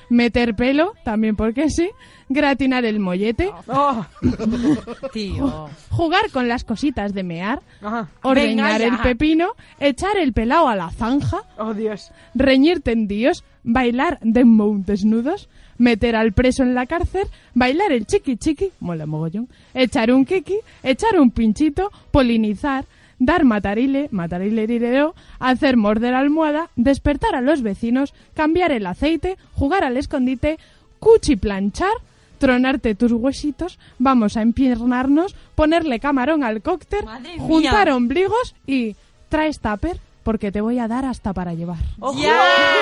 meter 0.09 0.55
pelo, 0.55 0.93
también 1.03 1.35
porque 1.35 1.69
sí, 1.69 1.89
gratinar 2.29 2.85
el 2.85 2.99
mollete, 2.99 3.51
Oh. 3.67 4.05
Tío. 5.13 5.69
jugar 5.89 6.29
con 6.31 6.47
las 6.47 6.63
cositas 6.63 7.13
de 7.13 7.23
mear, 7.23 7.61
Ajá. 7.81 8.09
ordeñar 8.23 8.81
el 8.81 8.97
pepino, 8.99 9.49
echar 9.79 10.17
el 10.17 10.33
pelao 10.33 10.67
a 10.67 10.75
la 10.75 10.89
zanja, 10.91 11.41
Oh, 11.57 11.73
Dios. 11.73 12.11
reñir 12.35 12.81
tendíos, 12.81 13.43
bailar 13.63 14.19
dembow 14.21 14.77
desnudos, 14.85 15.49
meter 15.77 16.15
al 16.15 16.33
preso 16.33 16.63
en 16.63 16.73
la 16.73 16.85
cárcel, 16.85 17.27
bailar 17.53 17.91
el 17.91 18.05
chiqui 18.07 18.37
chiqui, 18.37 18.71
mola 18.79 19.05
mogollón, 19.05 19.47
echar 19.73 20.11
un 20.11 20.25
kiki, 20.25 20.57
echar 20.83 21.19
un 21.19 21.31
pinchito, 21.31 21.91
polinizar, 22.11 22.85
dar 23.19 23.43
matarile, 23.43 24.09
matarile 24.11 24.65
rireo, 24.67 25.15
hacer 25.39 25.77
morder 25.77 26.13
almohada, 26.13 26.69
despertar 26.75 27.35
a 27.35 27.41
los 27.41 27.61
vecinos, 27.61 28.13
cambiar 28.35 28.71
el 28.71 28.85
aceite, 28.85 29.37
jugar 29.53 29.83
al 29.83 29.97
escondite, 29.97 30.57
cuchiplanchar, 30.99 31.91
tronarte 32.37 32.93
tus 32.95 33.11
huesitos, 33.11 33.79
vamos 33.97 34.37
a 34.37 34.41
empiernarnos, 34.41 35.35
ponerle 35.55 35.99
camarón 35.99 36.43
al 36.43 36.61
cóctel, 36.61 37.03
Madre 37.05 37.37
juntar 37.39 37.87
mía. 37.87 37.95
ombligos 37.95 38.55
y 38.67 38.95
traes 39.29 39.59
tupper 39.59 39.99
porque 40.23 40.51
te 40.51 40.61
voy 40.61 40.77
a 40.77 40.87
dar 40.87 41.05
hasta 41.05 41.31
para 41.33 41.53
llevar. 41.53 41.77
¡Ojo! 41.99 42.19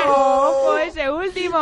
¡Ojo 0.07 0.77
ese 0.79 1.09
último! 1.11 1.57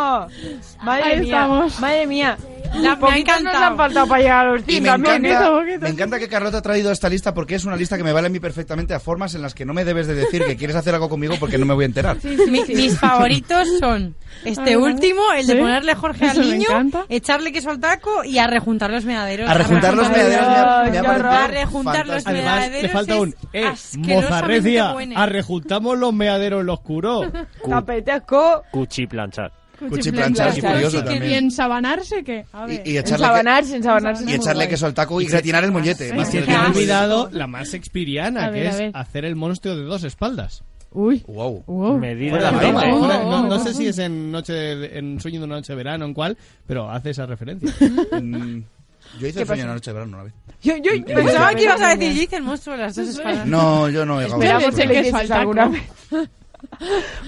Madre 0.83 1.03
Ahí 1.03 1.19
mía, 1.19 1.35
estamos. 1.37 1.79
madre 1.79 2.07
mía. 2.07 2.37
La- 2.73 2.79
Las 2.81 2.83
me 2.83 2.89
ha 2.89 2.99
poquitas 2.99 3.35
nos 3.35 3.39
encantado. 3.41 3.65
han 3.65 3.77
faltado 3.77 4.07
para 4.07 4.21
llegar 4.21 4.47
a 4.47 4.51
los 4.51 4.61
Y 4.61 4.65
100 4.65 4.83
me 4.83 4.89
también, 4.89 5.25
encanta, 5.25 5.51
me 5.79 5.89
encanta 5.89 6.19
que 6.19 6.27
Carlota 6.27 6.57
ha 6.57 6.61
traído 6.61 6.91
esta 6.91 7.07
lista 7.09 7.33
porque 7.33 7.55
es 7.55 7.65
una 7.65 7.75
lista 7.75 7.97
que 7.97 8.03
me 8.03 8.11
vale 8.11 8.27
a 8.27 8.29
mí 8.29 8.39
perfectamente 8.39 8.93
a 8.93 8.99
formas 8.99 9.35
en 9.35 9.41
las 9.43 9.53
que 9.53 9.63
no 9.65 9.73
me 9.73 9.85
debes 9.85 10.07
de 10.07 10.15
decir 10.15 10.43
que 10.43 10.57
quieres 10.57 10.75
hacer 10.75 10.93
algo 10.95 11.07
conmigo 11.07 11.35
porque 11.39 11.57
no 11.57 11.65
me 11.65 11.73
voy 11.75 11.83
a 11.83 11.87
enterar. 11.87 12.17
Mi- 12.23 12.63
Mis 12.67 12.99
favoritos 12.99 13.67
son 13.79 14.15
este 14.43 14.75
último, 14.75 15.21
el 15.37 15.45
de 15.47 15.55
ponerle 15.55 15.93
Jorge 15.95 16.25
al 16.29 16.41
niño, 16.41 16.67
echarle 17.09 17.51
queso 17.51 17.69
al 17.69 17.79
taco 17.79 18.23
y 18.23 18.39
a 18.39 18.47
rejuntar 18.47 18.89
los 18.91 19.05
meaderos. 19.05 19.49
A 19.49 19.53
rejuntar 19.53 19.93
los 19.93 20.09
meaderos 20.09 20.47
A 20.47 21.47
rejuntar 21.47 22.07
los 22.07 22.25
meaderos. 22.25 22.81
le 22.81 22.89
falta 22.89 23.15
un... 23.17 23.35
¡Eh, 23.53 23.71
mozarrecia! 23.97 24.93
bueno. 24.93 25.13
Arrejuntamos 25.19 25.97
los 25.97 26.13
meaderos 26.13 26.61
en 26.61 26.65
los 26.65 26.79
curos. 26.81 27.27
Tapetesco. 27.67 28.63
Cuchi 28.71 29.07
planchar. 29.07 29.51
Cuchiplanchar 29.79 30.49
es 30.49 30.59
Claro, 30.59 30.75
curioso 30.75 31.03
también. 31.03 31.31
¿Y 31.31 31.33
ensabanarse 31.35 32.23
qué? 32.23 32.45
A 32.53 32.65
ver. 32.65 32.81
Y, 32.85 32.91
y 32.91 32.97
echarle, 32.97 33.25
Ensabanarse, 33.25 33.75
ensabanarse. 33.75 34.23
y 34.25 34.29
es 34.29 34.35
echarle 34.35 34.67
queso 34.69 34.85
al 34.85 34.93
taco 34.93 35.19
y 35.19 35.25
gratinar 35.25 35.63
el 35.63 35.71
mollete. 35.71 36.09
Y 36.09 36.13
más 36.13 36.29
se 36.29 36.41
te 36.41 36.51
ha 36.53 36.67
olvidado 36.67 37.29
la 37.31 37.47
más 37.47 37.73
expiriana, 37.73 38.45
A 38.45 38.49
ver, 38.49 38.71
que 38.77 38.85
es 38.87 38.95
hacer 38.95 39.25
el 39.25 39.35
monstruo 39.35 39.75
de 39.75 39.83
dos 39.83 40.03
espaldas. 40.03 40.63
Uy. 40.91 41.23
Wow. 41.27 41.63
Wow. 41.65 41.97
Medida 41.97 42.37
de 42.37 42.43
de 42.43 42.49
broma, 42.51 42.79
aceite. 42.81 42.97
fuera- 42.99 43.23
no, 43.23 43.47
no 43.47 43.55
Oh. 43.55 43.59
sé 43.59 43.73
si 43.73 43.87
es 43.87 43.97
en 43.97 44.31
noche 44.31 44.53
de- 44.53 44.97
en 44.99 45.19
sueño 45.19 45.39
de 45.39 45.45
una 45.47 45.55
noche 45.55 45.73
de 45.73 45.77
verano 45.77 46.05
en 46.05 46.13
cuál, 46.13 46.37
pero 46.67 46.89
hace 46.91 47.09
esa 47.09 47.25
referencia. 47.25 47.73
Mm, 48.21 48.61
Yo 49.19 49.27
hice 49.27 49.41
el 49.41 49.47
sueño 49.47 49.63
en 49.63 49.67
la 49.69 49.73
noche 49.73 49.89
de 49.89 49.93
verano 49.95 50.15
una 50.17 50.23
vez. 50.25 50.33
Yo, 50.61 50.77
yo, 50.77 50.93
yo 50.93 51.03
Pensaba 51.15 51.53
que 51.55 51.63
ibas 51.63 51.81
a 51.81 51.95
decir, 51.95 52.13
yo 52.15 52.21
hice 52.23 52.35
el 52.37 52.43
monstruo 52.43 52.75
de 52.77 52.83
las 52.83 52.95
dos 52.95 53.07
espaldas. 53.09 53.45
No, 53.47 53.89
yo 53.89 54.05
no 54.05 54.21
he 54.21 54.25
llegado 54.25 54.41
a 54.41 54.45
Esperamos 54.45 54.75
que 54.75 55.27
taco. 55.27 55.39
alguna 55.41 55.67
vez. 55.67 55.83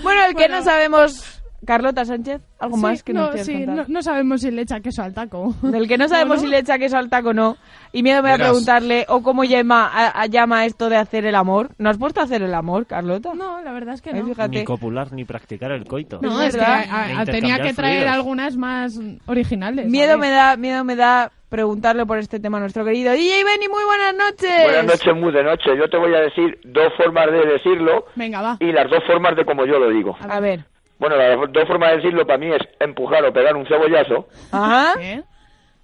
bueno, 0.03 0.21
el 0.25 0.29
que 0.29 0.33
Bueno. 0.33 0.57
no 0.59 0.63
sabemos... 0.63 1.41
Carlota 1.65 2.05
Sánchez, 2.05 2.41
¿algo 2.59 2.75
Sí, 2.77 2.81
más 2.81 3.03
que 3.03 3.13
nos 3.13 3.23
no, 3.23 3.29
quieras 3.29 3.45
sí, 3.47 3.53
contar? 3.65 3.75
no, 3.75 3.83
no 3.87 4.01
sabemos 4.01 4.41
si 4.41 4.51
le 4.51 4.61
echa 4.61 4.79
queso 4.79 5.01
al 5.03 5.13
taco. 5.13 5.53
Del 5.61 5.87
que 5.87 5.97
no 5.97 6.07
sabemos 6.07 6.37
¿O 6.37 6.41
si 6.41 6.47
le 6.47 6.59
echa 6.59 6.77
queso 6.77 6.97
al 6.97 7.09
taco 7.09 7.29
o 7.29 7.33
no. 7.33 7.57
Y 7.91 8.03
miedo 8.03 8.21
me 8.23 8.29
va 8.29 8.35
a 8.35 8.37
preguntarle, 8.37 9.05
o 9.09 9.21
cómo 9.23 9.43
llama, 9.43 9.87
a- 9.87 10.21
a- 10.21 10.25
llama 10.27 10.65
esto 10.65 10.89
de 10.89 10.97
hacer 10.97 11.25
el 11.25 11.35
amor. 11.35 11.69
¿No 11.77 11.89
has 11.89 11.97
puesto 11.97 12.21
a 12.21 12.23
hacer 12.23 12.41
el 12.41 12.53
amor, 12.53 12.85
Carlota? 12.85 13.33
No, 13.33 13.61
la 13.61 13.71
verdad 13.73 13.93
es 13.95 14.01
que 14.01 14.11
Ay, 14.11 14.21
no. 14.21 14.27
fíjate. 14.27 14.59
Ni 14.59 14.63
copular 14.63 15.11
ni 15.13 15.25
practicar 15.25 15.71
el 15.71 15.85
coito. 15.85 16.19
No, 16.21 16.41
Es 16.41 16.49
es 16.55 16.55
que 16.57 16.65
a- 16.65 17.19
a- 17.21 17.25
tenía 17.25 17.59
que 17.59 17.73
traer 17.73 17.99
fluidos. 18.03 18.13
algunas 18.15 18.57
más 18.57 18.99
originales. 19.25 19.87
Miedo 19.87 20.13
¿sabes? 20.13 20.19
me 20.21 20.29
da, 20.29 20.57
miedo 20.57 20.83
me 20.83 20.95
da 20.95 21.31
preguntarle 21.49 22.05
por 22.05 22.17
este 22.17 22.39
tema 22.39 22.57
a 22.57 22.59
nuestro 22.61 22.83
querido 22.83 23.13
DJ 23.13 23.43
Benny. 23.43 23.67
Muy 23.69 23.83
buenas 23.85 24.13
noches. 24.15 24.63
Buenas 24.63 24.85
noches, 24.85 25.15
muy 25.15 25.31
de 25.31 25.43
noche. 25.43 25.69
Yo 25.77 25.87
te 25.89 25.97
voy 25.97 26.13
a 26.13 26.19
decir 26.19 26.59
dos 26.65 26.91
formas 26.97 27.27
de 27.31 27.45
decirlo 27.45 28.05
Venga, 28.15 28.41
va. 28.41 28.57
y 28.59 28.71
las 28.73 28.89
dos 28.89 29.03
formas 29.07 29.35
de 29.37 29.45
como 29.45 29.65
yo 29.65 29.79
lo 29.79 29.89
digo. 29.89 30.17
A 30.27 30.39
ver. 30.39 30.65
Bueno, 30.99 31.15
las 31.17 31.37
dos 31.51 31.67
formas 31.67 31.91
de 31.91 31.95
decirlo 31.97 32.25
para 32.25 32.37
mí 32.39 32.47
es 32.51 32.61
empujar 32.79 33.23
o 33.25 33.33
pegar 33.33 33.55
un 33.55 33.65
cebollazo, 33.67 34.27
Ajá. 34.51 34.93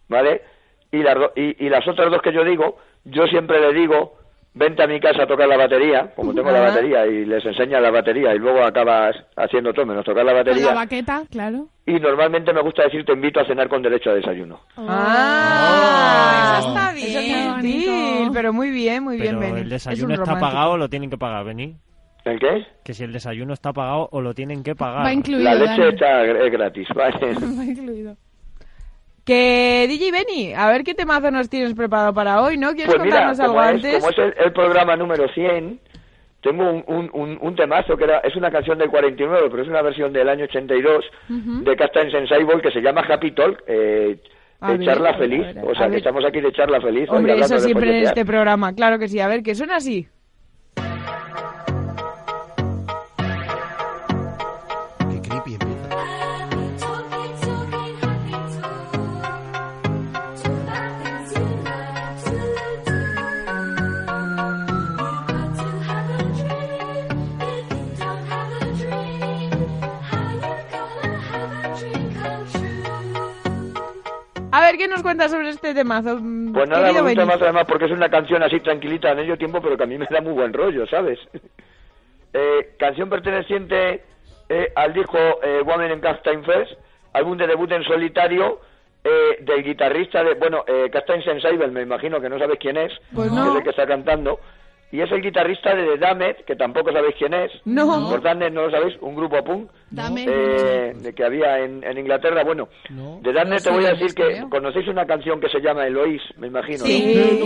¿vale? 0.07 0.41
Y 0.91 0.97
las, 1.03 1.15
do- 1.15 1.31
y, 1.35 1.65
y 1.65 1.69
las 1.69 1.87
otras 1.87 2.09
dos 2.11 2.21
que 2.21 2.33
yo 2.33 2.43
digo, 2.43 2.77
yo 3.05 3.25
siempre 3.27 3.59
le 3.59 3.73
digo, 3.73 4.17
vente 4.53 4.83
a 4.83 4.87
mi 4.87 4.99
casa 4.99 5.23
a 5.23 5.27
tocar 5.27 5.47
la 5.47 5.57
batería, 5.57 6.11
como 6.15 6.33
tengo 6.33 6.51
la 6.51 6.61
batería, 6.61 7.05
y 7.07 7.25
les 7.25 7.45
enseña 7.45 7.79
la 7.79 7.91
batería, 7.91 8.33
y 8.35 8.39
luego 8.39 8.63
acabas 8.63 9.15
haciendo 9.37 9.73
todo 9.73 9.85
menos 9.85 10.03
tocar 10.05 10.25
la 10.25 10.31
Con 10.33 10.43
la 10.43 10.51
batería. 10.51 10.73
baqueta, 10.73 11.23
claro. 11.29 11.67
Y 11.85 11.93
normalmente 11.99 12.53
me 12.53 12.61
gusta 12.61 12.83
decir, 12.83 13.03
te 13.05 13.13
invito 13.13 13.39
a 13.39 13.45
cenar 13.45 13.67
con 13.69 13.81
derecho 13.81 14.11
a 14.11 14.13
desayuno. 14.15 14.59
Ah, 14.77 16.57
Eso 16.59 16.69
está 16.69 16.91
Eso 16.91 17.19
es 17.19 17.61
bien. 17.63 18.31
pero 18.33 18.53
muy 18.53 18.69
bien, 18.69 19.03
muy 19.03 19.17
bien, 19.17 19.39
Pero 19.39 19.53
Benny. 19.53 19.61
el 19.61 19.65
Es 19.67 19.83
desayuno 19.85 20.07
un 20.07 20.11
está 20.13 20.25
romántico. 20.25 20.51
pagado 20.51 20.77
lo 20.77 20.89
tienen 20.89 21.09
que 21.09 21.17
pagar, 21.17 21.45
Beni. 21.45 21.75
¿El 22.25 22.39
qué? 22.39 22.65
Que 22.83 22.93
si 22.93 23.03
el 23.03 23.11
desayuno 23.13 23.53
está 23.53 23.73
pagado 23.73 24.07
o 24.11 24.21
lo 24.21 24.33
tienen 24.33 24.61
que 24.63 24.75
pagar. 24.75 25.05
Va 25.05 25.13
incluido. 25.13 25.43
La 25.43 25.55
leche 25.55 25.81
Dani. 25.81 25.93
está 25.93 26.23
es 26.25 26.51
gratis, 26.51 26.87
¿vale? 26.95 27.15
Va 27.59 27.65
incluido. 27.65 28.15
Que 29.23 29.85
DJ 29.87 30.11
Benny, 30.11 30.53
a 30.53 30.67
ver 30.67 30.83
qué 30.83 30.95
temazo 30.95 31.29
nos 31.29 31.47
tienes 31.49 31.73
preparado 31.75 32.13
para 32.13 32.41
hoy, 32.41 32.57
¿no? 32.57 32.73
¿Quieres 32.73 32.93
Pues 32.93 33.01
mira, 33.03 33.17
contarnos 33.27 33.39
algo 33.39 33.53
como 33.53 33.63
es, 33.65 33.75
antes? 33.75 33.95
como 33.99 34.09
es 34.09 34.17
el, 34.17 34.33
el 34.45 34.51
programa 34.53 34.95
número 34.95 35.27
100, 35.31 35.79
tengo 36.41 36.71
un, 36.71 36.83
un, 36.87 37.09
un, 37.13 37.37
un 37.39 37.55
temazo 37.55 37.95
que 37.95 38.03
era, 38.05 38.17
es 38.19 38.35
una 38.35 38.49
canción 38.49 38.79
del 38.79 38.89
49, 38.89 39.47
pero 39.51 39.61
es 39.61 39.69
una 39.69 39.83
versión 39.83 40.11
del 40.11 40.27
año 40.27 40.45
82 40.45 41.05
Ujú. 41.29 41.63
de 41.63 41.75
Captain 41.75 42.09
Sensible 42.09 42.61
que 42.63 42.71
se 42.71 42.81
llama 42.81 43.01
Happy 43.07 43.31
Talk, 43.31 43.63
eh, 43.67 44.17
de 44.59 44.77
ver, 44.77 44.85
charla 44.87 45.13
feliz. 45.13 45.53
ver, 45.53 45.65
o 45.65 45.75
sea, 45.75 45.85
que 45.85 45.89
ver. 45.91 45.97
estamos 45.99 46.25
aquí 46.25 46.41
de 46.41 46.51
charla 46.51 46.81
feliz. 46.81 47.07
Hombre, 47.09 47.39
eso 47.39 47.59
siempre 47.59 47.99
en 47.99 48.03
este 48.05 48.25
programa, 48.25 48.73
claro 48.73 48.97
que 48.97 49.07
sí. 49.07 49.19
A 49.19 49.27
ver, 49.27 49.43
que 49.43 49.53
suena 49.53 49.75
así. 49.75 50.07
Nos 74.91 75.01
cuentas 75.03 75.31
sobre 75.31 75.49
este 75.49 75.73
temazo? 75.73 76.17
mm, 76.21 76.53
Pues 76.53 76.69
nada, 76.69 76.91
me 76.93 77.01
gusta 77.01 77.25
más 77.25 77.41
además 77.41 77.65
porque 77.67 77.85
es 77.85 77.91
una 77.91 78.09
canción 78.09 78.43
así 78.43 78.59
tranquilita 78.59 79.11
en 79.11 79.19
ello 79.19 79.37
tiempo, 79.37 79.61
pero 79.61 79.75
que 79.77 79.83
a 79.83 79.87
mí 79.87 79.97
me 79.97 80.07
da 80.09 80.21
muy 80.21 80.33
buen 80.33 80.53
rollo, 80.53 80.85
¿sabes? 80.87 81.19
Eh, 82.33 82.75
canción 82.79 83.09
perteneciente 83.09 84.05
eh, 84.47 84.71
al 84.77 84.93
disco 84.93 85.17
eh, 85.43 85.61
Woman 85.65 85.91
in 85.91 85.99
Captain 85.99 86.41
First, 86.45 86.71
álbum 87.11 87.37
de 87.37 87.45
debut 87.45 87.69
en 87.73 87.83
solitario 87.83 88.61
eh, 89.03 89.37
del 89.41 89.61
guitarrista 89.63 90.23
de, 90.23 90.35
bueno, 90.35 90.63
eh, 90.65 90.89
Captain 90.93 91.21
Sensible, 91.23 91.67
me 91.67 91.81
imagino 91.81 92.21
que 92.21 92.29
no 92.29 92.39
sabes 92.39 92.57
quién 92.57 92.77
es, 92.77 92.93
Pues 93.13 93.29
que 93.29 93.35
no. 93.35 93.49
es 93.49 93.55
el 93.57 93.63
que 93.63 93.71
está 93.71 93.85
cantando, 93.85 94.39
y 94.91 95.01
es 95.01 95.11
el 95.11 95.21
guitarrista 95.21 95.73
de 95.73 95.85
The 95.85 95.97
Damned, 95.97 96.35
que 96.45 96.55
tampoco 96.55 96.91
sabéis 96.91 97.15
quién 97.17 97.33
es. 97.33 97.51
No. 97.65 98.09
Por 98.09 98.21
Damned 98.21 98.51
no 98.51 98.63
lo 98.63 98.71
sabéis, 98.71 98.95
un 99.01 99.15
grupo 99.15 99.43
punk 99.43 99.69
eh, 100.29 100.93
de 100.95 101.13
que 101.13 101.23
había 101.23 101.59
en, 101.59 101.83
en 101.83 101.97
Inglaterra. 101.97 102.43
Bueno, 102.43 102.67
de 102.89 103.33
Damned 103.33 103.61
te 103.61 103.69
voy 103.71 103.85
a 103.85 103.91
decir 103.93 104.13
que 104.13 104.43
conocéis 104.49 104.87
una 104.87 105.05
canción 105.05 105.39
que 105.39 105.49
se 105.49 105.61
llama 105.61 105.87
Eloís, 105.87 106.21
me 106.37 106.47
imagino. 106.47 106.79
¿no? 106.79 106.85
Sí. 106.85 107.39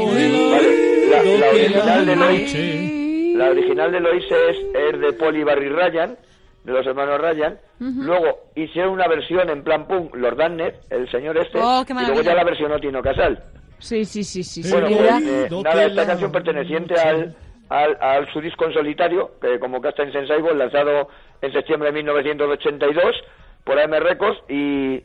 Vale, 0.52 1.08
la, 1.10 1.24
la 1.24 1.50
original 1.50 2.06
de 2.06 2.14
Eloís, 2.14 3.36
la 3.38 3.50
original 3.50 3.91
de 3.91 3.98
Eloís 3.98 4.26
es, 4.32 4.58
es 4.74 5.00
de 5.00 5.14
Paul 5.14 5.36
y 5.38 5.43
Barry 5.43 5.70
Ryan, 5.70 6.18
de 6.64 6.72
los 6.74 6.86
hermanos 6.88 7.20
Ryan. 7.22 7.58
Luego 7.80 8.39
hicieron 8.56 8.93
una 8.93 9.08
versión 9.08 9.50
en 9.50 9.64
plan 9.64 9.86
punk, 9.88 10.16
Lord 10.16 10.38
Damned, 10.38 10.74
el 10.89 11.10
señor 11.12 11.38
este, 11.38 11.60
Oh, 11.62 11.84
qué 11.86 11.93
y 11.93 12.06
luego 12.08 12.22
ya 12.22 12.34
la 12.34 12.43
versionó 12.43 12.80
Tino 12.80 13.02
Casal. 13.02 13.43
Sí, 13.86 14.03
sí, 14.03 14.23
sí, 14.23 14.43
sí. 14.43 14.71
Bueno, 14.71 14.88
pues, 14.88 15.21
eh, 15.21 15.47
nada, 15.63 15.86
esta 15.86 16.07
canción 16.07 16.31
perteneciente 16.31 16.95
al, 16.99 17.36
al, 17.69 17.95
al 18.01 18.33
su 18.33 18.41
disco 18.41 18.65
en 18.65 18.73
solitario, 18.73 19.33
que 19.39 19.59
como 19.59 19.79
Captain 19.79 20.11
Sensible, 20.11 20.55
lanzado 20.55 21.09
en 21.39 21.53
septiembre 21.53 21.89
de 21.89 21.93
1982 21.93 23.15
por 23.63 23.79
AM 23.79 23.91
Records, 23.91 24.39
y 24.49 25.03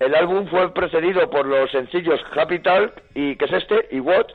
el 0.00 0.14
álbum 0.14 0.48
fue 0.48 0.72
precedido 0.72 1.28
por 1.28 1.44
los 1.44 1.70
sencillos 1.72 2.20
Happy 2.34 2.60
Talk 2.60 3.02
y 3.14 3.36
¿qué 3.36 3.44
es 3.44 3.52
este? 3.52 3.88
y 3.90 4.00
What, 4.00 4.28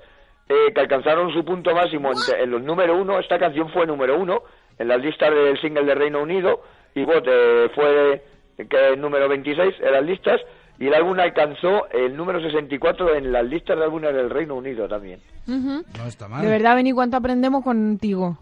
eh, 0.47 0.71
que 0.75 0.79
alcanzaron 0.81 1.33
su 1.33 1.43
punto 1.43 1.73
máximo 1.73 2.11
en, 2.11 2.39
en 2.39 2.51
los 2.51 2.61
número 2.61 2.95
uno. 2.95 3.17
Esta 3.17 3.39
canción 3.39 3.67
fue 3.71 3.87
número 3.87 4.15
uno 4.15 4.43
en 4.77 4.89
las 4.89 5.01
listas 5.01 5.31
del 5.31 5.59
single 5.59 5.85
de 5.85 5.95
Reino 5.95 6.21
Unido, 6.21 6.61
y 6.93 7.03
What 7.03 7.23
eh, 7.25 7.69
fue 7.73 8.21
que 8.69 8.95
número 8.95 9.27
26 9.27 9.73
en 9.81 9.91
las 9.91 10.03
listas, 10.03 10.39
y 10.79 10.87
el 10.87 10.93
álbum 10.93 11.19
alcanzó 11.19 11.87
el 11.91 12.15
número 12.15 12.41
64 12.41 13.15
en 13.15 13.31
las 13.31 13.45
listas 13.45 13.77
de 13.77 13.83
álbumes 13.83 14.13
del 14.13 14.29
Reino 14.29 14.55
Unido 14.55 14.87
también. 14.87 15.19
Ujú. 15.47 15.83
No 15.97 16.07
está 16.07 16.27
mal. 16.27 16.43
De 16.43 16.49
verdad, 16.49 16.75
Benny, 16.75 16.91
¿cuánto 16.91 17.17
aprendemos 17.17 17.63
contigo? 17.63 18.37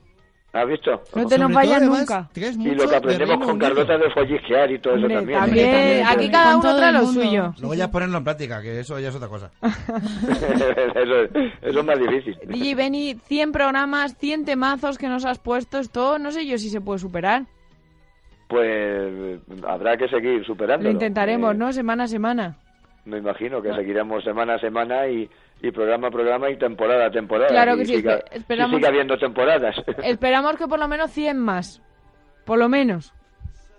¿Has 0.55 0.69
visto? 0.69 1.01
No 1.13 1.27
te 1.27 1.37
nos 1.37 1.51
vayas 1.51 1.81
nunca. 1.81 2.29
Y 2.33 2.69
lo 2.75 2.83
que 2.85 2.89
de 2.89 2.95
aprendemos 2.95 3.45
con. 3.45 3.59
Carlota 3.59 3.97
de 3.97 4.09
follisquear 4.09 4.71
y 4.71 4.79
todo 4.79 4.93
Hombre, 4.93 5.13
eso 5.13 5.19
también. 5.19 5.39
también, 5.39 5.69
¿eh? 5.69 6.03
aquí 6.07 6.31
cada 6.31 6.55
uno 6.55 6.77
trae 6.77 6.93
lo 6.93 7.05
suyo. 7.07 7.53
Luego 7.59 7.73
ya 7.73 7.91
ponerlo 7.91 8.17
en 8.19 8.23
práctica, 8.23 8.61
que 8.61 8.79
eso 8.79 8.97
ya 8.97 9.09
es 9.09 9.15
otra 9.15 9.27
cosa. 9.27 9.51
eso, 9.61 11.39
eso 11.61 11.79
es 11.79 11.85
más 11.85 11.99
difícil. 11.99 12.37
DJ 12.47 12.73
Benny, 12.73 13.15
100 13.25 13.51
programas, 13.51 14.15
100 14.17 14.45
temazos 14.45 14.97
que 14.97 15.09
nos 15.09 15.25
has 15.25 15.39
puesto, 15.39 15.77
esto 15.77 16.19
no 16.19 16.31
sé 16.31 16.45
yo 16.47 16.57
si 16.57 16.69
se 16.69 16.79
puede 16.79 16.99
superar. 16.99 17.47
Pues 18.47 19.39
habrá 19.67 19.97
que 19.97 20.07
seguir 20.07 20.45
superándolo. 20.45 20.89
Lo 20.89 20.93
intentaremos, 20.93 21.53
Eh, 21.53 21.57
¿no? 21.57 21.71
Semana 21.73 22.03
a 22.03 22.07
semana. 22.07 22.55
Me 23.05 23.17
imagino 23.17 23.61
que 23.61 23.73
seguiremos 23.73 24.23
semana 24.23 24.55
a 24.55 24.59
semana 24.59 25.07
y, 25.07 25.29
y 25.61 25.71
programa 25.71 26.07
a 26.07 26.11
programa 26.11 26.49
y 26.49 26.57
temporada 26.57 27.05
a 27.07 27.11
temporada. 27.11 27.49
Claro 27.49 27.75
y 27.75 27.79
que 27.79 27.85
sí, 27.85 27.95
siga- 27.97 28.19
espe- 28.19 28.31
esperamos- 28.33 28.73
y 28.73 28.75
siga 28.77 28.89
habiendo 28.89 29.17
temporadas. 29.17 29.75
Esperamos 30.03 30.55
que 30.57 30.67
por 30.67 30.79
lo 30.79 30.87
menos 30.87 31.11
100 31.11 31.37
más. 31.39 31.81
Por 32.45 32.57
lo 32.59 32.69
menos. 32.69 33.13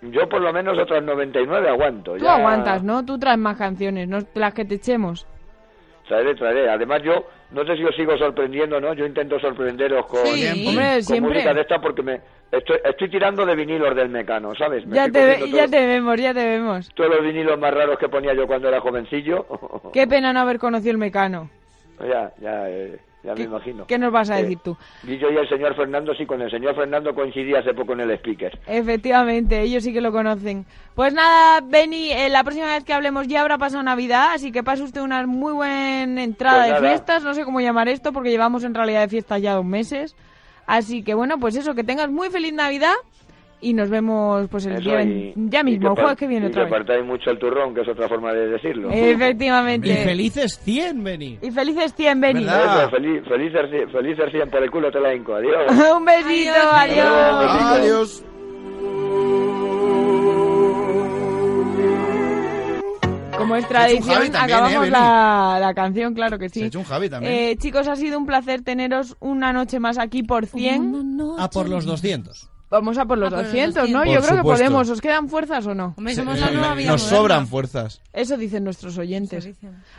Yo 0.01 0.29
por 0.29 0.41
lo 0.41 0.53
menos 0.53 0.77
otras 0.77 1.03
99 1.03 1.69
aguanto. 1.69 2.13
Tú 2.17 2.23
ya 2.23 2.35
aguantas, 2.35 2.83
¿no? 2.83 3.03
Tú 3.05 3.17
traes 3.17 3.37
más 3.39 3.57
canciones, 3.57 4.07
no 4.07 4.19
las 4.35 4.53
que 4.53 4.63
te 4.65 4.75
echemos. 4.75 5.25
Traeré, 6.07 6.35
traeré. 6.35 6.69
Además 6.69 7.01
yo 7.03 7.25
No 7.51 7.65
sé 7.65 7.77
si 7.77 7.83
os 7.85 7.95
sigo 7.95 8.17
sorprendiendo, 8.17 8.79
¿no? 8.81 8.93
Yo 8.93 9.05
intento 9.05 9.39
sorprenderos 9.39 10.05
con, 10.07 10.21
Sí, 10.35 10.65
con 10.65 10.67
hombre, 10.67 11.01
siempre. 11.01 11.31
música 11.33 11.53
de 11.53 11.61
esta 11.61 11.79
porque 11.79 12.03
me 12.03 12.19
estoy, 12.51 12.77
estoy 12.83 13.09
tirando 13.09 13.45
de 13.45 13.55
vinilos 13.55 13.95
del 13.95 14.09
mecano, 14.09 14.53
¿sabes? 14.55 14.85
Me 14.85 14.95
Ya 14.97 15.09
te, 15.09 15.25
ve- 15.25 15.39
ya 15.39 15.49
todos, 15.51 15.71
te 15.71 15.85
vemos, 15.87 16.17
ya 16.19 16.33
te 16.33 16.45
vemos. 16.45 16.89
todos 16.93 17.09
los 17.09 17.23
vinilos 17.23 17.57
más 17.57 17.73
raros 17.73 17.97
que 17.97 18.09
ponía 18.09 18.33
yo 18.33 18.47
cuando 18.47 18.67
era 18.67 18.81
jovencillo. 18.81 19.45
Qué 19.93 20.05
pena 20.07 20.33
no 20.33 20.41
haber 20.41 20.59
conocido 20.59 20.91
el 20.91 20.97
mecano. 20.97 21.49
ya, 22.01 22.33
ya, 22.41 22.69
eh, 22.69 22.99
ya 23.23 23.33
me 23.35 23.41
imagino. 23.43 23.85
¿Qué 23.87 23.97
nos 23.97 24.11
vas 24.11 24.29
a 24.29 24.39
Eh, 24.39 24.43
decir 24.43 24.59
tú? 24.63 24.77
Yo 25.03 25.29
y 25.31 25.35
el 25.37 25.49
señor 25.49 25.75
Fernando, 25.75 26.13
sí, 26.15 26.25
con 26.25 26.41
el 26.41 26.49
señor 26.51 26.75
Fernando 26.75 27.13
coincidí 27.13 27.55
hace 27.55 27.73
poco 27.73 27.93
en 27.93 28.01
el 28.01 28.11
speaker. 28.11 28.57
Efectivamente, 28.67 29.61
ellos 29.61 29.83
sí 29.83 29.91
que 29.93 30.01
lo 30.01 30.11
conocen. 30.11 30.65
Pues 30.95 31.13
nada, 31.13 31.61
Benny, 31.61 32.11
eh, 32.11 32.29
la 32.29 32.43
próxima 32.43 32.67
vez 32.67 32.83
que 32.83 32.93
hablemos 32.93 33.27
ya 33.27 33.41
habrá 33.41 33.57
pasado 33.57 33.83
Navidad, 33.83 34.31
así 34.33 34.51
que 34.51 34.63
pase 34.63 34.83
usted 34.83 35.01
una 35.01 35.25
muy 35.27 35.53
buena 35.53 36.23
entrada 36.23 36.57
Pues 36.59 36.67
de 36.67 36.73
nada. 36.73 36.87
fiestas, 36.87 37.23
no 37.23 37.33
sé 37.33 37.43
cómo 37.43 37.59
llamar 37.61 37.87
esto, 37.89 38.13
porque 38.13 38.29
llevamos 38.29 38.63
en 38.63 38.73
realidad 38.73 39.01
de 39.01 39.09
fiestas 39.09 39.41
ya 39.41 39.53
dos 39.53 39.65
meses. 39.65 40.15
Así 40.65 41.03
que 41.03 41.13
bueno, 41.13 41.37
pues 41.39 41.55
eso, 41.55 41.75
que 41.75 41.83
tengas 41.83 42.09
muy 42.09 42.29
feliz 42.29 42.53
Navidad 42.53 42.93
y 43.59 43.73
nos 43.73 43.89
vemos 43.89 44.47
pues 44.49 44.65
el 44.67 44.73
Eso, 44.73 44.81
día 44.89 45.01
y- 45.03 45.33
ya 45.35 45.63
mismo, 45.63 45.95
jueves 45.95 46.15
que 46.15 46.27
viene 46.27 46.45
y 46.45 46.49
otra 46.49 46.65
que 46.65 46.69
vez. 46.71 46.79
partáis 46.79 47.05
mucho 47.05 47.31
el 47.31 47.39
turrón, 47.39 47.73
que 47.73 47.81
es 47.81 47.87
otra 47.87 48.07
forma 48.07 48.31
de 48.33 48.47
decirlo. 48.49 48.89
Efectivamente. 48.91 49.89
Y 49.89 49.93
felices 50.03 50.59
100, 50.63 51.03
Beni. 51.03 51.39
Y 51.41 51.51
felices 51.51 51.93
100, 51.95 52.21
Benny. 52.21 52.43
Eso, 52.43 52.89
feliz, 52.91 53.23
felices, 53.27 53.91
felices 53.91 54.25
100 54.31 54.49
por 54.49 54.63
el 54.63 54.69
culo 54.71 54.91
te 54.91 54.99
la 54.99 55.13
hinco. 55.15 55.35
Adiós. 55.35 55.71
Un 55.97 56.05
besito, 56.05 56.51
adiós. 56.71 57.07
Adiós. 57.07 58.23
Como 63.37 63.55
es 63.55 63.67
tradición, 63.67 64.35
acabamos 64.35 64.73
¿eh, 64.73 64.79
Beni? 64.79 64.91
la, 64.91 65.57
la 65.61 65.73
canción, 65.75 66.13
claro 66.15 66.39
que 66.39 66.49
sí. 66.49 66.59
Se 66.59 66.65
ha 66.65 66.67
hecho 66.69 66.79
un 66.79 66.85
Javi 66.85 67.07
también. 67.09 67.31
Eh, 67.33 67.55
chicos, 67.57 67.87
ha 67.87 67.95
sido 67.95 68.17
un 68.17 68.25
placer 68.25 68.63
teneros 68.63 69.15
una 69.19 69.53
noche 69.53 69.79
más 69.79 69.99
aquí 69.99 70.23
por 70.23 70.47
100. 70.47 71.19
A 71.37 71.47
por 71.49 71.69
los 71.69 71.85
200. 71.85 72.49
Vamos 72.69 72.97
a 72.97 73.05
por 73.05 73.17
los 73.17 73.27
A 73.31 73.35
por 73.37 73.43
los 73.45 73.53
200, 73.53 73.89
¿no? 73.89 73.99
200. 73.99 74.13
Yo 74.13 74.19
Por 74.19 74.27
creo 74.27 74.37
que 74.37 74.43
podemos. 74.43 74.89
¿Os 74.89 74.99
quedan 74.99 75.29
fuerzas 75.29 75.65
o 75.67 75.73
no? 75.73 75.93
Hombre, 75.97 76.15
somos 76.15 76.37
la 76.37 76.51
nueva 76.51 76.73
vida 76.75 76.91
Nos 76.91 77.01
moderna. 77.03 77.17
sobran 77.17 77.47
fuerzas. 77.47 78.01
Eso 78.11 78.35
dicen 78.35 78.65
nuestros 78.65 78.97
oyentes. 78.97 79.47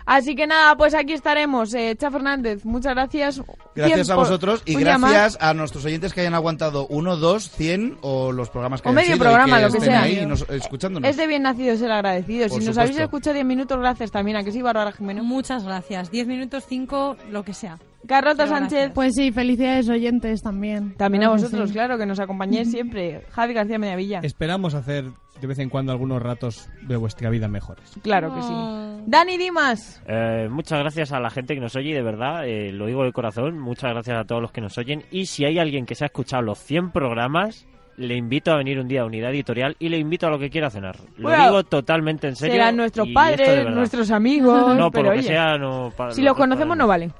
Así 0.04 0.34
que 0.36 0.46
nada, 0.46 0.76
pues 0.76 0.92
aquí 0.94 1.14
estaremos. 1.14 1.72
Eh, 1.72 1.96
Cha 1.98 2.10
Fernández, 2.10 2.66
muchas 2.66 2.92
gracias. 2.94 3.40
Gracias 3.74 4.06
Cien 4.06 4.12
a 4.12 4.14
por- 4.16 4.24
vosotros 4.26 4.62
y 4.66 4.74
gracias 4.74 5.38
a 5.40 5.54
nuestros 5.54 5.84
oyentes 5.86 6.12
que 6.12 6.20
hayan 6.20 6.34
aguantado 6.34 6.86
uno, 6.88 7.16
dos, 7.16 7.50
cien 7.50 7.96
o 8.02 8.32
los 8.32 8.50
programas 8.50 8.82
que 8.82 8.88
O 8.88 8.90
hayan 8.90 8.96
medio 8.96 9.14
sido 9.14 9.16
y 9.16 9.20
programa, 9.28 9.60
lo 9.60 9.70
que 9.70 9.78
estén 9.78 9.90
sea. 9.90 10.02
ahí 10.02 10.26
nos- 10.26 10.46
escuchándonos. 10.50 11.08
Es 11.08 11.16
de 11.16 11.26
bien 11.26 11.42
nacido 11.44 11.74
ser 11.76 11.90
agradecido. 11.90 12.48
Por 12.48 12.60
si 12.60 12.66
nos 12.66 12.74
supuesto. 12.74 12.80
habéis 12.82 12.98
escuchado 12.98 13.34
10 13.34 13.46
minutos, 13.46 13.78
gracias 13.78 14.10
también. 14.10 14.36
¿A 14.36 14.44
que 14.44 14.52
sí, 14.52 14.60
Bárbara 14.60 14.92
Jimeno? 14.92 15.24
Muchas 15.24 15.64
gracias. 15.64 16.10
10 16.10 16.26
minutos, 16.26 16.64
5, 16.68 17.16
lo 17.30 17.42
que 17.44 17.54
sea. 17.54 17.78
Carlota 18.06 18.44
Pero 18.44 18.48
Sánchez. 18.48 18.70
gracias. 18.72 18.92
Pues 18.94 19.14
sí, 19.14 19.32
felicidades 19.32 19.88
oyentes 19.88 20.42
también. 20.42 20.94
También 20.96 21.24
a 21.24 21.26
Claro 21.26 21.36
que 21.36 21.42
vosotros, 21.42 21.68
sí. 21.70 21.74
claro, 21.74 21.98
que 21.98 22.06
nos 22.06 22.20
acompañéis 22.20 22.70
siempre. 22.72 23.22
Javi 23.30 23.54
García 23.54 23.78
Mediavilla. 23.78 24.20
Esperamos 24.22 24.74
hacer 24.74 25.06
de 25.40 25.46
vez 25.46 25.58
en 25.58 25.68
cuando 25.68 25.92
algunos 25.92 26.20
ratos 26.22 26.68
de 26.82 26.96
vuestra 26.96 27.30
vida 27.30 27.48
mejores. 27.48 27.92
Claro 28.02 28.34
que 28.34 28.42
sí. 28.42 28.52
Dani 29.06 29.36
Dimas. 29.36 30.02
Eh, 30.06 30.48
muchas 30.50 30.80
gracias 30.80 31.12
a 31.12 31.20
la 31.20 31.30
gente 31.30 31.54
que 31.54 31.60
nos 31.60 31.74
oye 31.76 31.90
y 31.90 31.94
de 31.94 32.02
verdad, 32.02 32.46
eh, 32.46 32.72
lo 32.72 32.86
digo 32.86 33.04
de 33.04 33.12
corazón, 33.12 33.58
muchas 33.58 33.92
gracias 33.92 34.18
a 34.18 34.24
todos 34.24 34.42
los 34.42 34.52
que 34.52 34.60
nos 34.60 34.76
oyen 34.78 35.04
y 35.10 35.26
si 35.26 35.44
hay 35.44 35.58
alguien 35.58 35.86
que 35.86 35.94
se 35.94 36.04
ha 36.04 36.06
escuchado 36.08 36.42
los 36.42 36.58
100 36.58 36.90
programas, 36.90 37.66
le 37.96 38.16
invito 38.16 38.52
a 38.52 38.56
venir 38.56 38.78
un 38.80 38.88
día 38.88 39.02
a 39.02 39.06
Unidad 39.06 39.30
Editorial 39.30 39.76
y 39.78 39.88
le 39.88 39.98
invito 39.98 40.26
a 40.26 40.30
lo 40.30 40.38
que 40.38 40.50
quiera 40.50 40.70
cenar. 40.70 40.96
Lo 41.16 41.28
Bueno, 41.28 41.44
digo 41.44 41.64
totalmente 41.64 42.26
en 42.28 42.36
serio. 42.36 42.54
Serán 42.54 42.76
nuestros 42.76 43.08
padres, 43.14 43.66
nuestros 43.70 44.10
amigos. 44.10 44.76
No, 44.76 44.90
por 44.90 44.92
pero 44.92 45.04
lo 45.06 45.12
que 45.12 45.18
oye, 45.20 45.28
sea, 45.28 45.56
no... 45.56 45.92
pa- 45.96 46.10
si 46.10 46.20
lo 46.22 46.30
los 46.30 46.36
conocemos, 46.36 46.76
no 46.76 46.86
valen. 46.86 47.12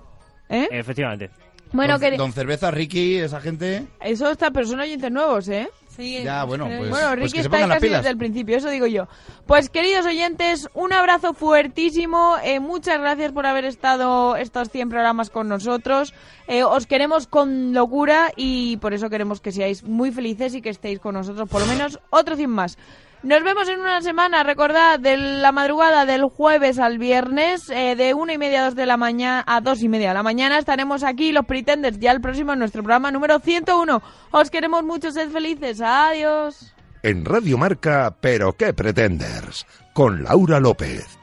¿Eh? 0.49 0.69
Efectivamente. 0.71 1.31
Bueno, 1.73 1.99
don, 1.99 2.11
que 2.11 2.17
don 2.17 2.33
Cerveza, 2.33 2.71
Ricky, 2.71 3.17
esa 3.17 3.41
gente. 3.41 3.87
eso 4.01 4.31
está, 4.31 4.51
pero 4.51 4.67
son 4.67 4.81
oyentes 4.81 5.11
nuevos, 5.11 5.49
¿eh? 5.49 5.69
Sí, 5.95 6.23
Ya, 6.23 6.45
bueno, 6.45 6.67
pues, 6.67 6.91
bueno, 6.91 7.09
pues 7.09 7.19
Ricky 7.19 7.33
que 7.33 7.41
está 7.41 7.57
ahí 7.57 7.63
las 7.63 7.71
casi 7.71 7.87
pilas. 7.87 7.99
desde 8.03 8.11
el 8.13 8.17
principio, 8.19 8.57
eso 8.57 8.71
digo 8.71 8.87
yo. 8.87 9.09
Pues 9.47 9.69
queridos 9.69 10.07
oyentes, 10.07 10.69
un 10.73 10.93
abrazo 10.93 11.35
fuertísimo, 11.35 12.37
eh, 12.45 12.61
muchas 12.61 13.01
gracias 13.01 13.33
por 13.33 13.47
haber 13.47 13.65
estado 13.65 14.37
estos 14.37 14.71
100 14.71 14.91
programas 14.91 15.29
con 15.29 15.49
nosotros. 15.49 16.15
Eh, 16.47 16.63
os 16.63 16.87
queremos 16.87 17.27
con 17.27 17.75
locura 17.75 18.31
y 18.37 18.77
por 18.77 18.95
eso 18.95 19.11
queremos 19.11 19.41
que 19.41 19.51
seáis 19.51 19.83
muy 19.83 20.13
felices 20.13 20.55
y 20.55 20.63
que 20.63 20.71
estéis 20.71 21.01
con 21.01 21.15
nosotros 21.15 21.49
por 21.49 21.63
lo 21.63 21.67
menos 21.67 21.99
otro 22.11 22.37
100 22.37 22.49
más. 22.49 22.79
Nos 23.25 23.43
vemos 23.43 23.69
en 23.69 23.81
una 23.81 24.01
semana, 24.01 24.45
recordad, 24.45 25.01
de 25.01 25.17
la 25.17 25.51
madrugada 25.51 26.07
del 26.07 26.23
jueves 26.23 26.79
al 26.79 26.99
viernes, 26.99 27.69
eh, 27.69 27.97
de 27.97 28.15
una 28.15 28.35
y 28.35 28.39
media 28.39 28.63
a 28.63 28.65
dos 28.67 28.77
de 28.77 28.87
la 28.87 28.97
mañana 28.97 29.43
a 29.45 29.61
dos 29.61 29.83
y 29.83 29.89
media 29.89 30.09
de 30.09 30.15
la 30.15 30.23
mañana 30.23 30.57
estaremos 30.57 31.03
aquí, 31.03 31.33
los 31.33 31.45
Pretenders, 31.45 31.99
ya 31.99 32.13
el 32.13 32.21
próximo 32.21 32.53
en 32.53 32.61
nuestro 32.61 32.85
programa 32.85 33.11
número 33.11 33.41
101. 33.41 34.03
Os 34.31 34.51
queremos 34.51 34.85
mucho, 34.85 35.11
sed 35.11 35.31
felices, 35.31 35.81
adiós. 35.81 36.73
En 37.03 37.25
Radio 37.25 37.59
Marca, 37.59 38.15
pero 38.21 38.53
qué 38.53 38.73
pretenders, 38.73 39.67
con 39.95 40.23
Laura 40.23 40.61
López. 40.61 41.19